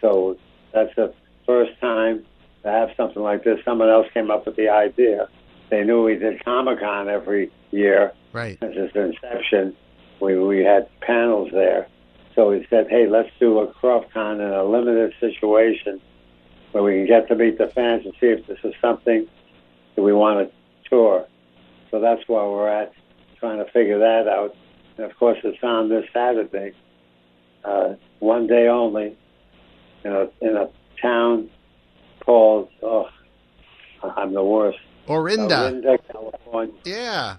So 0.00 0.36
that's 0.72 0.94
the 0.96 1.14
first 1.46 1.80
time 1.80 2.24
to 2.64 2.68
have 2.68 2.90
something 2.96 3.22
like 3.22 3.44
this. 3.44 3.58
Someone 3.64 3.88
else 3.88 4.06
came 4.12 4.30
up 4.30 4.44
with 4.46 4.56
the 4.56 4.68
idea. 4.68 5.28
They 5.70 5.84
knew 5.84 6.02
we 6.02 6.16
did 6.16 6.44
Comic 6.44 6.80
Con 6.80 7.08
every 7.08 7.50
year. 7.70 8.12
Right. 8.32 8.58
Since 8.60 8.74
its 8.76 8.96
inception, 8.96 9.76
we 10.20 10.36
we 10.38 10.64
had 10.64 10.88
panels 11.00 11.50
there. 11.52 11.88
So 12.38 12.50
we 12.50 12.64
said, 12.70 12.86
hey, 12.88 13.08
let's 13.08 13.30
do 13.40 13.58
a 13.58 13.66
Krofft 13.66 14.12
Con 14.12 14.40
in 14.40 14.48
a 14.52 14.62
limited 14.62 15.12
situation 15.18 16.00
where 16.70 16.84
we 16.84 16.94
can 16.94 17.06
get 17.08 17.26
to 17.26 17.34
meet 17.34 17.58
the 17.58 17.66
fans 17.74 18.04
and 18.04 18.14
see 18.20 18.28
if 18.28 18.46
this 18.46 18.60
is 18.62 18.74
something 18.80 19.26
that 19.96 20.02
we 20.02 20.12
want 20.12 20.48
to 20.48 20.88
tour. 20.88 21.26
So 21.90 21.98
that's 21.98 22.22
where 22.28 22.44
we're 22.48 22.68
at, 22.68 22.92
trying 23.40 23.58
to 23.58 23.68
figure 23.72 23.98
that 23.98 24.28
out. 24.28 24.54
And 24.96 25.10
of 25.10 25.18
course, 25.18 25.38
it's 25.42 25.58
on 25.64 25.88
this 25.88 26.04
Saturday 26.14 26.74
uh, 27.64 27.94
one 28.20 28.46
day 28.46 28.68
only 28.68 29.16
in 30.04 30.12
a 30.12 30.28
in 30.40 30.56
a 30.56 30.68
town 31.02 31.50
called 32.24 32.68
oh 32.84 33.08
I'm 34.16 34.32
the 34.32 34.44
worst 34.44 34.78
Orinda. 35.08 35.72
Orinda, 35.72 35.98
California, 36.12 36.74
Yeah. 36.84 37.36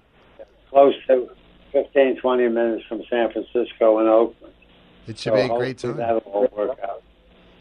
close 0.69 0.93
to 1.07 1.29
15, 1.71 2.17
20 2.17 2.47
minutes 2.49 2.83
from 2.89 3.01
San 3.09 3.31
Francisco 3.31 3.99
and 3.99 4.09
Oakland. 4.09 4.53
It 5.07 5.17
should 5.19 5.33
be 5.33 5.41
a 5.41 5.47
great 5.49 5.79
time. 5.79 5.97
That'll 5.97 6.19
all 6.19 6.47
work 6.55 6.77
out. 6.83 7.01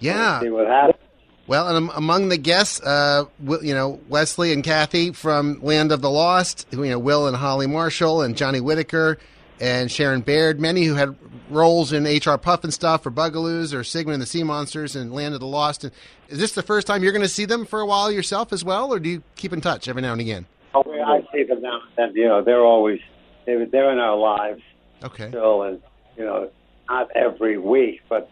Yeah. 0.00 0.40
See 0.40 0.50
what 0.50 0.66
happens. 0.66 0.98
Well, 1.46 1.74
and 1.74 1.90
among 1.94 2.28
the 2.28 2.36
guests, 2.36 2.78
uh, 2.82 3.24
you 3.62 3.74
know, 3.74 4.00
Wesley 4.08 4.52
and 4.52 4.62
Kathy 4.62 5.12
from 5.12 5.60
Land 5.62 5.92
of 5.92 6.02
the 6.02 6.10
Lost, 6.10 6.66
you 6.70 6.84
know, 6.84 6.98
Will 6.98 7.26
and 7.26 7.34
Holly 7.34 7.66
Marshall 7.66 8.20
and 8.20 8.36
Johnny 8.36 8.60
Whitaker 8.60 9.16
and 9.58 9.90
Sharon 9.90 10.20
Baird, 10.20 10.60
many 10.60 10.84
who 10.84 10.94
had 10.94 11.16
roles 11.48 11.92
in 11.92 12.04
HR 12.04 12.36
Pufnstuf, 12.36 13.06
or 13.06 13.10
Bugaloos, 13.10 13.72
or 13.74 13.82
Sigmund 13.82 14.14
and 14.14 14.22
the 14.22 14.26
Sea 14.26 14.44
Monsters, 14.44 14.94
and 14.94 15.12
Land 15.12 15.32
of 15.34 15.40
the 15.40 15.46
Lost. 15.46 15.84
And 15.84 15.92
is 16.28 16.38
this 16.38 16.52
the 16.52 16.62
first 16.62 16.86
time 16.86 17.02
you're 17.02 17.12
going 17.12 17.22
to 17.22 17.28
see 17.28 17.46
them 17.46 17.64
for 17.64 17.80
a 17.80 17.86
while 17.86 18.12
yourself 18.12 18.52
as 18.52 18.62
well, 18.62 18.92
or 18.92 19.00
do 19.00 19.08
you 19.08 19.22
keep 19.36 19.54
in 19.54 19.62
touch 19.62 19.88
every 19.88 20.02
now 20.02 20.12
and 20.12 20.20
again? 20.20 20.44
Oh, 20.74 20.82
I 20.82 21.26
see 21.32 21.44
them 21.44 21.62
now 21.62 21.80
and 21.96 22.10
then. 22.10 22.12
You 22.14 22.28
know, 22.28 22.42
they're 22.42 22.62
always 22.64 23.00
they, 23.46 23.64
they're 23.64 23.90
in 23.90 23.98
our 23.98 24.16
lives 24.16 24.60
Okay. 25.02 25.28
still, 25.28 25.62
and 25.62 25.80
you 26.18 26.24
know, 26.26 26.50
not 26.88 27.10
every 27.14 27.58
week, 27.58 28.00
but 28.08 28.30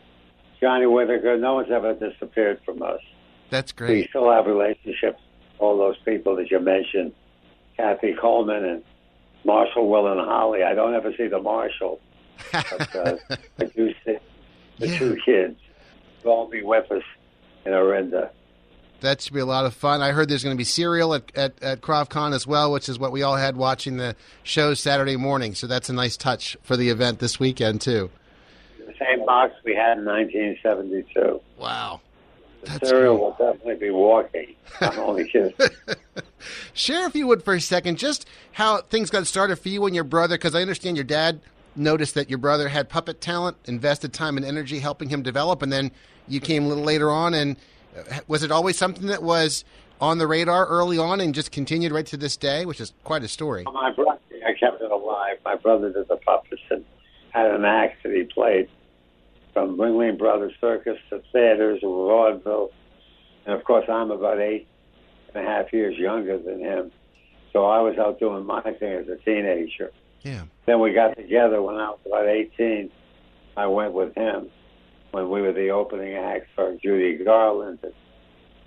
Johnny 0.60 0.86
Whitaker. 0.86 1.36
No 1.36 1.54
one's 1.54 1.70
ever 1.70 1.94
disappeared 1.94 2.60
from 2.64 2.82
us. 2.82 3.00
That's 3.50 3.72
great. 3.72 3.90
We 3.90 4.06
still 4.08 4.30
have 4.30 4.46
relationships. 4.46 5.20
All 5.58 5.78
those 5.78 5.96
people 6.04 6.36
that 6.36 6.50
you 6.50 6.58
mentioned, 6.60 7.12
Kathy 7.76 8.14
Coleman 8.20 8.64
and 8.64 8.82
Marshall, 9.44 9.88
Will, 9.88 10.06
and 10.08 10.20
Holly. 10.20 10.62
I 10.62 10.74
don't 10.74 10.94
ever 10.94 11.12
see 11.16 11.28
the 11.28 11.40
Marshall, 11.40 12.00
but 12.52 12.96
uh, 12.96 13.16
I 13.58 13.64
do 13.64 13.94
see 14.04 14.16
the 14.78 14.88
Yeah. 14.88 14.98
two 14.98 15.16
kids. 15.24 15.56
They'll 16.22 16.32
all 16.32 16.48
be 16.50 16.62
with 16.62 16.90
us 16.90 17.02
in 17.64 17.72
Orinda. 17.72 18.30
That 19.00 19.20
should 19.20 19.34
be 19.34 19.40
a 19.40 19.46
lot 19.46 19.66
of 19.66 19.74
fun. 19.74 20.00
I 20.02 20.12
heard 20.12 20.28
there's 20.28 20.42
going 20.42 20.56
to 20.56 20.58
be 20.58 20.64
cereal 20.64 21.14
at, 21.14 21.30
at, 21.36 21.62
at 21.62 21.88
as 22.32 22.46
well, 22.46 22.72
which 22.72 22.88
is 22.88 22.98
what 22.98 23.12
we 23.12 23.22
all 23.22 23.36
had 23.36 23.56
watching 23.56 23.98
the 23.98 24.16
show 24.42 24.74
Saturday 24.74 25.16
morning. 25.16 25.54
So 25.54 25.66
that's 25.66 25.88
a 25.90 25.92
nice 25.92 26.16
touch 26.16 26.56
for 26.62 26.76
the 26.76 26.88
event 26.88 27.18
this 27.18 27.38
weekend, 27.38 27.82
too. 27.82 28.10
Same 28.98 29.24
box 29.24 29.54
we 29.64 29.74
had 29.74 29.98
in 29.98 30.04
1972. 30.04 31.40
Wow. 31.58 32.00
The 32.62 32.86
cereal 32.86 33.18
will 33.18 33.30
definitely 33.32 33.76
be 33.76 33.90
walking. 33.90 34.54
I'm 34.80 34.98
only 34.98 35.28
kidding. 35.28 35.52
Share, 36.72 37.06
if 37.06 37.14
you 37.14 37.26
would, 37.26 37.42
for 37.42 37.54
a 37.54 37.60
second, 37.60 37.98
just 37.98 38.26
how 38.52 38.80
things 38.82 39.10
got 39.10 39.26
started 39.26 39.56
for 39.56 39.68
you 39.68 39.84
and 39.86 39.94
your 39.94 40.04
brother, 40.04 40.36
because 40.36 40.54
I 40.54 40.62
understand 40.62 40.96
your 40.96 41.04
dad 41.04 41.40
noticed 41.76 42.14
that 42.14 42.28
your 42.28 42.38
brother 42.38 42.68
had 42.68 42.88
puppet 42.88 43.20
talent, 43.20 43.56
invested 43.66 44.12
time 44.12 44.36
and 44.36 44.44
energy 44.44 44.80
helping 44.80 45.08
him 45.08 45.22
develop, 45.22 45.62
and 45.62 45.72
then 45.72 45.90
you 46.26 46.40
came 46.40 46.64
a 46.64 46.68
little 46.68 46.84
later 46.84 47.10
on. 47.10 47.34
And 47.34 47.56
uh, 47.96 48.20
was 48.26 48.42
it 48.42 48.50
always 48.50 48.76
something 48.76 49.06
that 49.06 49.22
was 49.22 49.64
on 50.00 50.18
the 50.18 50.26
radar 50.26 50.66
early 50.66 50.98
on 50.98 51.20
and 51.20 51.34
just 51.34 51.52
continued 51.52 51.92
right 51.92 52.06
to 52.06 52.16
this 52.16 52.36
day, 52.36 52.64
which 52.64 52.80
is 52.80 52.92
quite 53.04 53.22
a 53.22 53.28
story? 53.28 53.64
My 53.64 53.92
brother, 53.92 54.18
I 54.46 54.52
kept 54.58 54.80
it 54.80 54.90
alive. 54.90 55.38
My 55.44 55.56
brother 55.56 55.92
did 55.92 56.08
the 56.08 56.16
puppets 56.16 56.62
and 56.70 56.84
had 57.30 57.50
an 57.50 57.64
act 57.64 58.02
that 58.02 58.12
he 58.12 58.24
played 58.24 58.68
from 59.56 59.78
Ringling 59.78 60.18
Brothers 60.18 60.52
Circus 60.60 60.98
to 61.08 61.22
theaters 61.32 61.78
and 61.80 61.90
vaudeville. 61.90 62.72
And 63.46 63.54
of 63.54 63.64
course, 63.64 63.86
I'm 63.88 64.10
about 64.10 64.38
eight 64.38 64.68
and 65.34 65.42
a 65.42 65.48
half 65.48 65.72
years 65.72 65.96
younger 65.96 66.36
than 66.36 66.60
him. 66.60 66.92
So 67.54 67.64
I 67.64 67.80
was 67.80 67.96
out 67.96 68.20
doing 68.20 68.44
my 68.54 68.60
thing 68.60 68.92
as 68.92 69.08
a 69.08 69.16
teenager. 69.24 69.92
Yeah. 70.20 70.42
Then 70.66 70.80
we 70.80 70.92
got 70.92 71.16
together 71.16 71.62
when 71.62 71.76
I 71.76 71.88
was 71.88 71.98
about 72.04 72.28
18. 72.28 72.90
I 73.56 73.66
went 73.66 73.94
with 73.94 74.14
him 74.14 74.50
when 75.12 75.30
we 75.30 75.40
were 75.40 75.54
the 75.54 75.70
opening 75.70 76.12
act 76.16 76.48
for 76.54 76.76
Judy 76.82 77.24
Garland 77.24 77.78
and 77.82 77.94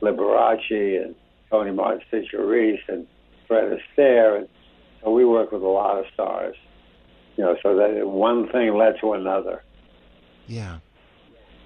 Liberace 0.01 1.05
and 1.05 1.13
Tony 1.51 1.69
Martin 1.69 2.01
Reese 2.33 2.81
and 2.87 3.05
Fred 3.47 3.77
Astaire. 3.77 4.39
And 4.39 4.47
so 5.03 5.11
we 5.11 5.23
worked 5.23 5.53
with 5.53 5.61
a 5.61 5.67
lot 5.67 5.99
of 5.99 6.05
stars. 6.15 6.55
You 7.37 7.43
know, 7.43 7.57
so 7.61 7.75
that 7.75 8.07
one 8.07 8.49
thing 8.51 8.75
led 8.75 8.95
to 9.01 9.13
another. 9.13 9.61
Yeah. 10.49 10.79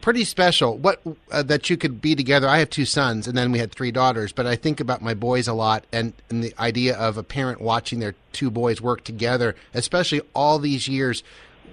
Pretty 0.02 0.26
special. 0.26 0.78
What 0.78 1.02
uh, 1.32 1.44
that 1.44 1.70
you 1.70 1.78
could 1.78 2.02
be 2.02 2.14
together. 2.14 2.48
I 2.48 2.60
have 2.60 2.70
two 2.70 2.84
sons, 2.84 3.26
and 3.26 3.38
then 3.38 3.54
we 3.54 3.60
had 3.60 3.72
three 3.72 3.92
daughters. 3.92 4.34
But 4.34 4.46
I 4.46 4.58
think 4.58 4.82
about 4.82 5.02
my 5.02 5.14
boys 5.14 5.48
a 5.48 5.54
lot, 5.54 5.86
and, 5.94 6.12
and 6.30 6.44
the 6.44 6.54
idea 6.60 6.98
of 6.98 7.18
a 7.18 7.24
parent 7.24 7.62
watching 7.62 8.00
their 8.00 8.14
two 8.34 8.52
boys 8.52 8.82
work 8.82 9.06
together, 9.06 9.56
especially 9.74 10.22
all 10.36 10.60
these 10.60 10.90
years. 10.90 11.24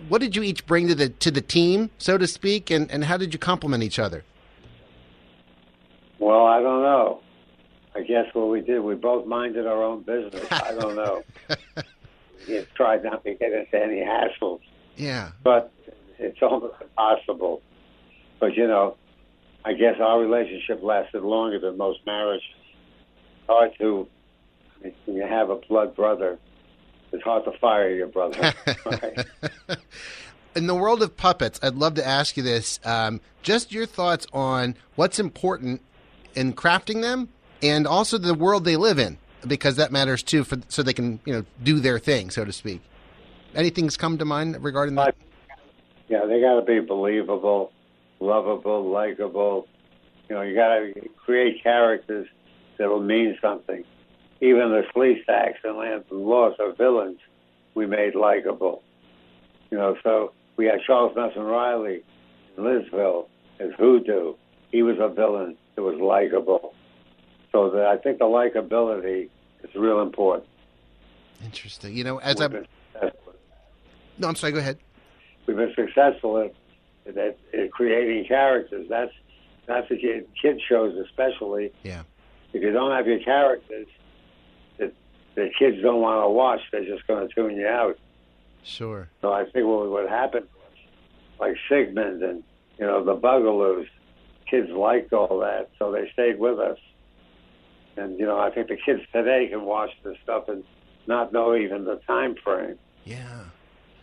What 0.08 0.20
did 0.20 0.36
you 0.36 0.44
each 0.44 0.64
bring 0.64 0.86
to 0.86 0.94
the 0.94 1.08
to 1.08 1.32
the 1.32 1.40
team, 1.40 1.90
so 1.98 2.16
to 2.16 2.28
speak, 2.28 2.70
and, 2.70 2.88
and 2.92 3.04
how 3.04 3.16
did 3.16 3.32
you 3.32 3.38
complement 3.40 3.82
each 3.82 3.98
other? 3.98 4.22
Well, 6.20 6.46
I 6.46 6.60
don't 6.62 6.82
know. 6.82 7.22
I 7.96 8.02
guess 8.02 8.26
what 8.32 8.48
we 8.48 8.60
did, 8.60 8.78
we 8.78 8.94
both 8.94 9.26
minded 9.26 9.66
our 9.66 9.82
own 9.82 10.02
business. 10.02 10.46
I 10.52 10.72
don't 10.78 10.94
know. 10.94 11.24
we 12.46 12.64
tried 12.76 13.02
not 13.02 13.24
to 13.24 13.34
get 13.34 13.52
into 13.52 13.82
any 13.82 13.96
hassles. 13.96 14.60
Yeah. 14.96 15.30
but 15.42 15.72
it's 16.20 16.38
almost 16.42 16.74
impossible. 16.80 17.62
But 18.38 18.54
you 18.56 18.66
know, 18.66 18.96
I 19.64 19.72
guess 19.72 19.96
our 20.00 20.20
relationship 20.20 20.82
lasted 20.82 21.22
longer 21.22 21.58
than 21.58 21.76
most 21.76 22.00
marriages. 22.06 22.46
Hard 23.46 23.72
to 23.78 24.06
when 24.80 25.16
you 25.16 25.26
have 25.26 25.50
a 25.50 25.56
blood 25.56 25.94
brother. 25.96 26.38
It's 27.12 27.24
hard 27.24 27.44
to 27.44 27.52
fire 27.58 27.90
your 27.90 28.06
brother. 28.06 28.54
right? 28.86 29.26
In 30.54 30.66
the 30.66 30.74
world 30.74 31.02
of 31.02 31.16
puppets, 31.16 31.58
I'd 31.62 31.74
love 31.74 31.94
to 31.94 32.06
ask 32.06 32.36
you 32.36 32.42
this. 32.42 32.78
Um, 32.84 33.20
just 33.42 33.72
your 33.72 33.86
thoughts 33.86 34.26
on 34.32 34.76
what's 34.94 35.18
important 35.18 35.82
in 36.34 36.52
crafting 36.52 37.02
them, 37.02 37.28
and 37.62 37.86
also 37.86 38.16
the 38.16 38.34
world 38.34 38.64
they 38.64 38.76
live 38.76 38.98
in, 38.98 39.18
because 39.46 39.76
that 39.76 39.90
matters 39.90 40.22
too, 40.22 40.44
for 40.44 40.58
so 40.68 40.82
they 40.82 40.92
can 40.92 41.18
you 41.24 41.32
know 41.32 41.44
do 41.62 41.80
their 41.80 41.98
thing, 41.98 42.30
so 42.30 42.44
to 42.44 42.52
speak. 42.52 42.80
Anything's 43.54 43.96
come 43.96 44.18
to 44.18 44.24
mind 44.24 44.62
regarding 44.62 44.94
that? 44.94 45.16
Yeah, 46.10 46.26
they 46.26 46.40
got 46.40 46.56
to 46.56 46.62
be 46.62 46.80
believable, 46.80 47.70
lovable, 48.18 48.90
likable. 48.90 49.68
You 50.28 50.34
know, 50.34 50.42
you 50.42 50.56
got 50.56 50.74
to 50.74 51.08
create 51.24 51.62
characters 51.62 52.26
that'll 52.76 53.00
mean 53.00 53.38
something. 53.40 53.84
Even 54.40 54.70
the 54.70 54.82
Sleestaks 54.94 55.62
and 55.62 55.76
Lance 55.78 56.04
Lost 56.10 56.58
are 56.58 56.72
villains 56.72 57.20
we 57.74 57.86
made 57.86 58.16
likable. 58.16 58.82
You 59.70 59.78
know, 59.78 59.96
so 60.02 60.32
we 60.56 60.66
had 60.66 60.80
Charles 60.84 61.14
Nelson 61.14 61.42
Reilly 61.42 62.02
in 62.56 62.64
Lidsville 62.64 63.26
as 63.60 63.70
Hoodoo. 63.78 64.34
He 64.72 64.82
was 64.82 64.96
a 64.98 65.08
villain 65.08 65.56
that 65.76 65.82
was 65.82 66.00
likable. 66.00 66.74
So 67.52 67.70
that 67.70 67.86
I 67.86 67.96
think 67.98 68.18
the 68.18 68.24
likability 68.24 69.28
is 69.62 69.74
real 69.76 70.00
important. 70.02 70.48
Interesting. 71.44 71.96
You 71.96 72.02
know, 72.02 72.18
as 72.18 72.36
We've 72.36 72.44
I 72.44 72.48
been 72.48 72.66
successful. 72.92 73.34
no, 74.18 74.28
I'm 74.28 74.34
sorry. 74.36 74.52
Go 74.52 74.58
ahead. 74.58 74.78
We've 75.50 75.74
been 75.74 75.86
successful 75.86 76.38
at, 76.38 77.16
at, 77.16 77.38
at 77.52 77.70
creating 77.72 78.26
characters. 78.26 78.86
That's 78.88 79.12
that's 79.66 79.88
the 79.88 79.96
kid, 79.96 80.26
kid 80.40 80.60
shows 80.68 80.96
especially. 80.96 81.72
Yeah. 81.82 82.02
If 82.52 82.62
you 82.62 82.72
don't 82.72 82.90
have 82.90 83.06
your 83.06 83.20
characters, 83.20 83.86
the 84.78 84.92
the 85.34 85.50
kids 85.58 85.80
don't 85.82 86.00
want 86.00 86.24
to 86.24 86.30
watch. 86.30 86.60
They're 86.72 86.84
just 86.84 87.06
going 87.06 87.26
to 87.26 87.34
tune 87.34 87.56
you 87.56 87.66
out. 87.66 87.98
Sure. 88.64 89.08
So 89.20 89.32
I 89.32 89.44
think 89.44 89.66
what 89.66 89.90
what 89.90 90.08
happened 90.08 90.46
was 90.54 90.78
like 91.38 91.56
Sigmund 91.68 92.22
and 92.22 92.42
you 92.78 92.86
know 92.86 93.04
the 93.04 93.16
Bugaloos. 93.16 93.86
Kids 94.50 94.68
liked 94.70 95.12
all 95.12 95.38
that, 95.40 95.70
so 95.78 95.92
they 95.92 96.10
stayed 96.12 96.40
with 96.40 96.58
us. 96.58 96.78
And 97.96 98.18
you 98.18 98.26
know, 98.26 98.38
I 98.38 98.50
think 98.50 98.66
the 98.68 98.76
kids 98.76 99.02
today 99.12 99.46
can 99.48 99.64
watch 99.64 99.90
this 100.02 100.16
stuff 100.24 100.48
and 100.48 100.64
not 101.06 101.32
know 101.32 101.54
even 101.54 101.84
the 101.84 101.96
time 102.06 102.34
frame. 102.42 102.76
Yeah. 103.04 103.44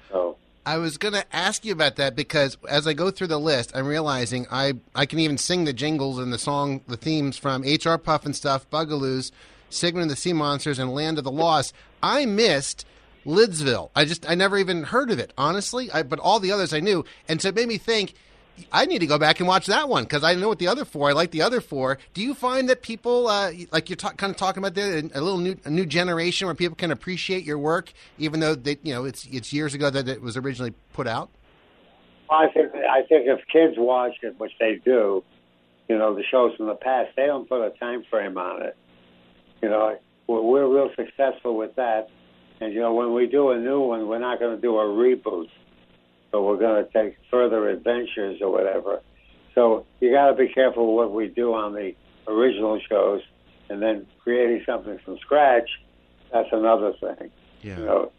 So 0.10 0.38
I 0.68 0.80
was 0.80 0.98
going 0.98 1.14
to 1.14 1.24
ask 1.34 1.64
you 1.64 1.72
about 1.72 1.96
that 1.96 2.14
because 2.14 2.58
as 2.68 2.88
I 2.88 2.92
go 2.92 3.10
through 3.10 3.28
the 3.28 3.40
list, 3.40 3.72
I'm 3.74 3.88
realizing 3.88 4.48
I, 4.52 4.74
I 4.94 5.06
can 5.06 5.18
even 5.18 5.38
sing 5.38 5.64
the 5.64 5.72
jingles 5.72 6.20
and 6.20 6.34
the 6.34 6.38
song, 6.38 6.82
the 6.90 6.98
themes 6.98 7.38
from 7.38 7.62
HR 7.62 7.96
Pufnstuf, 7.96 8.66
Bugaloos, 8.70 9.32
Sigmund 9.70 10.02
and 10.02 10.12
the 10.12 10.18
Sea 10.18 10.34
Monsters, 10.34 10.78
and 10.78 10.94
Land 10.94 11.20
of 11.20 11.24
the 11.24 11.32
Lost. 11.32 11.74
I 12.04 12.26
missed 12.26 12.86
Lidsville. 13.26 13.92
I 13.96 14.04
just 14.04 14.30
I 14.30 14.36
never 14.36 14.58
even 14.58 14.84
heard 14.84 15.10
of 15.10 15.20
it, 15.20 15.32
honestly. 15.38 15.90
I, 15.90 16.04
but 16.04 16.20
all 16.20 16.42
the 16.42 16.52
others 16.52 16.74
I 16.74 16.82
knew, 16.82 17.06
and 17.30 17.42
so 17.42 17.48
it 17.48 17.56
made 17.56 17.70
me 17.70 17.78
think. 17.78 18.14
I 18.72 18.86
need 18.86 19.00
to 19.00 19.08
go 19.08 19.17
back 19.17 19.39
and 19.39 19.48
watch 19.48 19.67
that 19.67 19.88
one 19.88 20.04
because 20.04 20.24
I 20.24 20.36
know 20.36 20.48
what 20.50 20.60
the 20.60 20.67
other 20.67 20.86
four. 20.86 21.10
I 21.10 21.13
like 21.13 21.32
the 21.32 21.41
other 21.41 21.62
four. 21.62 21.98
Do 22.13 22.22
you 22.22 22.34
find 22.34 22.70
that 22.70 22.82
people, 22.82 23.28
uh, 23.28 23.52
like 23.72 23.89
you're 23.89 23.96
ta- 23.96 24.13
kind 24.13 24.32
of 24.32 24.38
talking 24.38 24.62
about 24.62 24.74
there, 24.74 24.98
a 24.98 25.22
little 25.22 25.38
new, 25.38 25.56
a 25.65 25.70
new 25.70 25.86
generation 25.86 26.48
where 26.48 26.56
people 26.56 26.76
can 26.76 26.91
appreciate 26.91 27.43
your 27.43 27.58
work, 27.58 27.93
even 28.17 28.39
though 28.39 28.56
they, 28.56 28.78
you 28.84 28.93
know, 28.93 29.06
it's 29.06 29.26
it's 29.32 29.54
years 29.54 29.74
ago 29.74 29.89
that 29.89 30.08
it 30.08 30.22
was 30.22 30.38
originally 30.38 30.74
put 30.93 31.08
out. 31.08 31.30
I 32.30 32.48
think 32.48 32.74
I 32.76 33.04
think 33.04 33.28
if 33.28 33.39
kids 33.52 33.76
watch 33.78 34.15
it, 34.22 34.39
which 34.39 34.52
they 34.60 34.76
do, 34.84 35.24
you 35.88 35.98
know, 35.98 36.15
the 36.15 36.24
shows 36.30 36.56
from 36.56 36.67
the 36.67 36.76
past, 36.76 37.12
they 37.15 37.26
don't 37.26 37.48
put 37.48 37.65
a 37.65 37.70
time 37.72 38.04
frame 38.10 38.38
on 38.38 38.63
it. 38.63 38.76
You 39.62 39.70
know, 39.70 39.98
we're, 40.28 40.41
we're 40.41 40.67
real 40.67 40.89
successful 40.96 41.56
with 41.56 41.76
that, 41.76 42.10
and 42.60 42.74
you 42.74 42.80
know, 42.80 42.93
when 42.93 43.13
we 43.13 43.28
do 43.28 43.52
a 43.52 43.58
new 43.58 43.82
one, 43.82 44.08
we're 44.08 44.20
not 44.20 44.39
going 44.39 44.56
to 44.56 44.62
do 44.62 44.78
a 44.78 44.84
reboot, 44.84 45.50
so 46.32 46.44
we're 46.44 46.58
going 46.58 46.86
to 46.86 46.92
take 46.92 47.18
further 47.32 47.70
adventures 47.70 48.42
or 48.42 48.52
whatever. 48.52 49.02
So 49.56 49.86
you 50.00 50.12
got 50.12 50.28
to 50.28 50.36
be 50.36 50.50
careful 50.50 50.96
what 50.96 51.12
we 51.12 51.28
do 51.28 51.54
on 51.54 51.74
the 51.74 51.94
original 52.28 52.80
shows, 52.88 53.22
and 53.70 53.82
then 53.82 54.06
creating 54.24 54.63
something 54.66 55.00
from 55.04 55.18
scratch. 55.20 55.70
That's 56.32 56.50
another 56.52 56.94
thing. 56.94 57.32
Yeah. 57.62 57.80
You 57.80 57.86
know, 57.86 58.12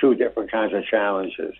two 0.00 0.14
different 0.14 0.50
kinds 0.50 0.74
of 0.74 0.84
challenges. 0.86 1.54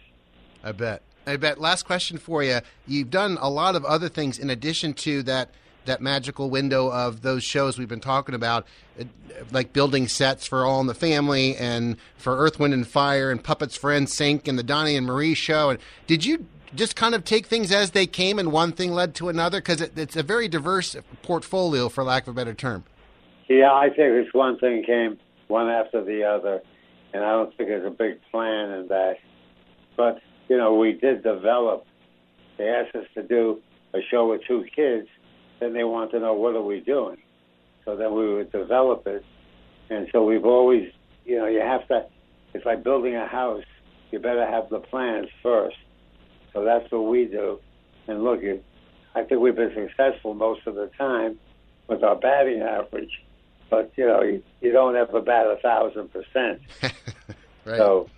I 0.64 0.73
bet. 0.73 1.03
I 1.27 1.37
bet. 1.37 1.61
Last 1.61 1.85
question 1.85 2.18
for 2.18 2.42
you. 2.42 2.61
You've 2.87 3.11
done 3.11 3.38
a 3.40 3.51
lot 3.51 3.77
of 3.77 3.85
other 3.85 4.09
things 4.09 4.38
in 4.38 4.51
addition 4.51 4.94
to 4.94 5.23
that 5.25 5.51
that 5.85 6.01
magical 6.01 6.51
window 6.51 6.90
of 6.90 7.23
those 7.23 7.43
shows 7.43 7.79
we've 7.79 7.88
been 7.88 8.01
talking 8.01 8.35
about, 8.35 8.66
uh, 8.99 9.05
like 9.51 9.73
building 9.73 10.09
sets 10.09 10.47
for 10.47 10.64
All 10.64 10.81
in 10.81 10.87
the 10.87 10.95
Family 10.95 11.57
and 11.57 11.97
for 12.16 12.37
Earth, 12.37 12.59
Wind, 12.59 12.75
and 12.75 12.87
Fire 12.87 13.31
and 13.31 13.43
Puppets 13.43 13.77
for 13.77 13.90
NSYNC 13.90 14.49
and 14.49 14.59
the 14.59 14.62
Donnie 14.62 14.97
and 14.97 15.07
Marie 15.07 15.35
show. 15.35 15.71
And 15.71 15.79
did 16.07 16.25
you 16.25 16.47
just 16.75 16.97
kind 16.97 17.14
of 17.14 17.25
take 17.25 17.47
things 17.47 17.73
as 17.73 17.93
they 17.93 18.07
came 18.07 18.38
and 18.38 18.53
one 18.53 18.73
thing 18.73 18.93
led 18.93 19.14
to 19.16 19.29
another? 19.29 19.59
Because 19.61 19.81
it, 19.81 19.97
it's 19.97 20.16
a 20.16 20.23
very 20.23 20.49
diverse 20.49 20.97
portfolio, 21.23 21.88
for 21.88 22.05
lack 22.05 22.25
of 22.25 22.29
a 22.29 22.35
better 22.35 22.55
term. 22.55 22.85
Yeah, 23.49 23.73
I 23.73 23.88
think 23.88 24.12
it's 24.14 24.33
one 24.33 24.59
thing 24.59 24.85
came 24.85 25.19
one 25.49 25.69
after 25.69 26.05
the 26.05 26.23
other, 26.23 26.62
and 27.12 27.25
I 27.25 27.33
don't 27.33 27.57
think 27.57 27.69
there's 27.69 27.87
a 27.87 27.90
big 27.90 28.21
plan 28.31 28.71
in 28.71 28.88
that. 28.88 29.16
But 29.97 30.21
you 30.49 30.57
know, 30.57 30.75
we 30.75 30.93
did 30.93 31.23
develop. 31.23 31.85
They 32.59 32.69
asked 32.69 32.95
us 32.95 33.07
to 33.14 33.23
do 33.23 33.61
a 33.93 33.99
show 34.11 34.29
with 34.31 34.43
two 34.47 34.64
kids, 34.75 35.09
then 35.61 35.73
they 35.73 35.85
want 35.85 36.11
to 36.12 36.20
know 36.20 36.35
what 36.35 36.55
are 36.55 36.62
we 36.62 36.81
doing. 36.81 37.18
So 37.85 37.96
then 37.96 38.14
we 38.14 38.35
would 38.35 38.53
develop 38.53 39.07
it, 39.07 39.25
and 39.88 40.09
so 40.12 40.25
we've 40.25 40.44
always, 40.44 40.90
you 41.25 41.38
know, 41.38 41.46
you 41.46 41.61
have 41.61 41.87
to. 41.88 42.07
It's 42.53 42.66
like 42.66 42.83
building 42.83 43.14
a 43.14 43.27
house. 43.27 43.64
You 44.11 44.18
better 44.18 44.44
have 44.44 44.68
the 44.70 44.81
plans 44.81 45.29
first. 45.42 45.77
So 46.53 46.64
that's 46.64 46.90
what 46.90 47.03
we 47.03 47.27
do. 47.27 47.61
And 48.09 48.25
look, 48.25 48.40
I 49.14 49.23
think 49.23 49.40
we've 49.40 49.55
been 49.55 49.73
successful 49.75 50.35
most 50.35 50.66
of 50.66 50.75
the 50.75 50.90
time 50.99 51.38
with 51.87 52.03
our 52.03 52.16
batting 52.16 52.61
average 52.61 53.23
but 53.70 53.92
you 53.96 54.07
know 54.07 54.20
you, 54.23 54.42
you 54.61 54.73
don't 54.73 54.96
ever 54.96 55.20
bat 55.20 55.46
a 55.46 55.57
thousand 55.62 56.11
percent. 56.12 56.61
So 57.66 58.09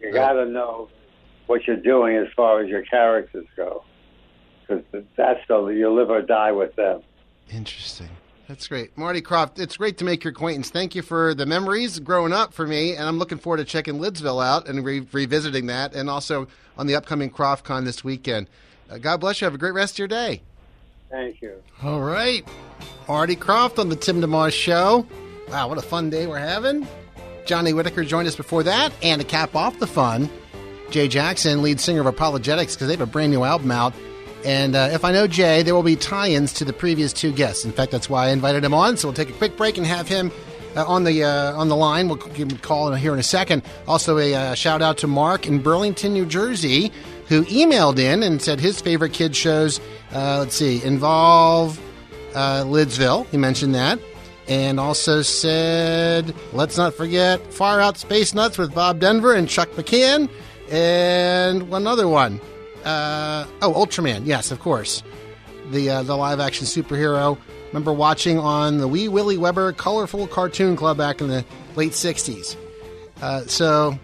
you 0.00 0.12
got 0.12 0.34
to 0.34 0.46
know 0.46 0.88
what 1.46 1.66
you're 1.66 1.76
doing 1.76 2.16
as 2.16 2.28
far 2.36 2.62
as 2.62 2.68
your 2.68 2.82
characters 2.82 3.46
go, 3.56 3.82
because 4.66 5.04
that's 5.16 5.40
the 5.48 5.66
you 5.66 5.92
live 5.92 6.10
or 6.10 6.22
die 6.22 6.52
with 6.52 6.74
them. 6.76 7.02
Interesting. 7.50 8.08
That's 8.48 8.66
great. 8.68 8.96
Marty 8.98 9.22
Krofft, 9.22 9.58
it's 9.58 9.76
great 9.76 9.98
to 9.98 10.04
make 10.04 10.24
your 10.24 10.32
acquaintance. 10.32 10.68
Thank 10.68 10.94
you 10.94 11.02
for 11.02 11.34
the 11.34 11.46
memories 11.46 11.98
growing 12.00 12.32
up 12.32 12.52
for 12.52 12.66
me, 12.66 12.94
and 12.94 13.08
I'm 13.08 13.18
looking 13.18 13.38
forward 13.38 13.58
to 13.58 13.64
checking 13.64 13.94
Lidsville 13.94 14.44
out 14.44 14.68
and 14.68 14.84
re- 14.84 15.06
revisiting 15.12 15.66
that, 15.66 15.94
and 15.94 16.10
also 16.10 16.48
on 16.76 16.86
the 16.86 16.94
upcoming 16.94 17.30
KrofftCon 17.30 17.84
this 17.84 18.02
weekend. 18.04 18.48
Uh, 18.90 18.98
God 18.98 19.18
bless 19.18 19.40
you. 19.40 19.46
Have 19.46 19.54
a 19.54 19.58
great 19.58 19.74
rest 19.74 19.94
of 19.94 19.98
your 20.00 20.08
day. 20.08 20.42
Thank 21.10 21.40
you. 21.40 21.62
All 21.82 22.00
right. 22.00 22.46
Marty 23.08 23.36
Krofft 23.36 23.78
on 23.78 23.88
the 23.88 23.96
Tim 23.96 24.20
DeMoss 24.20 24.52
Show. 24.52 25.06
Wow, 25.48 25.68
what 25.68 25.78
a 25.78 25.82
fun 25.82 26.10
day 26.10 26.26
we're 26.26 26.38
having. 26.38 26.86
Johnny 27.46 27.72
Whitaker 27.72 28.04
joined 28.04 28.28
us 28.28 28.36
before 28.36 28.62
that, 28.64 28.92
and 29.02 29.20
to 29.20 29.26
cap 29.26 29.54
off 29.54 29.78
the 29.78 29.86
fun, 29.86 30.28
Jay 30.90 31.08
Jackson, 31.08 31.62
lead 31.62 31.80
singer 31.80 32.06
of 32.06 32.14
ApologetiX, 32.14 32.74
because 32.74 32.86
they 32.86 32.92
have 32.92 33.00
a 33.00 33.06
brand 33.06 33.32
new 33.32 33.44
album 33.44 33.70
out. 33.70 33.94
And 34.44 34.74
uh, 34.74 34.90
if 34.92 35.04
I 35.04 35.12
know 35.12 35.26
Jay, 35.26 35.62
there 35.62 35.74
will 35.74 35.82
be 35.82 35.96
tie 35.96 36.30
ins 36.30 36.52
to 36.54 36.64
the 36.64 36.72
previous 36.72 37.12
two 37.12 37.32
guests. 37.32 37.64
In 37.64 37.72
fact, 37.72 37.92
that's 37.92 38.10
why 38.10 38.26
I 38.26 38.30
invited 38.30 38.64
him 38.64 38.74
on. 38.74 38.96
So 38.96 39.08
we'll 39.08 39.14
take 39.14 39.30
a 39.30 39.34
quick 39.34 39.56
break 39.56 39.78
and 39.78 39.86
have 39.86 40.08
him 40.08 40.32
uh, 40.76 40.84
on 40.86 41.04
the 41.04 41.24
uh, 41.24 41.52
on 41.54 41.68
the 41.68 41.76
line. 41.76 42.08
We'll 42.08 42.16
give 42.16 42.50
him 42.50 42.56
a 42.56 42.60
call 42.60 42.92
here 42.94 43.12
in 43.12 43.18
a 43.18 43.24
second. 43.24 43.62
Also, 43.86 44.18
a 44.18 44.34
uh, 44.34 44.54
shout 44.54 44.82
out 44.82 44.98
to 44.98 45.06
Mark 45.06 45.46
in 45.46 45.62
Burlington, 45.62 46.12
New 46.12 46.26
Jersey, 46.26 46.92
who 47.28 47.44
emailed 47.44 47.98
in 47.98 48.22
and 48.22 48.40
said 48.42 48.60
his 48.60 48.80
favorite 48.80 49.12
kid 49.12 49.36
shows. 49.36 49.80
Uh, 50.12 50.38
let's 50.40 50.56
see, 50.56 50.82
involve 50.82 51.80
uh, 52.34 52.62
Lidsville. 52.64 53.26
He 53.28 53.36
mentioned 53.36 53.74
that. 53.74 53.98
And 54.48 54.80
also 54.80 55.22
said, 55.22 56.34
let's 56.52 56.76
not 56.76 56.94
forget 56.94 57.40
Far 57.52 57.80
Out 57.80 57.96
Space 57.96 58.34
Nuts 58.34 58.58
with 58.58 58.74
Bob 58.74 58.98
Denver 58.98 59.34
and 59.34 59.48
Chuck 59.48 59.70
McCann. 59.70 60.28
And 60.68 61.68
one 61.68 61.86
other 61.86 62.08
one. 62.08 62.40
Uh, 62.84 63.46
oh, 63.62 63.72
Ultraman. 63.72 64.26
Yes, 64.26 64.50
of 64.50 64.60
course. 64.60 65.02
The, 65.70 65.88
uh, 65.90 66.02
the 66.02 66.16
live 66.16 66.40
action 66.40 66.66
superhero. 66.66 67.38
Remember 67.68 67.92
watching 67.92 68.38
on 68.38 68.78
the 68.78 68.88
Wee 68.88 69.08
Willie 69.08 69.38
Webber 69.38 69.72
Colorful 69.72 70.26
Cartoon 70.26 70.76
Club 70.76 70.98
back 70.98 71.20
in 71.20 71.28
the 71.28 71.44
late 71.76 71.92
60s. 71.92 72.56
Uh, 73.22 73.46
so, 73.46 73.98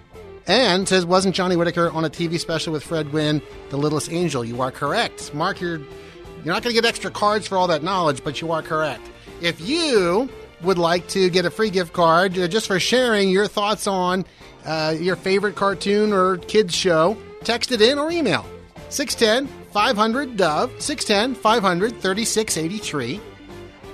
and 0.47 0.89
says, 0.89 1.05
wasn't 1.05 1.35
Johnny 1.35 1.57
Whitaker 1.57 1.91
on 1.91 2.05
a 2.05 2.11
TV 2.11 2.39
special 2.39 2.73
with 2.73 2.83
Fred 2.83 3.11
Gwynne, 3.11 3.43
The 3.71 3.77
Littlest 3.77 4.11
Angel? 4.11 4.45
You 4.45 4.63
are 4.63 4.71
correct. 4.71 5.35
Mark, 5.35 5.61
you're, 5.61 5.79
you're 5.79 6.55
not 6.55 6.63
going 6.63 6.75
to 6.75 6.81
get 6.81 6.87
extra 6.89 7.11
cards 7.11 7.47
for 7.47 7.59
all 7.59 7.67
that 7.67 7.83
knowledge, 7.83 8.25
but 8.25 8.41
you 8.41 8.53
are 8.53 8.63
correct. 8.63 9.03
If 9.43 9.61
you 9.61 10.31
would 10.63 10.79
like 10.79 11.07
to 11.09 11.29
get 11.29 11.45
a 11.45 11.51
free 11.51 11.71
gift 11.71 11.93
card 11.93 12.39
uh, 12.39 12.49
just 12.49 12.67
for 12.67 12.81
sharing 12.81 13.29
your 13.29 13.47
thoughts 13.47 13.87
on 13.87 14.25
uh, 14.65 14.95
your 14.99 15.17
favorite 15.17 15.57
cartoon 15.57 16.13
or 16.13 16.39
kids 16.39 16.75
show, 16.75 17.17
text 17.45 17.71
it 17.71 17.83
in 17.83 17.99
or 17.99 18.11
email 18.11 18.47
610 18.89 19.47
500 19.73 20.37
Dove, 20.37 20.71
610 20.81 21.35
500 21.41 22.01
3683, 22.01 23.21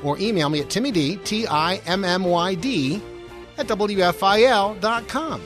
or 0.02 0.18
email 0.18 0.48
me 0.48 0.60
at 0.60 0.70
Timmy 0.70 0.90
D, 0.90 1.16
T 1.16 1.46
I 1.46 1.76
M 1.86 2.04
M 2.04 2.24
Y 2.24 2.54
D, 2.54 3.02
at 3.58 3.66
WFIL.com. 3.66 5.40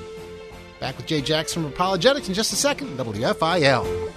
Back 0.80 0.96
with 0.96 1.06
Jay 1.06 1.20
Jackson 1.20 1.64
from 1.64 1.72
ApologetiX 1.72 2.28
in 2.28 2.34
just 2.34 2.52
a 2.52 2.56
second, 2.56 2.96
WFIL. 2.98 4.12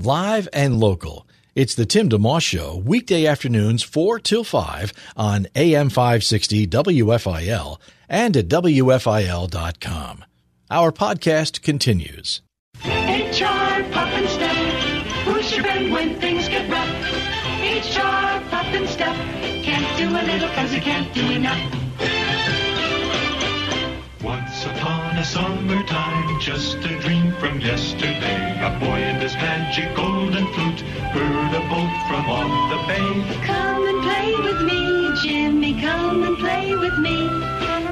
Live 0.00 0.48
and 0.52 0.78
local. 0.78 1.26
It's 1.54 1.74
the 1.74 1.86
Tim 1.86 2.08
DeMoss 2.08 2.42
Show, 2.42 2.76
weekday 2.76 3.26
afternoons 3.26 3.82
4 3.82 4.20
till 4.20 4.44
5 4.44 4.92
on 5.16 5.48
AM 5.56 5.88
560 5.90 6.68
WFIL 6.68 7.80
and 8.08 8.36
at 8.36 8.48
WFIL.com. 8.48 10.24
Our 10.70 10.92
podcast 10.92 11.62
continues. 11.62 12.42
HR 12.84 13.80
Pufnstuf. 13.88 14.52
Who's 15.24 15.50
your 15.56 15.64
friend 15.64 15.90
when 15.90 16.20
things 16.20 16.46
get 16.46 16.70
rough? 16.70 16.86
HR 17.64 18.44
Pop 18.50 18.66
and 18.76 18.86
Step. 18.86 19.16
Can't 19.64 19.96
do 19.96 20.10
a 20.10 20.22
little 20.30 20.50
cause 20.50 20.74
you 20.74 20.82
can't 20.82 21.10
do 21.14 21.24
enough. 21.30 21.58
Once 24.22 24.66
upon 24.66 25.16
a 25.16 25.24
summertime, 25.24 26.38
just 26.38 26.76
a 26.84 27.00
dream 27.00 27.32
from 27.40 27.60
yesterday, 27.60 28.60
a 28.60 28.78
boy 28.78 29.00
and 29.08 29.22
his 29.22 29.32
magic 29.36 29.96
golden 29.96 30.46
flute 30.52 30.80
heard 31.16 31.54
a 31.54 31.64
boat 31.72 31.96
from 32.08 32.28
off 32.28 32.70
the 32.72 32.92
bay. 32.92 33.46
Come 33.46 33.86
and 33.86 34.02
play 34.02 34.34
with 34.36 34.60
me, 34.60 35.12
Jimmy, 35.22 35.80
come 35.80 36.24
and 36.24 36.36
play 36.36 36.76
with 36.76 36.98
me. 36.98 37.26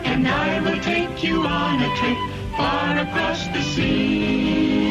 And 0.05 0.29
I 0.29 0.61
will 0.61 0.81
take 0.83 1.23
you 1.25 1.41
on 1.41 1.83
a 1.83 1.97
trip 1.97 2.36
far 2.97 3.07
across 3.07 3.47
the 3.49 3.63
sea. 3.63 4.87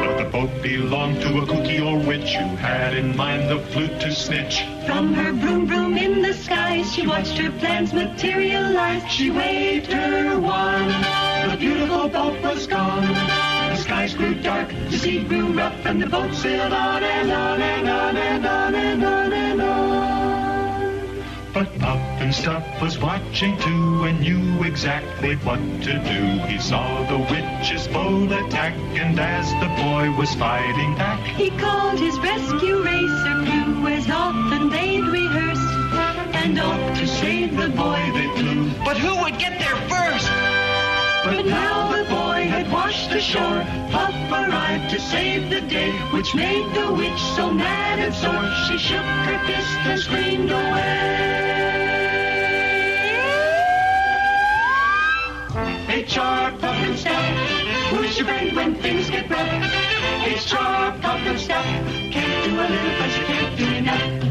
But 0.00 0.18
the 0.18 0.28
boat 0.30 0.62
belonged 0.62 1.20
to 1.22 1.38
a 1.38 1.46
kooky 1.46 1.80
old 1.80 2.06
witch 2.06 2.34
who 2.34 2.56
had 2.56 2.94
in 2.94 3.16
mind 3.16 3.48
the 3.50 3.58
flute 3.72 4.00
to 4.00 4.12
snitch. 4.12 4.64
From 4.86 5.14
her 5.14 5.32
broom 5.32 5.66
broom 5.66 5.96
in 5.96 6.22
the 6.22 6.34
sky, 6.34 6.82
she 6.82 7.06
watched 7.06 7.38
her 7.38 7.50
plans 7.58 7.92
materialize. 7.92 9.02
She 9.10 9.30
waved 9.30 9.92
her 9.92 10.38
wand. 10.38 10.92
The 11.50 11.56
beautiful 11.56 12.08
boat 12.08 12.42
was 12.42 12.66
gone. 12.66 13.06
The 13.06 13.76
skies 13.76 14.14
grew 14.14 14.34
dark, 14.34 14.68
the 14.90 14.98
sea 14.98 15.24
grew 15.24 15.52
rough, 15.52 15.86
and 15.86 16.02
the 16.02 16.06
boat 16.06 16.34
sailed 16.34 16.72
on 16.72 17.02
and 17.02 17.30
on 17.30 17.60
and 17.62 17.88
on 17.88 18.16
and 18.16 18.46
on 18.46 18.74
and 18.74 19.04
on 19.04 19.32
and 19.32 19.60
on. 19.60 19.94
But 21.52 21.78
Puff 21.78 22.13
and 22.24 22.34
Stuff 22.34 22.80
was 22.80 22.98
watching 22.98 23.54
too 23.58 24.04
and 24.04 24.18
knew 24.20 24.64
exactly 24.64 25.34
what 25.44 25.58
to 25.82 25.92
do. 26.12 26.22
He 26.48 26.58
saw 26.58 27.04
the 27.04 27.18
witch's 27.18 27.86
boat 27.88 28.32
attack, 28.32 28.72
and 28.96 29.20
as 29.20 29.46
the 29.60 29.68
boy 29.84 30.10
was 30.18 30.34
fighting 30.34 30.94
back, 30.94 31.20
He 31.36 31.50
called 31.50 31.98
his 32.00 32.18
rescue 32.20 32.82
racer 32.82 33.36
crew 33.44 33.88
as 33.88 34.08
often 34.08 34.70
they'd 34.70 35.04
rehearsed. 35.04 35.70
And 36.32 36.58
off 36.58 36.98
to 36.98 37.06
save 37.06 37.58
the 37.58 37.68
boy 37.68 38.00
they 38.14 38.28
flew. 38.38 38.70
But 38.86 38.96
who 38.96 39.12
would 39.22 39.38
get 39.38 39.58
there 39.58 39.76
first? 39.92 40.30
But 41.26 41.44
now 41.44 41.92
the 41.92 42.04
boy 42.08 42.48
had 42.48 42.72
washed 42.72 43.12
ashore. 43.12 43.60
Puff 43.92 44.14
arrived 44.32 44.90
to 44.94 44.98
save 44.98 45.50
the 45.50 45.60
day, 45.60 45.92
which 46.14 46.34
made 46.34 46.74
the 46.74 46.90
witch 46.90 47.22
so 47.36 47.50
mad 47.50 47.98
and 47.98 48.14
sore. 48.14 48.48
She 48.66 48.78
shook 48.78 49.08
her 49.28 49.38
fist 49.46 49.76
and 49.84 50.00
screamed 50.00 50.50
away. 50.50 51.43
HR 55.94 56.50
Pufnstuf, 56.58 57.24
who's 57.90 58.18
your 58.18 58.26
friend 58.26 58.56
when 58.56 58.74
things 58.74 59.08
get 59.08 59.30
rough? 59.30 59.46
HR 60.26 60.90
Pufnstuf, 61.00 62.10
can't 62.10 62.44
do 62.44 62.50
a 62.50 62.66
little 62.66 62.98
cause 62.98 63.16
you 63.16 63.24
can't 63.26 63.56
do 63.56 63.64
enough. 63.74 64.24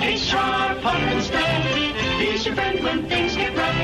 HR 0.00 0.80
Pufnstuf, 0.80 2.20
he's 2.20 2.46
your 2.46 2.54
friend 2.54 2.82
when 2.82 3.06
things 3.06 3.36
get 3.36 3.54
rough. 3.54 3.76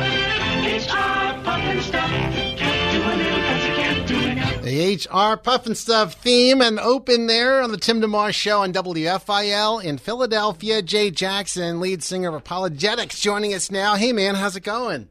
HR 0.64 1.44
Pufnstuf, 1.44 2.56
can't 2.56 2.92
do 2.92 3.02
a 3.02 3.14
little 3.14 3.42
cause 3.42 3.66
you 3.66 3.74
can't 3.74 4.08
do 4.08 4.18
enough. 4.18 4.62
The 4.62 4.94
HR 4.94 5.36
Pufnstuf 5.36 6.14
theme 6.14 6.62
and 6.62 6.80
open 6.80 7.26
there 7.26 7.60
on 7.60 7.70
the 7.70 7.76
Tim 7.76 8.00
DeMoss 8.00 8.32
Show 8.32 8.62
on 8.62 8.72
WFIL 8.72 9.84
in 9.84 9.98
Philadelphia. 9.98 10.80
Jay 10.80 11.10
Jackson, 11.10 11.80
lead 11.80 12.02
singer 12.02 12.34
of 12.34 12.42
ApologetiX, 12.42 13.20
joining 13.20 13.52
us 13.52 13.70
now. 13.70 13.94
Hey, 13.94 14.14
man, 14.14 14.36
how's 14.36 14.56
it 14.56 14.62
going? 14.62 15.10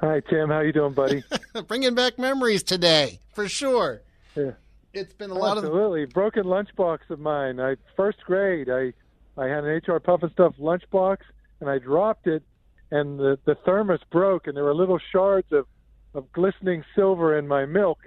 Hi, 0.00 0.20
Tim. 0.20 0.48
How 0.48 0.60
you 0.60 0.72
doing, 0.72 0.94
buddy? 0.94 1.22
Bringing 1.68 1.94
back 1.94 2.18
memories 2.18 2.62
today, 2.62 3.20
for 3.34 3.48
sure. 3.48 4.00
Yeah. 4.34 4.52
It's 4.94 5.12
been 5.12 5.30
a 5.30 5.34
lot 5.34 5.58
of 5.58 5.64
Absolutely. 5.64 6.06
Broken 6.06 6.44
lunchbox 6.44 7.10
of 7.10 7.20
mine. 7.20 7.60
I 7.60 7.76
first 7.96 8.18
grade. 8.24 8.70
I 8.70 8.92
I 9.36 9.46
had 9.46 9.64
an 9.64 9.76
HR 9.76 10.00
Pufnstuf 10.00 10.58
lunchbox, 10.58 11.18
and 11.60 11.68
I 11.68 11.78
dropped 11.78 12.26
it, 12.26 12.42
and 12.90 13.18
the 13.18 13.38
the 13.44 13.54
thermos 13.66 14.00
broke, 14.10 14.46
and 14.46 14.56
there 14.56 14.64
were 14.64 14.74
little 14.74 14.98
shards 15.12 15.52
of 15.52 15.66
of 16.14 16.30
glistening 16.32 16.84
silver 16.94 17.36
in 17.38 17.46
my 17.46 17.64
milk, 17.66 17.98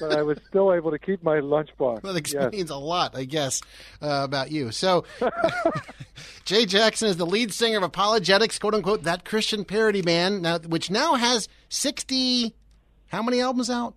but 0.00 0.12
I 0.16 0.22
was 0.22 0.38
still 0.48 0.72
able 0.72 0.90
to 0.90 0.98
keep 0.98 1.22
my 1.22 1.40
lunchbox. 1.40 2.02
That 2.02 2.14
Yes. 2.14 2.18
explains 2.46 2.70
a 2.70 2.76
lot, 2.76 3.16
I 3.16 3.24
guess, 3.24 3.60
uh, 4.02 4.22
about 4.24 4.50
you. 4.50 4.70
So, 4.72 5.04
Jay 6.44 6.66
Jackson 6.66 7.08
is 7.08 7.16
the 7.16 7.26
lead 7.26 7.52
singer 7.52 7.78
of 7.78 7.90
ApologetiX, 7.92 8.58
quote 8.60 8.74
unquote, 8.74 9.02
that 9.04 9.24
Christian 9.24 9.64
parody 9.64 10.02
band, 10.02 10.42
now, 10.42 10.58
which 10.58 10.90
now 10.90 11.14
has 11.14 11.48
60, 11.68 12.54
how 13.08 13.22
many 13.22 13.40
albums 13.40 13.70
out? 13.70 13.94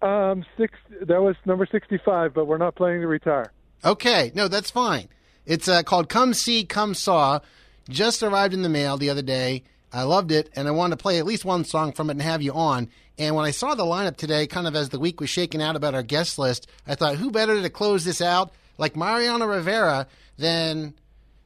Um, 0.00 0.44
six. 0.56 0.74
That 1.02 1.20
was 1.22 1.34
number 1.44 1.66
sixty-five, 1.66 2.32
but 2.32 2.44
we're 2.44 2.56
not 2.58 2.76
planning 2.76 3.00
to 3.00 3.08
retire. 3.08 3.50
Okay, 3.84 4.30
no, 4.32 4.46
that's 4.46 4.70
fine. 4.70 5.08
It's 5.44 5.66
uh, 5.66 5.82
called 5.82 6.08
Come 6.08 6.34
See, 6.34 6.64
Come 6.64 6.94
Saw. 6.94 7.40
Just 7.88 8.22
arrived 8.22 8.54
in 8.54 8.62
the 8.62 8.68
mail 8.68 8.96
the 8.96 9.10
other 9.10 9.22
day. 9.22 9.64
I 9.92 10.02
loved 10.02 10.30
it, 10.32 10.50
and 10.54 10.68
I 10.68 10.70
wanted 10.72 10.96
to 10.98 11.02
play 11.02 11.18
at 11.18 11.24
least 11.26 11.44
one 11.44 11.64
song 11.64 11.92
from 11.92 12.10
it 12.10 12.12
and 12.12 12.22
have 12.22 12.42
you 12.42 12.52
on. 12.52 12.88
And 13.18 13.34
when 13.34 13.44
I 13.44 13.50
saw 13.50 13.74
the 13.74 13.84
lineup 13.84 14.16
today, 14.16 14.46
kind 14.46 14.66
of 14.66 14.76
as 14.76 14.90
the 14.90 14.98
week 14.98 15.20
was 15.20 15.30
shaking 15.30 15.62
out 15.62 15.76
about 15.76 15.94
our 15.94 16.02
guest 16.02 16.38
list, 16.38 16.68
I 16.86 16.94
thought, 16.94 17.16
who 17.16 17.30
better 17.30 17.60
to 17.60 17.70
close 17.70 18.04
this 18.04 18.20
out 18.20 18.52
like 18.76 18.96
Mariano 18.96 19.46
Rivera 19.46 20.06
than 20.36 20.94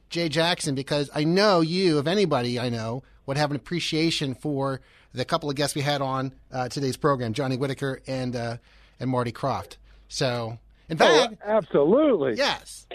Jay 0.09 0.29
Jackson? 0.29 0.75
Because 0.75 1.09
I 1.15 1.23
know 1.23 1.61
you, 1.61 1.99
if 1.99 2.07
anybody 2.07 2.59
I 2.59 2.69
know, 2.69 3.03
would 3.25 3.37
have 3.37 3.49
an 3.49 3.55
appreciation 3.55 4.35
for 4.35 4.81
the 5.13 5.25
couple 5.25 5.49
of 5.49 5.55
guests 5.55 5.75
we 5.75 5.81
had 5.81 6.01
on 6.01 6.33
uh, 6.51 6.67
today's 6.69 6.97
program, 6.97 7.33
Johnny 7.33 7.55
Whitaker 7.57 8.01
and 8.07 8.35
uh, 8.35 8.57
and 8.99 9.09
Marty 9.09 9.31
Krofft. 9.31 9.77
So, 10.09 10.57
in 10.89 10.97
fact, 10.97 11.35
Oh, 11.45 11.49
absolutely. 11.49 12.35
Yes. 12.35 12.85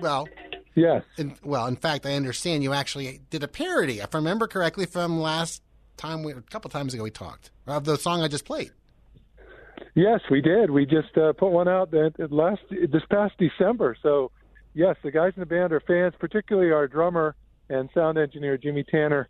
Well, 0.00 0.28
yes. 0.74 1.02
In, 1.16 1.34
well, 1.42 1.66
in 1.66 1.76
fact, 1.76 2.06
I 2.06 2.14
understand 2.14 2.62
you 2.62 2.72
actually 2.72 3.20
did 3.30 3.42
a 3.42 3.48
parody, 3.48 4.00
if 4.00 4.14
I 4.14 4.18
remember 4.18 4.46
correctly, 4.46 4.86
from 4.86 5.20
last 5.20 5.62
time 5.96 6.22
we 6.22 6.32
a 6.32 6.40
couple 6.42 6.70
times 6.70 6.92
ago 6.92 7.04
we 7.04 7.10
talked 7.10 7.50
of 7.66 7.84
the 7.84 7.96
song 7.96 8.22
I 8.22 8.28
just 8.28 8.44
played. 8.44 8.72
Yes, 9.94 10.20
we 10.30 10.40
did. 10.40 10.70
We 10.70 10.86
just 10.86 11.16
uh, 11.16 11.32
put 11.32 11.50
one 11.50 11.68
out 11.68 11.90
that 11.92 12.14
that 12.18 12.32
last 12.32 12.62
this 12.70 13.02
past 13.10 13.34
December. 13.38 13.96
So, 14.02 14.32
yes, 14.74 14.96
the 15.02 15.10
guys 15.10 15.32
in 15.36 15.40
the 15.40 15.46
band 15.46 15.72
are 15.72 15.80
fans, 15.80 16.14
particularly 16.18 16.72
our 16.72 16.88
drummer 16.88 17.36
and 17.68 17.88
sound 17.94 18.18
engineer 18.18 18.56
Jimmy 18.58 18.84
Tanner, 18.84 19.28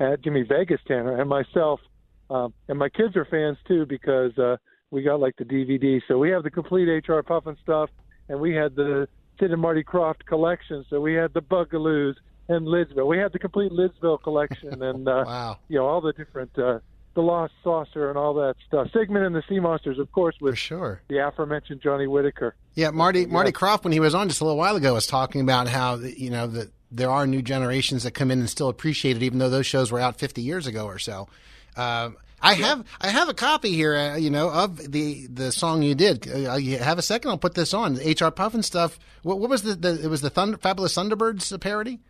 uh, 0.00 0.16
Jimmy 0.22 0.42
Vegas 0.42 0.80
Tanner, 0.86 1.20
and 1.20 1.28
myself. 1.28 1.80
Um, 2.28 2.52
and 2.68 2.78
my 2.78 2.88
kids 2.88 3.16
are 3.16 3.24
fans 3.24 3.58
too 3.66 3.86
because 3.86 4.36
uh, 4.38 4.56
we 4.90 5.02
got 5.02 5.20
like 5.20 5.36
the 5.36 5.44
DVD. 5.44 6.00
So 6.08 6.18
we 6.18 6.30
have 6.30 6.42
the 6.42 6.50
complete 6.50 6.86
HR 6.86 7.20
Pufnstuf, 7.20 7.88
and 8.28 8.40
we 8.40 8.54
had 8.54 8.74
the 8.74 9.08
Sid 9.40 9.50
and 9.50 9.60
Marty 9.60 9.82
Krofft 9.82 10.26
collection. 10.26 10.84
So 10.90 11.00
we 11.00 11.14
had 11.14 11.32
the 11.32 11.40
Bugaloos 11.40 12.14
and 12.48 12.66
Lidsville. 12.66 13.06
We 13.06 13.18
had 13.18 13.32
the 13.32 13.38
complete 13.38 13.72
Lidsville 13.72 14.22
collection, 14.22 14.82
and 14.82 15.08
uh, 15.08 15.24
wow. 15.26 15.58
you 15.68 15.78
know 15.78 15.86
all 15.86 16.00
the 16.00 16.12
different. 16.12 16.56
Uh, 16.58 16.80
the 17.14 17.20
Lost 17.20 17.52
Saucer 17.64 18.08
and 18.08 18.16
all 18.16 18.34
that 18.34 18.54
stuff. 18.68 18.86
Sigmund 18.92 19.24
and 19.24 19.34
the 19.34 19.42
Sea 19.48 19.58
Monsters, 19.58 19.98
of 19.98 20.12
course, 20.12 20.36
with 20.40 20.56
sure. 20.56 21.02
the 21.08 21.18
aforementioned 21.18 21.80
Johnny 21.82 22.06
Whitaker. 22.06 22.54
Yeah, 22.74 22.90
Marty 22.92 23.26
Marty 23.26 23.50
Krofft, 23.50 23.82
when 23.82 23.92
he 23.92 23.98
was 23.98 24.14
on 24.14 24.28
just 24.28 24.40
a 24.40 24.44
little 24.44 24.56
while 24.56 24.76
ago, 24.76 24.94
was 24.94 25.08
talking 25.08 25.40
about 25.40 25.66
how 25.66 25.96
you 25.96 26.30
know 26.30 26.46
that 26.46 26.70
there 26.92 27.10
are 27.10 27.26
new 27.26 27.42
generations 27.42 28.04
that 28.04 28.12
come 28.12 28.30
in 28.30 28.38
and 28.38 28.48
still 28.48 28.68
appreciate 28.68 29.16
it, 29.16 29.22
even 29.22 29.38
though 29.38 29.50
those 29.50 29.66
shows 29.66 29.90
were 29.90 30.00
out 30.00 30.18
50 30.18 30.40
years 30.40 30.66
ago 30.66 30.86
or 30.86 30.98
so. 30.98 31.28
Um, 31.76 32.16
I 32.42 32.54
have 32.54 32.84
I 33.00 33.08
have 33.08 33.28
a 33.28 33.34
copy 33.34 33.72
here, 33.72 33.94
uh, 33.96 34.16
you 34.16 34.30
know, 34.30 34.50
of 34.50 34.76
the 34.92 35.26
the 35.26 35.52
song 35.52 35.82
you 35.82 35.94
did. 35.94 36.28
Uh, 36.28 36.54
you 36.56 36.78
have 36.78 36.98
a 36.98 37.02
second? 37.02 37.30
I'll 37.30 37.38
put 37.38 37.54
this 37.54 37.74
on. 37.74 37.94
HR 37.94 38.30
Pufnstuf. 38.32 38.98
What, 39.22 39.38
what 39.38 39.50
was 39.50 39.62
the, 39.62 39.74
the? 39.74 40.02
It 40.02 40.08
was 40.08 40.22
the 40.22 40.30
Thunder, 40.30 40.56
Fabulous 40.56 40.94
Thunderbirds 40.94 41.58
parody. 41.60 42.00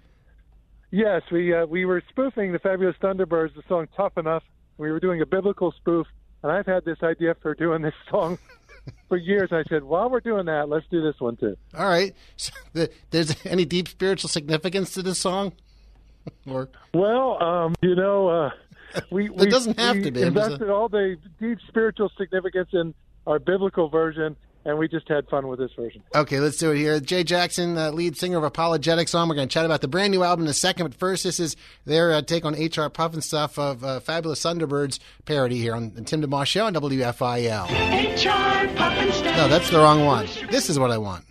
Yes, 0.91 1.22
we 1.31 1.55
uh, 1.55 1.66
we 1.66 1.85
were 1.85 2.03
spoofing 2.11 2.53
the 2.53 2.59
Fabulous 2.59 2.97
Thunderbirds, 3.03 3.55
the 3.55 3.62
song 3.68 3.89
"Tough 3.97 4.16
Enough." 4.16 4.45
We 4.78 4.91
were 4.91 5.01
doing 5.01 5.20
a 5.20 5.26
biblical 5.26 5.72
spoof, 5.72 6.07
and 6.43 6.51
I've 6.51 6.66
had 6.66 6.85
this 6.85 7.03
idea 7.03 7.35
for 7.43 7.55
doing 7.55 7.83
this 7.83 7.95
song 8.09 8.39
for 9.09 9.16
years. 9.16 9.51
I 9.53 9.62
said, 9.68 9.85
while 9.85 10.09
we're 10.09 10.20
doing 10.20 10.47
that, 10.47 10.68
let's 10.68 10.87
do 10.91 11.03
this 11.03 11.20
one 11.20 11.37
too. 11.37 11.57
All 11.76 11.89
right. 11.89 12.14
So 12.37 12.53
the, 12.72 12.91
there's 13.11 13.35
any 13.45 13.66
deep 13.66 13.89
spiritual 13.89 14.28
significance 14.28 14.95
to 14.95 15.03
this 15.03 15.18
song? 15.18 15.53
or 16.51 16.70
Well, 16.95 17.43
um, 17.43 17.74
you 17.83 17.95
know, 17.95 18.28
uh, 18.28 18.51
we 19.11 19.26
It 19.26 19.34
we, 19.36 19.47
doesn't 19.49 19.78
have 19.78 19.97
we 19.97 20.03
to 20.03 20.11
be. 20.11 20.22
I'm 20.24 20.34
just- 20.34 20.47
invested 20.53 20.70
all 20.70 20.88
the 20.88 21.16
deep 21.41 21.59
spiritual 21.68 22.11
significance 22.18 22.68
in 22.72 22.95
our 23.26 23.38
biblical 23.38 23.88
version, 23.88 24.36
and 24.64 24.78
we 24.78 24.88
just 24.88 25.07
had 25.09 25.28
fun 25.28 25.47
with 25.49 25.59
this 25.59 25.70
version. 25.76 26.03
Okay, 26.14 26.41
let's 26.41 26.57
do 26.59 26.70
it 26.72 26.76
here. 26.78 26.99
Jay 27.01 27.22
Jackson, 27.24 27.76
uh, 27.78 27.91
lead 27.91 28.16
singer 28.16 28.45
of 28.45 28.53
ApologetiX, 28.53 29.14
on. 29.14 29.28
We're 29.28 29.34
going 29.34 29.49
to 29.49 29.53
chat 29.53 29.64
about 29.64 29.80
the 29.82 29.88
brand 29.88 30.11
new 30.12 30.22
album 30.22 30.45
in 30.47 30.51
a 30.51 30.55
second, 30.55 30.86
but 30.86 30.95
first, 30.95 31.24
this 31.24 31.38
is 31.41 31.55
their 31.84 32.12
uh, 32.12 32.22
take 32.22 32.45
on 32.45 32.55
HR 32.55 32.88
Pufnstuf 32.91 33.59
of 33.59 33.84
uh, 33.84 34.01
Fabulous 34.01 34.41
Thunderbirds 34.43 34.99
parody 35.26 35.59
here 35.59 35.74
on 35.74 35.93
the 35.95 36.03
Tim 36.03 36.22
DeMoss 36.22 36.47
Show 36.47 36.66
on 36.66 36.74
WFIL. 36.74 37.66
HR 37.68 38.68
Pufnstuf. 38.76 39.36
No, 39.36 39.49
that's 39.49 39.70
the 39.70 39.78
wrong 39.78 40.05
one. 40.05 40.26
This 40.51 40.68
is 40.70 40.78
what 40.78 40.91
I 40.91 40.99
want. 40.99 41.24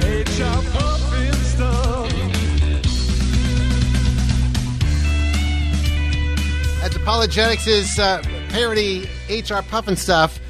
That's 0.00 0.38
ApologetiX' 7.06 8.00
uh, 8.00 8.20
parody 8.48 9.02
HR 9.28 9.62
Pufnstuf. 9.62 10.40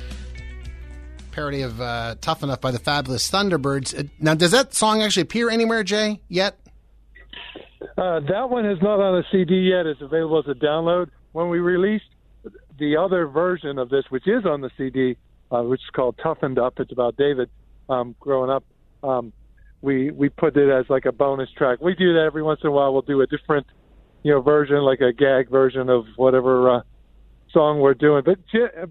Parody 1.30 1.60
of 1.60 1.78
uh, 1.82 2.14
Tough 2.22 2.42
Enough 2.42 2.62
by 2.62 2.70
the 2.70 2.78
Fabulous 2.78 3.30
Thunderbirds. 3.30 3.94
Uh, 3.94 4.08
now, 4.20 4.32
does 4.32 4.52
that 4.52 4.72
song 4.72 5.02
actually 5.02 5.24
appear 5.24 5.50
anywhere, 5.50 5.84
Jay, 5.84 6.22
yet? 6.30 6.58
Uh, 7.98 8.20
that 8.20 8.48
one 8.48 8.64
is 8.64 8.80
not 8.80 9.00
on 9.00 9.18
a 9.18 9.22
CD 9.30 9.68
yet. 9.68 9.84
It's 9.84 10.00
available 10.00 10.38
as 10.38 10.46
a 10.48 10.58
download. 10.58 11.10
When 11.32 11.50
we 11.50 11.58
released 11.58 12.08
the 12.78 12.96
other 12.96 13.26
version 13.26 13.78
of 13.78 13.90
this, 13.90 14.06
which 14.08 14.26
is 14.26 14.46
on 14.46 14.62
the 14.62 14.70
CD, 14.78 15.18
uh, 15.50 15.60
which 15.60 15.82
is 15.82 15.90
called 15.94 16.16
Toughened 16.22 16.58
Up, 16.58 16.80
it's 16.80 16.90
about 16.90 17.18
David 17.18 17.50
um, 17.90 18.16
growing 18.18 18.48
up. 18.48 18.64
Um, 19.02 19.34
we 19.82 20.10
we 20.10 20.30
put 20.30 20.56
it 20.56 20.70
as 20.70 20.88
like 20.88 21.04
a 21.04 21.12
bonus 21.12 21.50
track. 21.50 21.82
We 21.82 21.94
do 21.94 22.14
that 22.14 22.22
every 22.22 22.42
once 22.42 22.60
in 22.62 22.68
a 22.68 22.72
while. 22.72 22.94
We'll 22.94 23.02
do 23.02 23.20
a 23.20 23.26
different, 23.26 23.66
you 24.26 24.32
know, 24.32 24.40
version, 24.40 24.78
like 24.78 25.00
a 25.00 25.12
gag 25.12 25.48
version 25.48 25.88
of 25.88 26.04
whatever 26.16 26.78
uh, 26.78 26.80
song 27.52 27.78
we're 27.78 27.94
doing. 27.94 28.24
But 28.24 28.40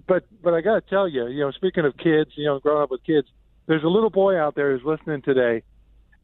but 0.08 0.24
but 0.42 0.54
I 0.54 0.62
got 0.62 0.76
to 0.76 0.90
tell 0.90 1.10
you, 1.10 1.28
you 1.28 1.42
know, 1.42 1.52
speaking 1.52 1.84
of 1.84 1.98
kids, 1.98 2.32
you 2.36 2.46
know, 2.46 2.60
growing 2.60 2.84
up 2.84 2.90
with 2.90 3.04
kids, 3.04 3.28
there's 3.68 3.84
a 3.84 3.90
little 3.90 4.10
boy 4.10 4.40
out 4.40 4.56
there 4.56 4.72
who's 4.72 4.86
listening 4.86 5.22
today, 5.24 5.64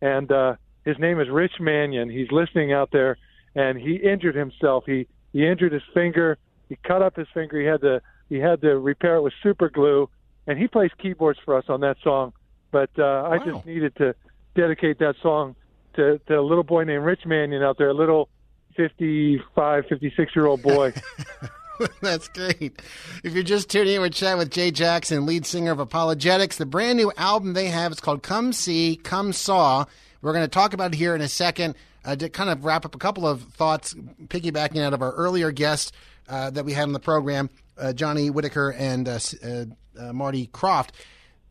and 0.01 0.32
uh, 0.32 0.55
his 0.86 0.97
name 0.97 1.20
is 1.20 1.28
Rich 1.28 1.59
Mannion. 1.59 2.09
He's 2.09 2.32
listening 2.32 2.72
out 2.72 2.91
there, 2.93 3.18
and 3.53 3.78
he 3.78 3.97
injured 3.97 4.34
himself. 4.34 4.86
He 4.86 5.07
he 5.34 5.45
injured 5.45 5.74
his 5.74 5.84
finger. 5.93 6.38
He 6.70 6.78
cut 6.78 7.01
up 7.01 7.18
his 7.18 7.28
finger. 7.34 7.59
He 7.59 7.66
had 7.66 7.82
to 7.82 8.01
he 8.30 8.38
had 8.38 8.62
to 8.62 8.80
repair 8.80 9.18
it 9.18 9.24
with 9.24 9.34
super 9.43 9.70
glue, 9.70 10.09
and 10.47 10.57
he 10.57 10.70
plays 10.70 10.91
keyboards 11.01 11.39
for 11.43 11.57
us 11.57 11.66
on 11.68 11.82
that 11.82 11.97
song. 12.01 12.32
But 12.72 12.91
uh, 12.97 13.28
I 13.30 13.39
just 13.39 13.66
needed 13.66 13.93
to 13.97 14.16
dedicate 14.55 14.99
that 14.99 15.16
song 15.22 15.57
to, 15.97 16.18
to 16.28 16.39
a 16.39 16.41
little 16.41 16.64
boy 16.64 16.86
named 16.86 17.03
Rich 17.03 17.26
Mannion 17.26 17.62
out 17.62 17.78
there, 17.78 17.89
a 17.89 17.93
little 17.93 18.30
55, 18.76 19.86
56 19.88 20.36
year 20.36 20.45
old 20.45 20.61
boy. 20.61 20.93
That's 22.01 22.28
great. 22.28 22.80
If 23.24 23.34
you're 23.34 23.43
just 23.43 23.69
tuning 23.69 23.95
in, 23.95 24.01
we're 24.01 24.09
chatting 24.09 24.38
with 24.38 24.51
Jay 24.51 24.72
Jackson, 24.72 25.26
lead 25.26 25.45
singer 25.45 25.72
of 25.72 25.80
ApologetiX. 25.80 26.55
The 26.55 26.65
brand 26.65 26.97
new 26.97 27.11
album 27.17 27.53
they 27.53 27.67
have 27.67 27.91
is 27.91 27.99
called 27.99 28.24
Come 28.24 28.53
See, 28.53 28.99
Come 29.01 29.34
Saw. 29.34 29.86
We're 30.22 30.34
going 30.34 30.45
to 30.45 30.49
talk 30.49 30.74
about 30.74 30.93
it 30.93 30.97
here 30.97 31.15
in 31.15 31.22
a 31.22 31.28
second. 31.28 31.76
Uh, 32.03 32.15
to 32.15 32.30
kind 32.30 32.49
of 32.49 32.65
wrap 32.65 32.84
up 32.84 32.95
a 32.95 32.97
couple 32.97 33.28
of 33.28 33.43
thoughts, 33.43 33.93
piggybacking 34.26 34.82
out 34.82 34.93
of 34.93 35.03
our 35.03 35.11
earlier 35.11 35.51
guests 35.51 35.91
uh, 36.28 36.49
that 36.49 36.65
we 36.65 36.74
had 36.74 36.84
on 36.84 36.93
the 36.93 36.99
program, 36.99 37.47
uh, 37.78 37.93
Johnny 37.93 38.32
Whitaker 38.32 38.72
and 38.72 39.07
uh, 39.07 39.19
uh, 39.43 39.65
uh, 39.99 40.11
Marty 40.11 40.47
Krofft. 40.47 40.89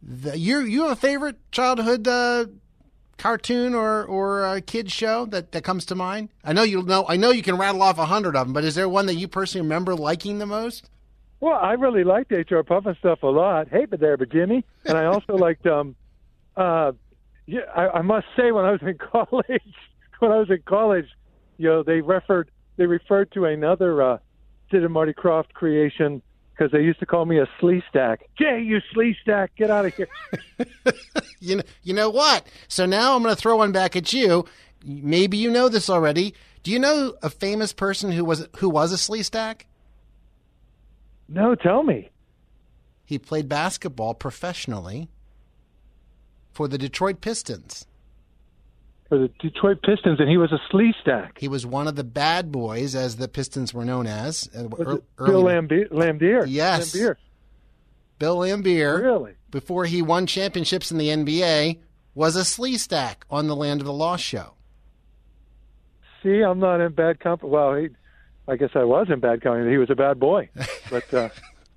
The, 0.02 0.36
you 0.36 0.60
you 0.60 0.82
have 0.82 0.92
a 0.92 0.96
favorite 0.96 1.36
childhood 1.52 2.04
cartoon 3.20 3.74
or 3.74 4.04
or 4.04 4.44
uh, 4.44 4.60
kid 4.66 4.90
show 4.90 5.26
that, 5.26 5.52
that 5.52 5.62
comes 5.62 5.84
to 5.86 5.94
mind? 5.94 6.30
I 6.42 6.52
know 6.52 6.62
you 6.62 6.82
know. 6.82 7.04
I 7.08 7.16
know 7.16 7.30
you 7.30 7.42
can 7.42 7.56
rattle 7.58 7.82
off 7.82 7.98
a 7.98 8.06
hundred 8.06 8.34
of 8.34 8.46
them, 8.46 8.52
but 8.54 8.64
is 8.64 8.74
there 8.74 8.88
one 8.88 9.06
that 9.06 9.14
you 9.14 9.28
personally 9.28 9.62
remember 9.62 9.94
liking 9.94 10.38
the 10.38 10.46
most? 10.46 10.88
Well, 11.40 11.54
I 11.54 11.72
really 11.72 12.04
liked 12.04 12.32
HR 12.32 12.60
Puffin 12.62 12.96
stuff 12.98 13.22
a 13.22 13.26
lot. 13.26 13.68
Hey, 13.68 13.84
but 13.86 14.00
there, 14.00 14.16
but 14.16 14.30
Jimmy, 14.30 14.64
and 14.84 14.96
I 14.98 15.04
also 15.06 15.34
liked. 15.36 15.66
um 15.66 15.94
uh 16.56 16.92
Yeah, 17.46 17.60
I, 17.74 17.98
I 17.98 18.02
must 18.02 18.26
say, 18.36 18.52
when 18.52 18.64
I 18.64 18.72
was 18.72 18.80
in 18.82 18.98
college, 19.12 19.74
when 20.18 20.32
I 20.32 20.36
was 20.36 20.50
in 20.50 20.62
college, 20.66 21.06
you 21.58 21.68
know, 21.68 21.82
they 21.82 22.00
referred 22.00 22.50
they 22.76 22.86
referred 22.86 23.30
to 23.32 23.44
another 23.44 24.02
uh 24.02 24.18
Sid 24.70 24.82
and 24.84 24.92
Marty 24.92 25.12
Krofft 25.12 25.52
creation 25.52 26.22
because 26.60 26.72
they 26.72 26.82
used 26.82 27.00
to 27.00 27.06
call 27.06 27.24
me 27.24 27.38
a 27.38 27.46
Sleestak. 27.58 28.18
Jay, 28.38 28.60
you 28.60 28.80
Sleestak, 28.94 29.48
get 29.56 29.70
out 29.70 29.86
of 29.86 29.94
here. 29.94 30.08
you 31.40 31.56
know, 31.56 31.62
you 31.82 31.94
know 31.94 32.10
what? 32.10 32.46
So 32.68 32.84
now 32.84 33.16
I'm 33.16 33.22
going 33.22 33.34
to 33.34 33.40
throw 33.40 33.56
one 33.56 33.72
back 33.72 33.96
at 33.96 34.12
you. 34.12 34.44
maybe 34.84 35.38
you 35.38 35.50
know 35.50 35.70
this 35.70 35.88
already. 35.88 36.34
Do 36.62 36.70
you 36.70 36.78
know 36.78 37.14
a 37.22 37.30
famous 37.30 37.72
person 37.72 38.12
who 38.12 38.26
was 38.26 38.46
who 38.58 38.68
was 38.68 38.92
a 38.92 38.96
Sleestak? 38.96 39.62
No, 41.30 41.54
tell 41.54 41.82
me. 41.82 42.10
He 43.06 43.18
played 43.18 43.48
basketball 43.48 44.12
professionally 44.12 45.08
for 46.52 46.68
the 46.68 46.76
Detroit 46.76 47.22
Pistons. 47.22 47.86
For 49.10 49.18
the 49.18 49.28
Detroit 49.40 49.82
Pistons, 49.82 50.18
and 50.20 50.28
he 50.30 50.36
was 50.38 50.52
a 50.52 50.60
Sleestak. 50.72 51.36
He 51.38 51.48
was 51.48 51.66
one 51.66 51.86
of 51.88 51.96
the 51.96 52.04
bad 52.04 52.50
boys, 52.52 52.94
as 52.94 53.16
the 53.16 53.26
Pistons 53.28 53.74
were 53.74 53.84
known 53.84 54.06
as. 54.06 54.48
uh, 54.56 54.68
Was 54.68 54.80
ear- 54.80 54.92
it 54.94 55.04
Bill 55.18 55.42
Laimbeer? 55.44 55.88
Laimbeer. 55.90 56.44
Yes. 56.48 56.94
Laimbeer. 56.94 57.16
Bill 58.20 58.36
Laimbeer, 58.38 59.02
Really? 59.02 59.32
before 59.50 59.84
he 59.86 60.00
won 60.00 60.26
championships 60.26 60.90
in 60.92 60.98
the 60.98 61.08
NBA, 61.08 61.78
was 62.14 62.36
a 62.36 62.40
Sleestak 62.44 63.16
on 63.30 63.46
the 63.48 63.56
Land 63.56 63.80
of 63.80 63.86
the 63.86 63.92
Lost 63.92 64.22
show. 64.24 64.54
See, 66.22 66.42
I'm 66.42 66.58
not 66.60 66.80
in 66.80 66.92
bad 66.92 67.18
company. 67.20 67.50
Well, 67.50 67.74
he, 67.74 67.88
I 68.46 68.56
guess 68.56 68.70
I 68.74 68.84
was 68.84 69.08
in 69.10 69.20
bad 69.20 69.40
company. 69.42 69.70
He 69.70 69.78
was 69.78 69.90
a 69.90 69.94
bad 69.96 70.20
boy, 70.20 70.50
but 70.90 71.12
uh, 71.14 71.28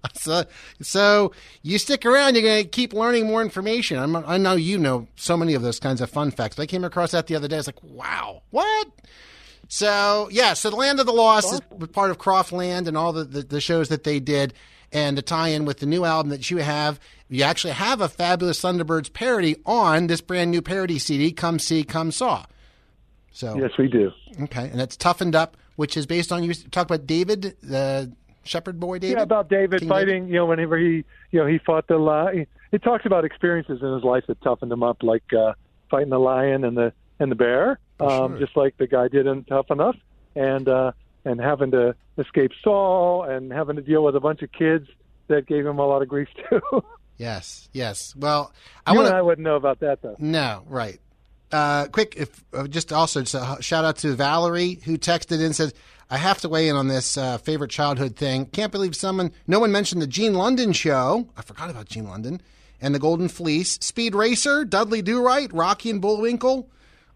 So, 0.15 0.45
so 0.81 1.31
you 1.61 1.77
stick 1.77 2.05
around, 2.05 2.35
you're 2.35 2.43
going 2.43 2.63
to 2.63 2.69
keep 2.69 2.93
learning 2.93 3.25
more 3.25 3.41
information. 3.41 3.97
I'm, 3.97 4.15
I 4.15 4.37
know 4.37 4.53
you 4.53 4.77
know 4.77 5.07
so 5.15 5.35
many 5.35 5.53
of 5.53 5.61
those 5.61 5.79
kinds 5.79 6.01
of 6.01 6.09
fun 6.09 6.31
facts. 6.31 6.59
I 6.59 6.65
came 6.65 6.83
across 6.83 7.11
that 7.11 7.27
the 7.27 7.35
other 7.35 7.47
day. 7.47 7.55
I 7.55 7.59
was 7.59 7.67
like, 7.67 7.83
wow, 7.83 8.41
what? 8.51 8.87
So, 9.69 10.29
yeah, 10.31 10.53
so 10.53 10.69
the 10.69 10.75
Land 10.75 10.99
of 10.99 11.05
the 11.05 11.13
Lost 11.13 11.53
is 11.53 11.87
part 11.87 12.11
of 12.11 12.17
Krofftland 12.17 12.87
and 12.87 12.97
all 12.97 13.13
the, 13.13 13.23
the, 13.23 13.41
the 13.41 13.61
shows 13.61 13.89
that 13.89 14.03
they 14.03 14.19
did. 14.19 14.53
And 14.91 15.17
to 15.17 15.23
tie 15.23 15.49
in 15.49 15.65
with 15.65 15.79
the 15.79 15.87
new 15.87 16.05
album 16.05 16.29
that 16.29 16.51
you 16.51 16.57
have, 16.57 16.99
you 17.27 17.43
actually 17.43 17.73
have 17.73 17.99
a 17.99 18.07
fabulous 18.07 18.61
Thunderbirds 18.61 19.11
parody 19.11 19.55
on 19.65 20.07
this 20.07 20.21
brand 20.21 20.51
new 20.51 20.61
parody 20.61 20.99
CD, 20.99 21.31
Come 21.31 21.57
See, 21.57 21.83
Come 21.83 22.11
Saw. 22.11 22.45
So 23.31 23.57
yes, 23.57 23.71
we 23.79 23.87
do. 23.87 24.11
Okay, 24.43 24.69
and 24.69 24.79
it's 24.79 24.95
toughened 24.95 25.35
up, 25.35 25.57
which 25.75 25.97
is 25.97 26.05
based 26.05 26.31
on 26.31 26.43
you 26.43 26.53
talk 26.53 26.85
about 26.85 27.07
David, 27.07 27.57
the 27.63 28.13
shepherd 28.43 28.79
boy 28.79 28.99
David. 28.99 29.17
Yeah, 29.17 29.23
about 29.23 29.49
David 29.49 29.81
King 29.81 29.89
fighting. 29.89 30.27
You 30.27 30.35
know, 30.35 30.45
whenever 30.45 30.77
he, 30.77 31.03
you 31.31 31.39
know, 31.39 31.45
he 31.45 31.57
fought 31.59 31.87
the 31.87 31.97
lion. 31.97 32.47
It 32.71 32.83
talks 32.83 33.05
about 33.05 33.23
experiences 33.25 33.81
in 33.81 33.93
his 33.93 34.03
life 34.03 34.25
that 34.27 34.41
toughened 34.41 34.71
him 34.71 34.83
up, 34.83 35.03
like 35.03 35.31
uh, 35.33 35.53
fighting 35.89 36.09
the 36.09 36.19
lion 36.19 36.63
and 36.63 36.75
the 36.75 36.93
and 37.19 37.31
the 37.31 37.35
bear, 37.35 37.79
um, 37.99 38.39
just 38.39 38.57
like 38.57 38.77
the 38.77 38.87
guy 38.87 39.07
did 39.07 39.27
in 39.27 39.43
Tough 39.43 39.69
Enough, 39.69 39.95
and 40.35 40.67
uh, 40.67 40.91
and 41.25 41.39
having 41.39 41.71
to 41.71 41.95
escape 42.17 42.51
Saul 42.63 43.23
and 43.23 43.51
having 43.51 43.75
to 43.75 43.81
deal 43.81 44.03
with 44.03 44.15
a 44.15 44.19
bunch 44.19 44.41
of 44.41 44.51
kids 44.51 44.87
that 45.27 45.45
gave 45.47 45.65
him 45.65 45.79
a 45.79 45.85
lot 45.85 46.01
of 46.01 46.07
grief 46.07 46.27
too. 46.49 46.83
Yes, 47.17 47.69
yes. 47.73 48.15
Well, 48.15 48.51
I 48.85 48.91
you 48.91 48.97
want 48.97 49.09
and 49.09 49.17
I 49.17 49.21
wouldn't 49.21 49.45
know 49.45 49.55
about 49.55 49.79
that 49.79 50.01
though. 50.01 50.15
No, 50.19 50.63
right. 50.67 50.99
Uh, 51.51 51.85
quick, 51.87 52.15
if 52.17 52.43
uh, 52.53 52.67
just 52.67 52.91
also 52.91 53.21
just 53.21 53.35
a 53.35 53.57
shout 53.61 53.85
out 53.85 53.97
to 53.97 54.15
Valerie 54.15 54.79
who 54.83 54.97
texted 54.97 55.33
in 55.33 55.41
and 55.41 55.55
said, 55.55 55.73
"I 56.09 56.17
have 56.17 56.39
to 56.41 56.49
weigh 56.49 56.67
in 56.67 56.75
on 56.75 56.87
this 56.87 57.17
uh, 57.17 57.37
favorite 57.37 57.71
childhood 57.71 58.15
thing. 58.15 58.45
Can't 58.47 58.71
believe 58.71 58.95
someone, 58.95 59.31
no 59.47 59.59
one 59.59 59.71
mentioned 59.71 60.01
the 60.01 60.07
Gene 60.07 60.33
London 60.33 60.73
show. 60.73 61.27
I 61.37 61.41
forgot 61.41 61.69
about 61.69 61.85
Gene 61.85 62.07
London 62.07 62.41
and 62.81 62.93
the 62.93 62.99
Golden 62.99 63.29
Fleece, 63.29 63.79
Speed 63.81 64.13
Racer, 64.13 64.65
Dudley 64.65 65.01
Do 65.01 65.21
Right, 65.21 65.51
Rocky 65.53 65.89
and 65.89 66.01
Bullwinkle, 66.01 66.67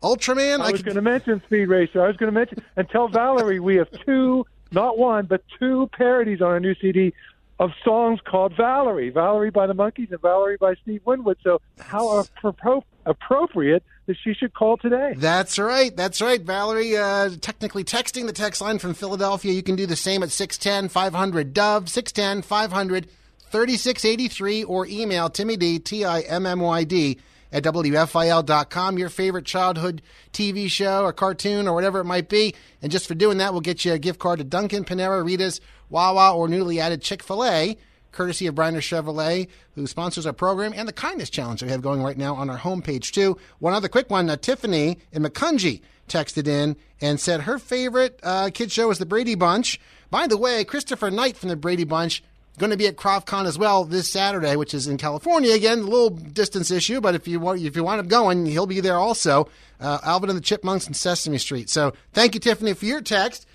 Ultraman. 0.02 0.62
I 0.62 0.72
was 0.72 0.82
going 0.82 0.96
to 0.96 1.02
mention 1.02 1.42
Speed 1.46 1.66
Racer. 1.66 2.02
I 2.02 2.08
was 2.08 2.18
going 2.18 2.32
to 2.32 2.40
mention 2.40 2.64
and 2.76 2.90
tell 2.90 3.08
Valerie 3.10 3.60
we 3.60 3.76
have 3.76 3.90
two, 4.06 4.46
not 4.72 4.98
one, 4.98 5.26
but 5.26 5.44
two 5.60 5.90
parodies 5.92 6.42
on 6.42 6.48
our 6.48 6.60
new 6.60 6.76
CD 6.76 7.14
of 7.60 7.72
songs 7.84 8.20
called 8.24 8.56
Valerie, 8.56 9.10
Valerie 9.10 9.50
by 9.50 9.68
the 9.68 9.74
Monkees 9.74 10.12
and 10.12 10.22
Valerie 10.22 10.58
by 10.58 10.76
Steve 10.76 11.02
Winwood. 11.06 11.38
So 11.44 11.60
how 11.80 12.24
appro- 12.44 12.84
appropriate 13.06 13.84
that 14.08 14.18
she 14.24 14.34
should 14.34 14.54
call 14.54 14.78
today. 14.78 15.14
That's 15.16 15.60
right. 15.60 15.96
That's 15.96 16.22
right. 16.22 16.42
Valerie, 16.42 16.98
uh, 16.98 17.30
technically 17.40 17.84
texting 17.84 18.26
the 18.26 18.34
text 18.34 18.62
line 18.62 18.80
from 18.80 18.94
Philadelphia. 18.94 19.54
You 19.54 19.64
can 19.64 19.76
do 19.76 19.86
the 19.86 19.96
same 19.96 20.24
at 20.24 20.32
610 20.32 20.90
500 20.90 21.54
Dove, 21.54 21.90
610 21.90 22.42
500 22.42 23.08
3683, 23.50 24.64
or 24.64 24.86
email 24.88 25.30
Timmy 25.30 25.56
D, 25.56 25.80
T 25.80 26.04
I 26.04 26.22
M 26.22 26.46
M 26.46 26.60
Y 26.60 26.84
D, 26.84 27.20
at 27.52 27.64
WFIL.com. 27.64 28.98
Your 28.98 29.10
favorite 29.10 29.46
childhood 29.46 30.02
TV 30.34 30.70
show 30.70 31.04
or 31.04 31.14
cartoon 31.14 31.68
or 31.68 31.74
whatever 31.74 32.00
it 32.00 32.06
might 32.06 32.30
be. 32.30 32.56
And 32.82 32.92
just 32.92 33.08
for 33.08 33.16
doing 33.16 33.38
that, 33.38 33.52
we'll 33.54 33.62
get 33.62 33.86
you 33.86 33.94
a 33.94 34.00
gift 34.00 34.20
card 34.20 34.40
to 34.40 34.46
Dunkin', 34.46 34.86
Panera, 34.86 35.24
Rita's, 35.24 35.62
Wawa, 35.90 36.36
or 36.36 36.48
newly 36.48 36.80
added 36.80 37.02
Chick 37.02 37.24
fil 37.24 37.46
A 37.46 37.78
courtesy 38.18 38.48
of 38.48 38.56
Bryner 38.56 38.82
Chevrolet, 38.82 39.48
who 39.76 39.86
sponsors 39.86 40.26
our 40.26 40.34
program, 40.34 40.74
and 40.76 40.88
the 40.88 40.94
Kindness 40.94 41.30
Challenge 41.30 41.62
we 41.62 41.70
have 41.70 41.84
going 41.84 42.02
right 42.02 42.18
now 42.18 42.34
on 42.34 42.50
our 42.50 42.58
homepage, 42.58 43.12
too. 43.12 43.38
One 43.60 43.74
other 43.74 43.88
quick 43.88 44.10
one 44.10 44.28
uh, 44.28 44.38
Tiffany 44.38 44.98
in 45.12 45.22
Macungie 45.22 45.82
texted 46.10 46.48
in 46.48 46.76
and 47.00 47.20
said 47.20 47.42
her 47.42 47.60
favorite 47.60 48.20
uh, 48.24 48.50
kid 48.52 48.72
show 48.72 48.90
is 48.90 48.98
The 48.98 49.06
Brady 49.06 49.36
Bunch. 49.36 49.80
By 50.10 50.26
the 50.26 50.36
way, 50.36 50.64
Christopher 50.64 51.12
Knight 51.12 51.38
from 51.38 51.50
The 51.50 51.56
Brady 51.56 51.84
Bunch 51.84 52.24
going 52.58 52.72
to 52.72 52.78
be 52.78 52.88
at 52.88 52.96
KrofftCon 52.96 53.46
as 53.46 53.60
well 53.60 53.84
this 53.84 54.10
Saturday, 54.10 54.56
which 54.56 54.74
is 54.74 54.88
in 54.88 54.98
California. 54.98 55.54
Again, 55.54 55.80
a 55.80 55.84
little 55.84 56.10
distance 56.10 56.72
issue, 56.72 57.00
but 57.00 57.14
if 57.14 57.28
you 57.28 57.40
want, 57.40 57.62
if 57.62 57.76
you 57.76 57.84
wind 57.84 58.00
up 58.00 58.08
going, 58.08 58.48
he'll 58.48 58.66
be 58.66 58.80
there 58.80 58.98
also. 58.98 59.48
Uh, 59.80 60.00
Alvin 60.04 60.32
and 60.32 60.38
the 60.38 60.44
Chipmunks 60.44 60.88
and 60.88 60.96
Sesame 60.96 61.38
Street. 61.38 61.70
So 61.70 61.94
thank 62.14 62.34
you, 62.34 62.40
Tiffany, 62.40 62.74
for 62.74 62.86
your 62.86 63.02
text. 63.02 63.46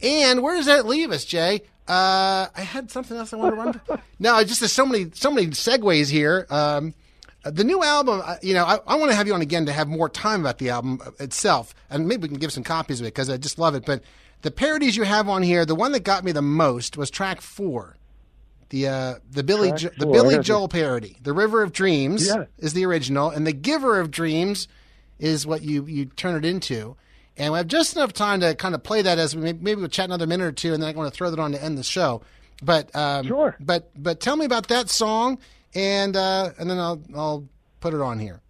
And 0.00 0.42
where 0.42 0.54
does 0.54 0.66
that 0.66 0.86
leave 0.86 1.10
us, 1.10 1.24
Jay? 1.24 1.62
Uh, 1.88 2.48
I 2.56 2.62
had 2.62 2.90
something 2.90 3.16
else 3.16 3.32
I 3.32 3.36
wanted 3.36 3.72
to 3.74 3.80
run. 3.88 4.02
no, 4.18 4.42
just 4.44 4.60
there's 4.60 4.72
so 4.72 4.84
many 4.86 5.10
so 5.14 5.30
many 5.30 5.48
segues 5.48 6.10
here. 6.10 6.46
Um, 6.50 6.94
the 7.44 7.62
new 7.62 7.82
album, 7.84 8.22
uh, 8.24 8.36
you 8.42 8.54
know, 8.54 8.64
I, 8.64 8.78
I 8.88 8.96
want 8.96 9.10
to 9.12 9.16
have 9.16 9.28
you 9.28 9.34
on 9.34 9.40
again 9.40 9.66
to 9.66 9.72
have 9.72 9.86
more 9.86 10.08
time 10.08 10.40
about 10.40 10.58
the 10.58 10.70
album 10.70 11.00
itself, 11.20 11.74
and 11.88 12.08
maybe 12.08 12.22
we 12.22 12.28
can 12.28 12.38
give 12.38 12.52
some 12.52 12.64
copies 12.64 13.00
of 13.00 13.06
it 13.06 13.10
because 13.14 13.30
I 13.30 13.36
just 13.36 13.56
love 13.58 13.76
it. 13.76 13.84
But 13.86 14.02
the 14.42 14.50
parodies 14.50 14.96
you 14.96 15.04
have 15.04 15.28
on 15.28 15.42
here, 15.44 15.64
the 15.64 15.76
one 15.76 15.92
that 15.92 16.00
got 16.00 16.24
me 16.24 16.32
the 16.32 16.42
most 16.42 16.96
was 16.96 17.08
track 17.08 17.40
four, 17.40 17.96
the 18.70 18.88
uh, 18.88 19.14
the 19.30 19.44
Billy 19.44 19.70
jo- 19.70 19.90
the 19.96 20.06
Billy 20.06 20.40
Joel 20.40 20.66
parody. 20.68 21.16
The 21.22 21.32
River 21.32 21.62
of 21.62 21.72
Dreams 21.72 22.26
Yeah. 22.26 22.46
is 22.58 22.72
the 22.72 22.84
original, 22.84 23.30
and 23.30 23.46
the 23.46 23.52
Giver 23.52 24.00
of 24.00 24.10
Dreams 24.10 24.66
is 25.20 25.46
what 25.46 25.62
you 25.62 25.84
you 25.86 26.06
turn 26.06 26.34
it 26.34 26.44
into. 26.44 26.96
And 27.38 27.52
we 27.52 27.58
have 27.58 27.68
just 27.68 27.96
enough 27.96 28.12
time 28.12 28.40
to 28.40 28.54
kind 28.54 28.74
of 28.74 28.82
play 28.82 29.02
that 29.02 29.18
as 29.18 29.36
we 29.36 29.42
maybe, 29.42 29.58
maybe 29.60 29.80
we'll 29.80 29.88
chat 29.88 30.06
another 30.06 30.26
minute 30.26 30.44
or 30.44 30.52
two, 30.52 30.72
and 30.72 30.82
then 30.82 30.94
I 30.94 30.96
want 30.96 31.12
to 31.12 31.16
throw 31.16 31.30
that 31.30 31.38
on 31.38 31.52
to 31.52 31.62
end 31.62 31.76
the 31.76 31.82
show. 31.82 32.22
But 32.62 32.94
um, 32.96 33.26
Sure. 33.26 33.56
But 33.60 33.90
but 34.00 34.20
tell 34.20 34.36
me 34.36 34.46
about 34.46 34.68
that 34.68 34.88
song, 34.88 35.38
and 35.74 36.16
uh, 36.16 36.50
and 36.58 36.70
then 36.70 36.78
I'll 36.78 37.00
I'll 37.14 37.48
put 37.80 37.92
it 37.92 38.00
on 38.00 38.18
here. 38.18 38.40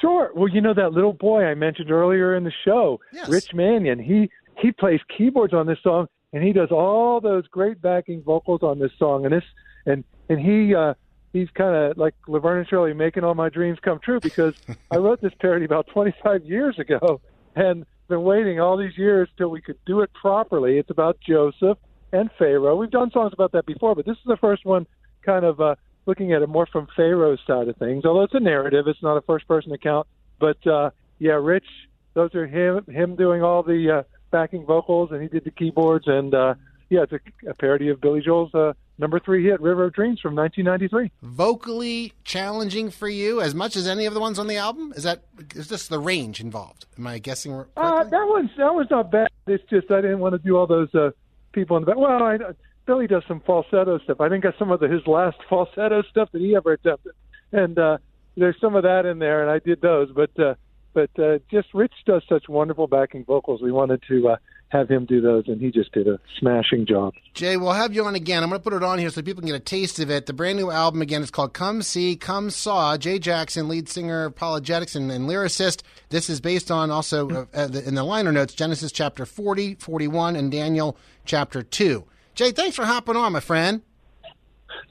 Sure. 0.00 0.30
Well, 0.34 0.48
you 0.48 0.60
know 0.60 0.74
that 0.74 0.92
little 0.92 1.12
boy 1.12 1.44
I 1.44 1.54
mentioned 1.54 1.90
earlier 1.90 2.36
in 2.36 2.44
the 2.44 2.52
show, 2.64 3.00
Rich 3.28 3.52
Mannion. 3.52 3.98
He 3.98 4.30
he 4.58 4.70
plays 4.70 5.00
keyboards 5.16 5.52
on 5.52 5.66
this 5.66 5.78
song, 5.82 6.06
and 6.32 6.44
he 6.44 6.52
does 6.52 6.70
all 6.70 7.20
those 7.20 7.46
great 7.48 7.82
backing 7.82 8.22
vocals 8.22 8.62
on 8.62 8.78
this 8.78 8.92
song. 8.98 9.24
And 9.24 9.34
this 9.34 9.44
and 9.86 10.04
and 10.28 10.38
he 10.38 10.74
uh, 10.74 10.94
he's 11.32 11.48
kind 11.50 11.74
of 11.74 11.98
like 11.98 12.14
Laverne 12.28 12.58
and 12.58 12.68
Shirley 12.68 12.92
making 12.94 13.24
all 13.24 13.34
my 13.34 13.48
dreams 13.48 13.78
come 13.82 13.98
true 13.98 14.20
because 14.20 14.54
I 14.92 14.98
wrote 14.98 15.20
this 15.20 15.32
parody 15.40 15.64
about 15.64 15.88
25 15.88 16.44
years 16.44 16.78
ago, 16.78 17.20
and 17.54 17.84
been 18.08 18.22
waiting 18.22 18.60
all 18.60 18.76
these 18.76 18.96
years 18.96 19.28
till 19.36 19.50
we 19.50 19.60
could 19.60 19.78
do 19.86 20.00
it 20.00 20.10
properly. 20.14 20.78
It's 20.78 20.90
about 20.90 21.18
Joseph 21.26 21.78
and 22.12 22.30
Pharaoh. 22.38 22.76
We've 22.76 22.90
done 22.90 23.10
songs 23.10 23.32
about 23.32 23.52
that 23.52 23.66
before, 23.66 23.94
but 23.94 24.06
this 24.06 24.16
is 24.16 24.24
the 24.26 24.38
first 24.38 24.64
one 24.64 24.86
kind 25.22 25.44
of 25.44 25.60
uh, 25.60 25.74
looking 26.06 26.32
at 26.32 26.40
it 26.40 26.48
more 26.48 26.66
from 26.66 26.88
Pharaoh's 26.96 27.40
side 27.46 27.68
of 27.68 27.76
things. 27.76 28.04
Although 28.04 28.22
it's 28.22 28.34
a 28.34 28.40
narrative, 28.40 28.86
it's 28.86 29.02
not 29.02 29.16
a 29.16 29.20
first-person 29.22 29.72
account. 29.72 30.06
But 30.40 30.66
uh, 30.66 30.90
yeah, 31.18 31.32
Rich, 31.32 31.66
those 32.14 32.34
are 32.34 32.46
him 32.46 32.84
him 32.86 33.16
doing 33.16 33.42
all 33.42 33.62
the 33.62 33.98
uh, 33.98 34.02
backing 34.30 34.64
vocals, 34.64 35.10
and 35.12 35.20
he 35.20 35.28
did 35.28 35.44
the 35.44 35.50
keyboards. 35.50 36.06
And 36.06 36.34
uh, 36.34 36.54
yeah, 36.88 37.02
it's 37.02 37.12
a, 37.12 37.50
a 37.50 37.54
parody 37.54 37.88
of 37.88 38.00
Billy 38.00 38.22
Joel's 38.22 38.54
uh, 38.54 38.72
number 38.98 39.18
three 39.18 39.44
hit, 39.44 39.60
"River 39.60 39.84
of 39.84 39.92
Dreams" 39.92 40.20
from 40.20 40.34
1993. 40.34 41.10
Vocally 41.22 42.12
challenging 42.24 42.90
for 42.90 43.08
you 43.08 43.40
as 43.40 43.54
much 43.54 43.76
as 43.76 43.86
any 43.86 44.06
of 44.06 44.14
the 44.14 44.20
ones 44.20 44.38
on 44.38 44.46
the 44.46 44.56
album. 44.56 44.92
Is 44.96 45.04
that 45.04 45.22
is 45.54 45.68
this 45.68 45.88
the 45.88 45.98
range 45.98 46.40
involved? 46.40 46.86
Am 46.98 47.06
I 47.06 47.18
guessing? 47.18 47.64
Uh, 47.76 48.04
that 48.04 48.28
one's 48.28 48.50
that 48.56 48.74
was 48.74 48.86
not 48.90 49.10
bad. 49.10 49.28
It's 49.46 49.64
just 49.70 49.90
I 49.90 50.00
didn't 50.00 50.18
want 50.20 50.34
to 50.34 50.38
do 50.38 50.56
all 50.56 50.66
those 50.66 50.94
uh, 50.94 51.10
people 51.52 51.76
in 51.76 51.82
the 51.82 51.86
back. 51.86 51.96
Well, 51.96 52.22
I, 52.22 52.38
Billy 52.86 53.06
does 53.06 53.22
some 53.28 53.40
falsetto 53.40 53.98
stuff. 53.98 54.20
I 54.20 54.28
think 54.28 54.44
that's 54.44 54.58
some 54.58 54.70
of 54.70 54.80
the, 54.80 54.88
his 54.88 55.06
last 55.06 55.38
falsetto 55.48 56.02
stuff 56.10 56.30
that 56.32 56.40
he 56.40 56.56
ever 56.56 56.72
attempted, 56.72 57.12
and 57.52 57.78
uh, 57.78 57.98
there's 58.36 58.56
some 58.60 58.74
of 58.74 58.82
that 58.84 59.06
in 59.06 59.18
there, 59.18 59.42
and 59.42 59.50
I 59.50 59.58
did 59.58 59.80
those. 59.80 60.10
But 60.12 60.38
uh, 60.38 60.54
but 60.94 61.10
uh, 61.18 61.38
just 61.50 61.68
Rich 61.74 61.92
does 62.06 62.22
such 62.28 62.48
wonderful 62.48 62.86
backing 62.86 63.24
vocals. 63.24 63.62
We 63.62 63.72
wanted 63.72 64.02
to 64.08 64.30
uh, 64.30 64.36
have 64.70 64.88
him 64.88 65.06
do 65.06 65.20
those, 65.20 65.44
and 65.48 65.60
he 65.60 65.70
just 65.70 65.92
did 65.92 66.06
a 66.06 66.18
smashing 66.38 66.84
job. 66.86 67.14
Jay, 67.34 67.56
we'll 67.56 67.72
have 67.72 67.94
you 67.94 68.04
on 68.04 68.14
again. 68.14 68.42
I'm 68.42 68.50
going 68.50 68.60
to 68.60 68.62
put 68.62 68.74
it 68.74 68.82
on 68.82 68.98
here 68.98 69.08
so 69.10 69.22
people 69.22 69.40
can 69.40 69.46
get 69.48 69.56
a 69.56 69.60
taste 69.60 69.98
of 69.98 70.10
it. 70.10 70.26
The 70.26 70.32
brand 70.34 70.58
new 70.58 70.70
album 70.70 71.00
again 71.00 71.22
is 71.22 71.30
called 71.30 71.54
"Come 71.54 71.80
See, 71.82 72.16
Come 72.16 72.50
Saw." 72.50 72.96
Jay 72.98 73.18
Jackson, 73.18 73.68
lead 73.68 73.88
singer, 73.88 74.28
ApologetiX, 74.30 74.94
and, 74.96 75.10
and 75.10 75.28
lyricist. 75.28 75.82
This 76.10 76.28
is 76.28 76.40
based 76.40 76.70
on 76.70 76.90
also 76.90 77.28
uh, 77.30 77.44
uh, 77.54 77.66
the- 77.68 77.86
in 77.88 77.94
the 77.94 78.04
liner 78.04 78.30
notes 78.32 78.54
Genesis 78.54 78.92
chapter 78.92 79.24
40, 79.24 79.76
41, 79.76 80.36
and 80.36 80.52
Daniel 80.52 80.96
chapter 81.24 81.62
two. 81.62 82.04
Jay, 82.34 82.50
thanks 82.52 82.76
for 82.76 82.84
hopping 82.84 83.16
on, 83.16 83.32
my 83.32 83.40
friend. 83.40 83.82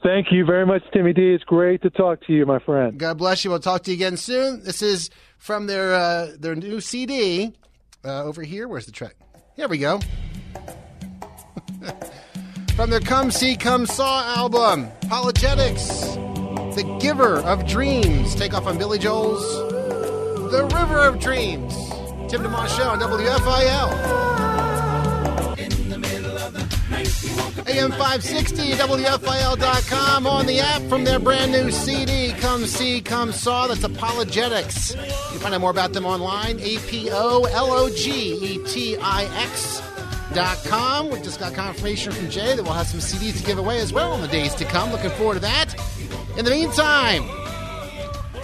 Thank 0.02 0.32
you 0.32 0.44
very 0.44 0.66
much, 0.66 0.82
Timmy 0.92 1.12
D. 1.12 1.32
It's 1.34 1.44
great 1.44 1.82
to 1.82 1.90
talk 1.90 2.20
to 2.26 2.32
you, 2.32 2.44
my 2.46 2.58
friend. 2.58 2.98
God 2.98 3.16
bless 3.18 3.44
you. 3.44 3.50
We'll 3.50 3.60
talk 3.60 3.84
to 3.84 3.90
you 3.90 3.96
again 3.96 4.16
soon. 4.16 4.62
This 4.64 4.82
is 4.82 5.08
from 5.38 5.66
their 5.66 5.94
uh, 5.94 6.28
their 6.38 6.54
new 6.56 6.80
CD 6.80 7.52
uh, 8.04 8.24
over 8.24 8.42
here. 8.42 8.68
Where's 8.68 8.86
the 8.86 8.92
track? 8.92 9.14
Here 9.58 9.66
we 9.66 9.78
go. 9.78 9.98
from 12.76 12.90
their 12.90 13.00
Come 13.00 13.32
See, 13.32 13.56
Come 13.56 13.86
Saw 13.86 14.22
album, 14.36 14.86
ApologetiX, 15.00 16.76
The 16.76 16.84
Giver 17.00 17.38
of 17.38 17.66
Dreams. 17.66 18.36
Take 18.36 18.54
off 18.54 18.68
on 18.68 18.78
Billy 18.78 19.00
Joel's 19.00 19.42
The 20.52 20.62
River 20.72 20.98
of 20.98 21.18
Dreams. 21.18 21.74
Tim 22.30 22.42
DeMoss 22.44 22.68
Show 22.76 22.84
on 22.84 23.00
WFIL. 23.00 24.37
AM 27.66 27.90
560, 27.90 28.72
WFIL.com 28.72 30.26
on 30.26 30.46
the 30.46 30.60
app 30.60 30.82
from 30.82 31.04
their 31.04 31.18
brand 31.18 31.52
new 31.52 31.70
CD, 31.70 32.32
Come 32.38 32.64
See, 32.66 33.00
Come 33.00 33.32
Saw. 33.32 33.66
That's 33.66 33.80
ApologetiX. 33.80 34.94
You 34.94 35.30
can 35.30 35.38
find 35.38 35.54
out 35.54 35.60
more 35.60 35.70
about 35.70 35.92
them 35.92 36.06
online, 36.06 36.58
A 36.60 36.78
P 36.78 37.10
O 37.12 37.44
L 37.44 37.72
O 37.72 37.90
G 37.90 38.34
E 38.34 38.64
T 38.64 38.96
I 38.98 39.24
X. 39.44 39.82
Dot 40.34 40.58
com. 40.66 41.08
We've 41.08 41.22
just 41.22 41.40
got 41.40 41.54
confirmation 41.54 42.12
from 42.12 42.28
Jay 42.28 42.54
that 42.54 42.62
we'll 42.62 42.74
have 42.74 42.86
some 42.86 43.00
CDs 43.00 43.38
to 43.38 43.44
give 43.44 43.56
away 43.56 43.80
as 43.80 43.94
well 43.94 44.14
in 44.14 44.20
the 44.20 44.28
days 44.28 44.54
to 44.56 44.64
come. 44.66 44.92
Looking 44.92 45.10
forward 45.10 45.34
to 45.34 45.40
that. 45.40 45.74
In 46.36 46.44
the 46.44 46.50
meantime, 46.50 47.22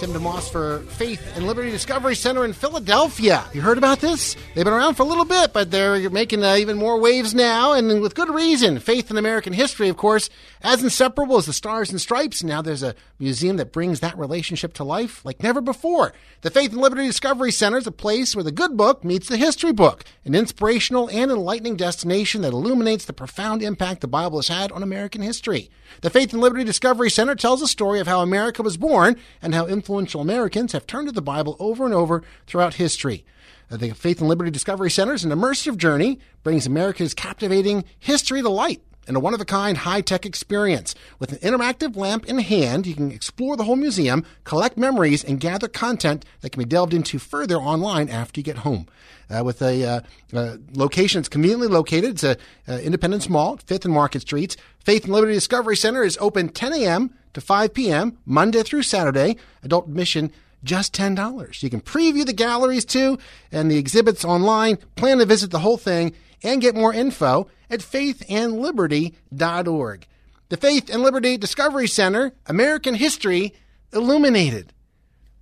Tim 0.05 0.13
DeMoss 0.13 0.51
for 0.51 0.81
Faith 0.81 1.35
and 1.35 1.47
Liberty 1.47 1.71
Discovery 1.71 2.15
Center 2.15 2.45
in 2.45 2.53
Philadelphia. 2.53 3.43
You 3.55 3.63
heard 3.63 3.79
about 3.79 4.01
this? 4.01 4.37
They've 4.55 4.63
been 4.63 4.75
around 4.75 4.97
for 4.97 5.03
a 5.03 5.07
little 5.07 5.25
bit, 5.25 5.55
but 5.55 5.71
they're 5.71 6.11
making 6.11 6.45
uh, 6.45 6.57
even 6.57 6.77
more 6.77 7.01
waves 7.01 7.35
now, 7.35 7.73
and 7.73 8.03
with 8.03 8.15
good 8.15 8.29
reason. 8.29 8.81
Faith 8.81 9.11
in 9.11 9.17
American 9.17 9.55
history, 9.55 9.89
of 9.89 9.97
course, 9.97 10.29
as 10.61 10.83
inseparable 10.83 11.39
as 11.39 11.47
the 11.47 11.55
Stars 11.55 11.91
and 11.91 11.99
Stripes. 11.99 12.45
Now 12.45 12.61
there's 12.61 12.83
a 12.83 12.95
museum 13.19 13.57
that 13.57 13.73
brings 13.73 14.01
that 14.01 14.19
relationship 14.19 14.75
to 14.75 14.85
life 14.85 15.25
like 15.25 15.43
never 15.43 15.63
before. 15.63 16.13
The 16.43 16.51
Faith 16.51 16.73
and 16.73 16.83
Liberty 16.83 17.07
Discovery 17.07 17.51
Center 17.51 17.79
is 17.79 17.87
a 17.87 17.93
place 17.93 18.37
where 18.37 18.45
the 18.45 18.53
good 18.53 18.77
book 18.77 19.05
meets 19.05 19.29
the 19.29 19.39
history 19.39 19.73
book, 19.73 20.05
an 20.27 20.35
inspirational 20.35 21.09
and 21.09 21.31
enlightening 21.31 21.77
destination 21.77 22.43
that 22.43 22.53
illuminates 22.53 23.07
the 23.07 23.15
profound 23.15 23.63
impact 23.63 24.03
the 24.03 24.07
Bible 24.07 24.37
has 24.37 24.49
had 24.49 24.71
on 24.71 24.83
American 24.83 25.23
history. 25.23 25.71
The 26.01 26.11
Faith 26.11 26.33
and 26.33 26.43
Liberty 26.43 26.65
Discovery 26.65 27.09
Center 27.11 27.35
tells 27.35 27.63
a 27.63 27.69
story 27.69 28.01
of 28.01 28.07
how 28.07 28.21
America 28.21 28.63
was 28.63 28.77
born 28.77 29.17
and 29.41 29.55
how 29.55 29.67
influential 29.95 30.21
Americans 30.21 30.73
have 30.73 30.89
turned 30.89 31.07
to 31.07 31.13
the 31.13 31.23
Bible 31.23 31.57
over 31.61 31.85
and 31.85 31.95
over 31.95 32.25
throughout 32.49 32.75
history. 32.75 33.25
Uh, 33.71 33.77
The 33.77 33.91
Faith 33.91 34.19
and 34.19 34.29
Liberty 34.29 34.51
Discovery 34.51 34.91
Center 34.91 35.15
is 35.15 35.25
an 35.25 35.31
immersive 35.31 35.77
journey, 35.77 36.19
brings 36.43 36.67
America's 36.67 37.15
captivating 37.15 37.85
history 38.01 38.43
to 38.43 38.49
light 38.49 38.83
in 39.07 39.15
a 39.15 39.21
one 39.21 39.35
of 39.35 39.41
a 39.41 39.45
kind 39.45 39.79
high 39.79 40.01
tech 40.01 40.27
experience. 40.27 40.97
With 41.21 41.31
an 41.31 41.39
interactive 41.39 41.95
lamp 41.95 42.27
in 42.27 42.39
hand, 42.41 42.89
you 42.89 42.97
can 42.97 43.13
explore 43.13 43.57
the 43.57 43.63
whole 43.63 43.77
museum, 43.77 44.25
collect 44.43 44.77
memories, 44.77 45.23
and 45.23 45.39
gather 45.39 45.69
content 45.69 46.25
that 46.41 46.51
can 46.51 46.59
be 46.59 46.69
delved 46.69 46.93
into 46.93 47.21
further 47.21 47.59
online 47.59 48.09
after 48.09 48.41
you 48.41 48.45
get 48.45 48.59
home. 48.59 48.89
Uh, 49.31 49.45
with 49.45 49.63
a 49.63 49.85
uh, 49.85 50.01
uh, 50.33 50.57
location 50.75 51.21
that's 51.21 51.29
conveniently 51.29 51.69
located, 51.69 52.11
it's 52.11 52.25
a 52.25 52.37
uh, 52.67 52.79
Independence 52.79 53.29
Mall, 53.29 53.59
Fifth 53.65 53.85
and 53.85 53.95
Market 53.95 54.23
Streets. 54.23 54.57
Faith 54.81 55.05
and 55.05 55.13
Liberty 55.13 55.35
Discovery 55.35 55.77
Center 55.77 56.03
is 56.03 56.19
open 56.21 56.49
10 56.49 56.73
a.m. 56.73 57.15
to 57.35 57.41
5 57.41 57.75
p.m. 57.75 58.19
Monday 58.25 58.63
through 58.63 58.83
Saturday. 58.83 59.37
Adult 59.63 59.89
admission 59.89 60.33
just 60.65 60.93
$10. 60.95 61.63
You 61.63 61.71
can 61.71 61.83
preview 61.83 62.27
the 62.27 62.33
galleries 62.33 62.87
too 62.87 63.19
and 63.53 63.71
the 63.71 63.79
exhibits 63.79 64.25
online. 64.25 64.79
Plan 64.97 65.19
to 65.19 65.27
visit 65.27 65.51
the 65.51 65.59
whole 65.61 65.77
thing 65.77 66.15
and 66.43 66.63
get 66.63 66.75
more 66.75 66.93
info 66.93 67.47
at 67.71 67.79
faithandliberty.org. 67.81 70.07
The 70.49 70.57
Faith 70.57 70.93
and 70.93 71.03
Liberty 71.03 71.37
Discovery 71.37 71.87
Center, 71.87 72.33
American 72.47 72.95
History 72.95 73.55
Illuminated. 73.93 74.73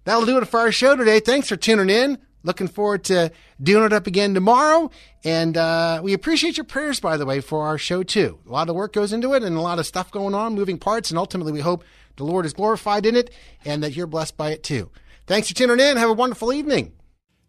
That'll 0.05 0.27
do 0.27 0.39
it 0.39 0.49
for 0.49 0.59
our 0.61 0.73
show 0.73 0.97
today. 0.97 1.21
Thanks 1.21 1.49
for 1.49 1.57
tuning 1.57 1.89
in. 1.89 2.19
Looking 2.43 2.69
forward 2.69 3.05
to 3.05 3.31
doing 3.63 3.85
it 3.85 3.93
up 3.93 4.07
again 4.07 4.35
tomorrow. 4.35 4.91
And 5.25 5.57
uh, 5.57 6.01
we 6.03 6.13
appreciate 6.13 6.57
your 6.57 6.65
prayers, 6.65 7.01
by 7.01 7.17
the 7.17 7.27
way, 7.27 7.41
for 7.41 7.67
our 7.67 7.79
show, 7.79 8.03
too. 8.03 8.39
A 8.49 8.51
lot 8.51 8.69
of 8.69 8.75
work 8.75 8.93
goes 8.93 9.13
into 9.13 9.35
it 9.35 9.43
and 9.43 9.57
a 9.57 9.61
lot 9.61 9.79
of 9.79 9.87
stuff 9.87 10.11
going 10.11 10.35
on, 10.35 10.55
moving 10.55 10.79
parts. 10.79 11.11
And 11.11 11.19
ultimately, 11.19 11.53
we 11.53 11.61
hope 11.61 11.85
the 12.17 12.25
Lord 12.25 12.45
is 12.45 12.53
glorified 12.53 13.07
in 13.07 13.17
it 13.17 13.31
and 13.65 13.83
that 13.83 13.95
you're 13.95 14.07
blessed 14.07 14.37
by 14.37 14.51
it, 14.51 14.63
too. 14.63 14.91
Thanks 15.27 15.49
for 15.49 15.55
tuning 15.55 15.81
in. 15.81 15.97
Have 15.97 16.11
a 16.11 16.15
wonderful 16.15 16.53
evening. 16.53 16.93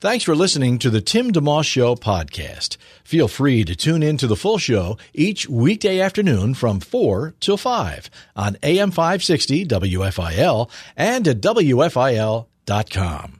Thanks 0.04 0.26
for 0.26 0.36
listening 0.36 0.80
to 0.80 0.89
the 0.89 1.00
Tim 1.00 1.32
DeMoss 1.32 1.64
Show 1.64 1.96
podcast. 1.96 2.76
Feel 3.06 3.30
free 3.30 3.64
to 3.64 3.74
tune 3.74 4.04
in 4.04 4.18
to 4.18 4.28
the 4.28 4.36
full 4.36 4.58
show 4.58 4.98
each 5.14 5.48
weekday 5.48 6.02
afternoon 6.02 6.56
from 6.56 6.82
4 6.82 7.36
till 7.39 7.56
5 7.56 8.10
on 8.36 8.58
AM 8.64 8.91
560 8.91 9.66
WFIL 9.66 10.70
and 10.98 11.26
at 11.26 11.39
WFIL.com. 11.39 13.39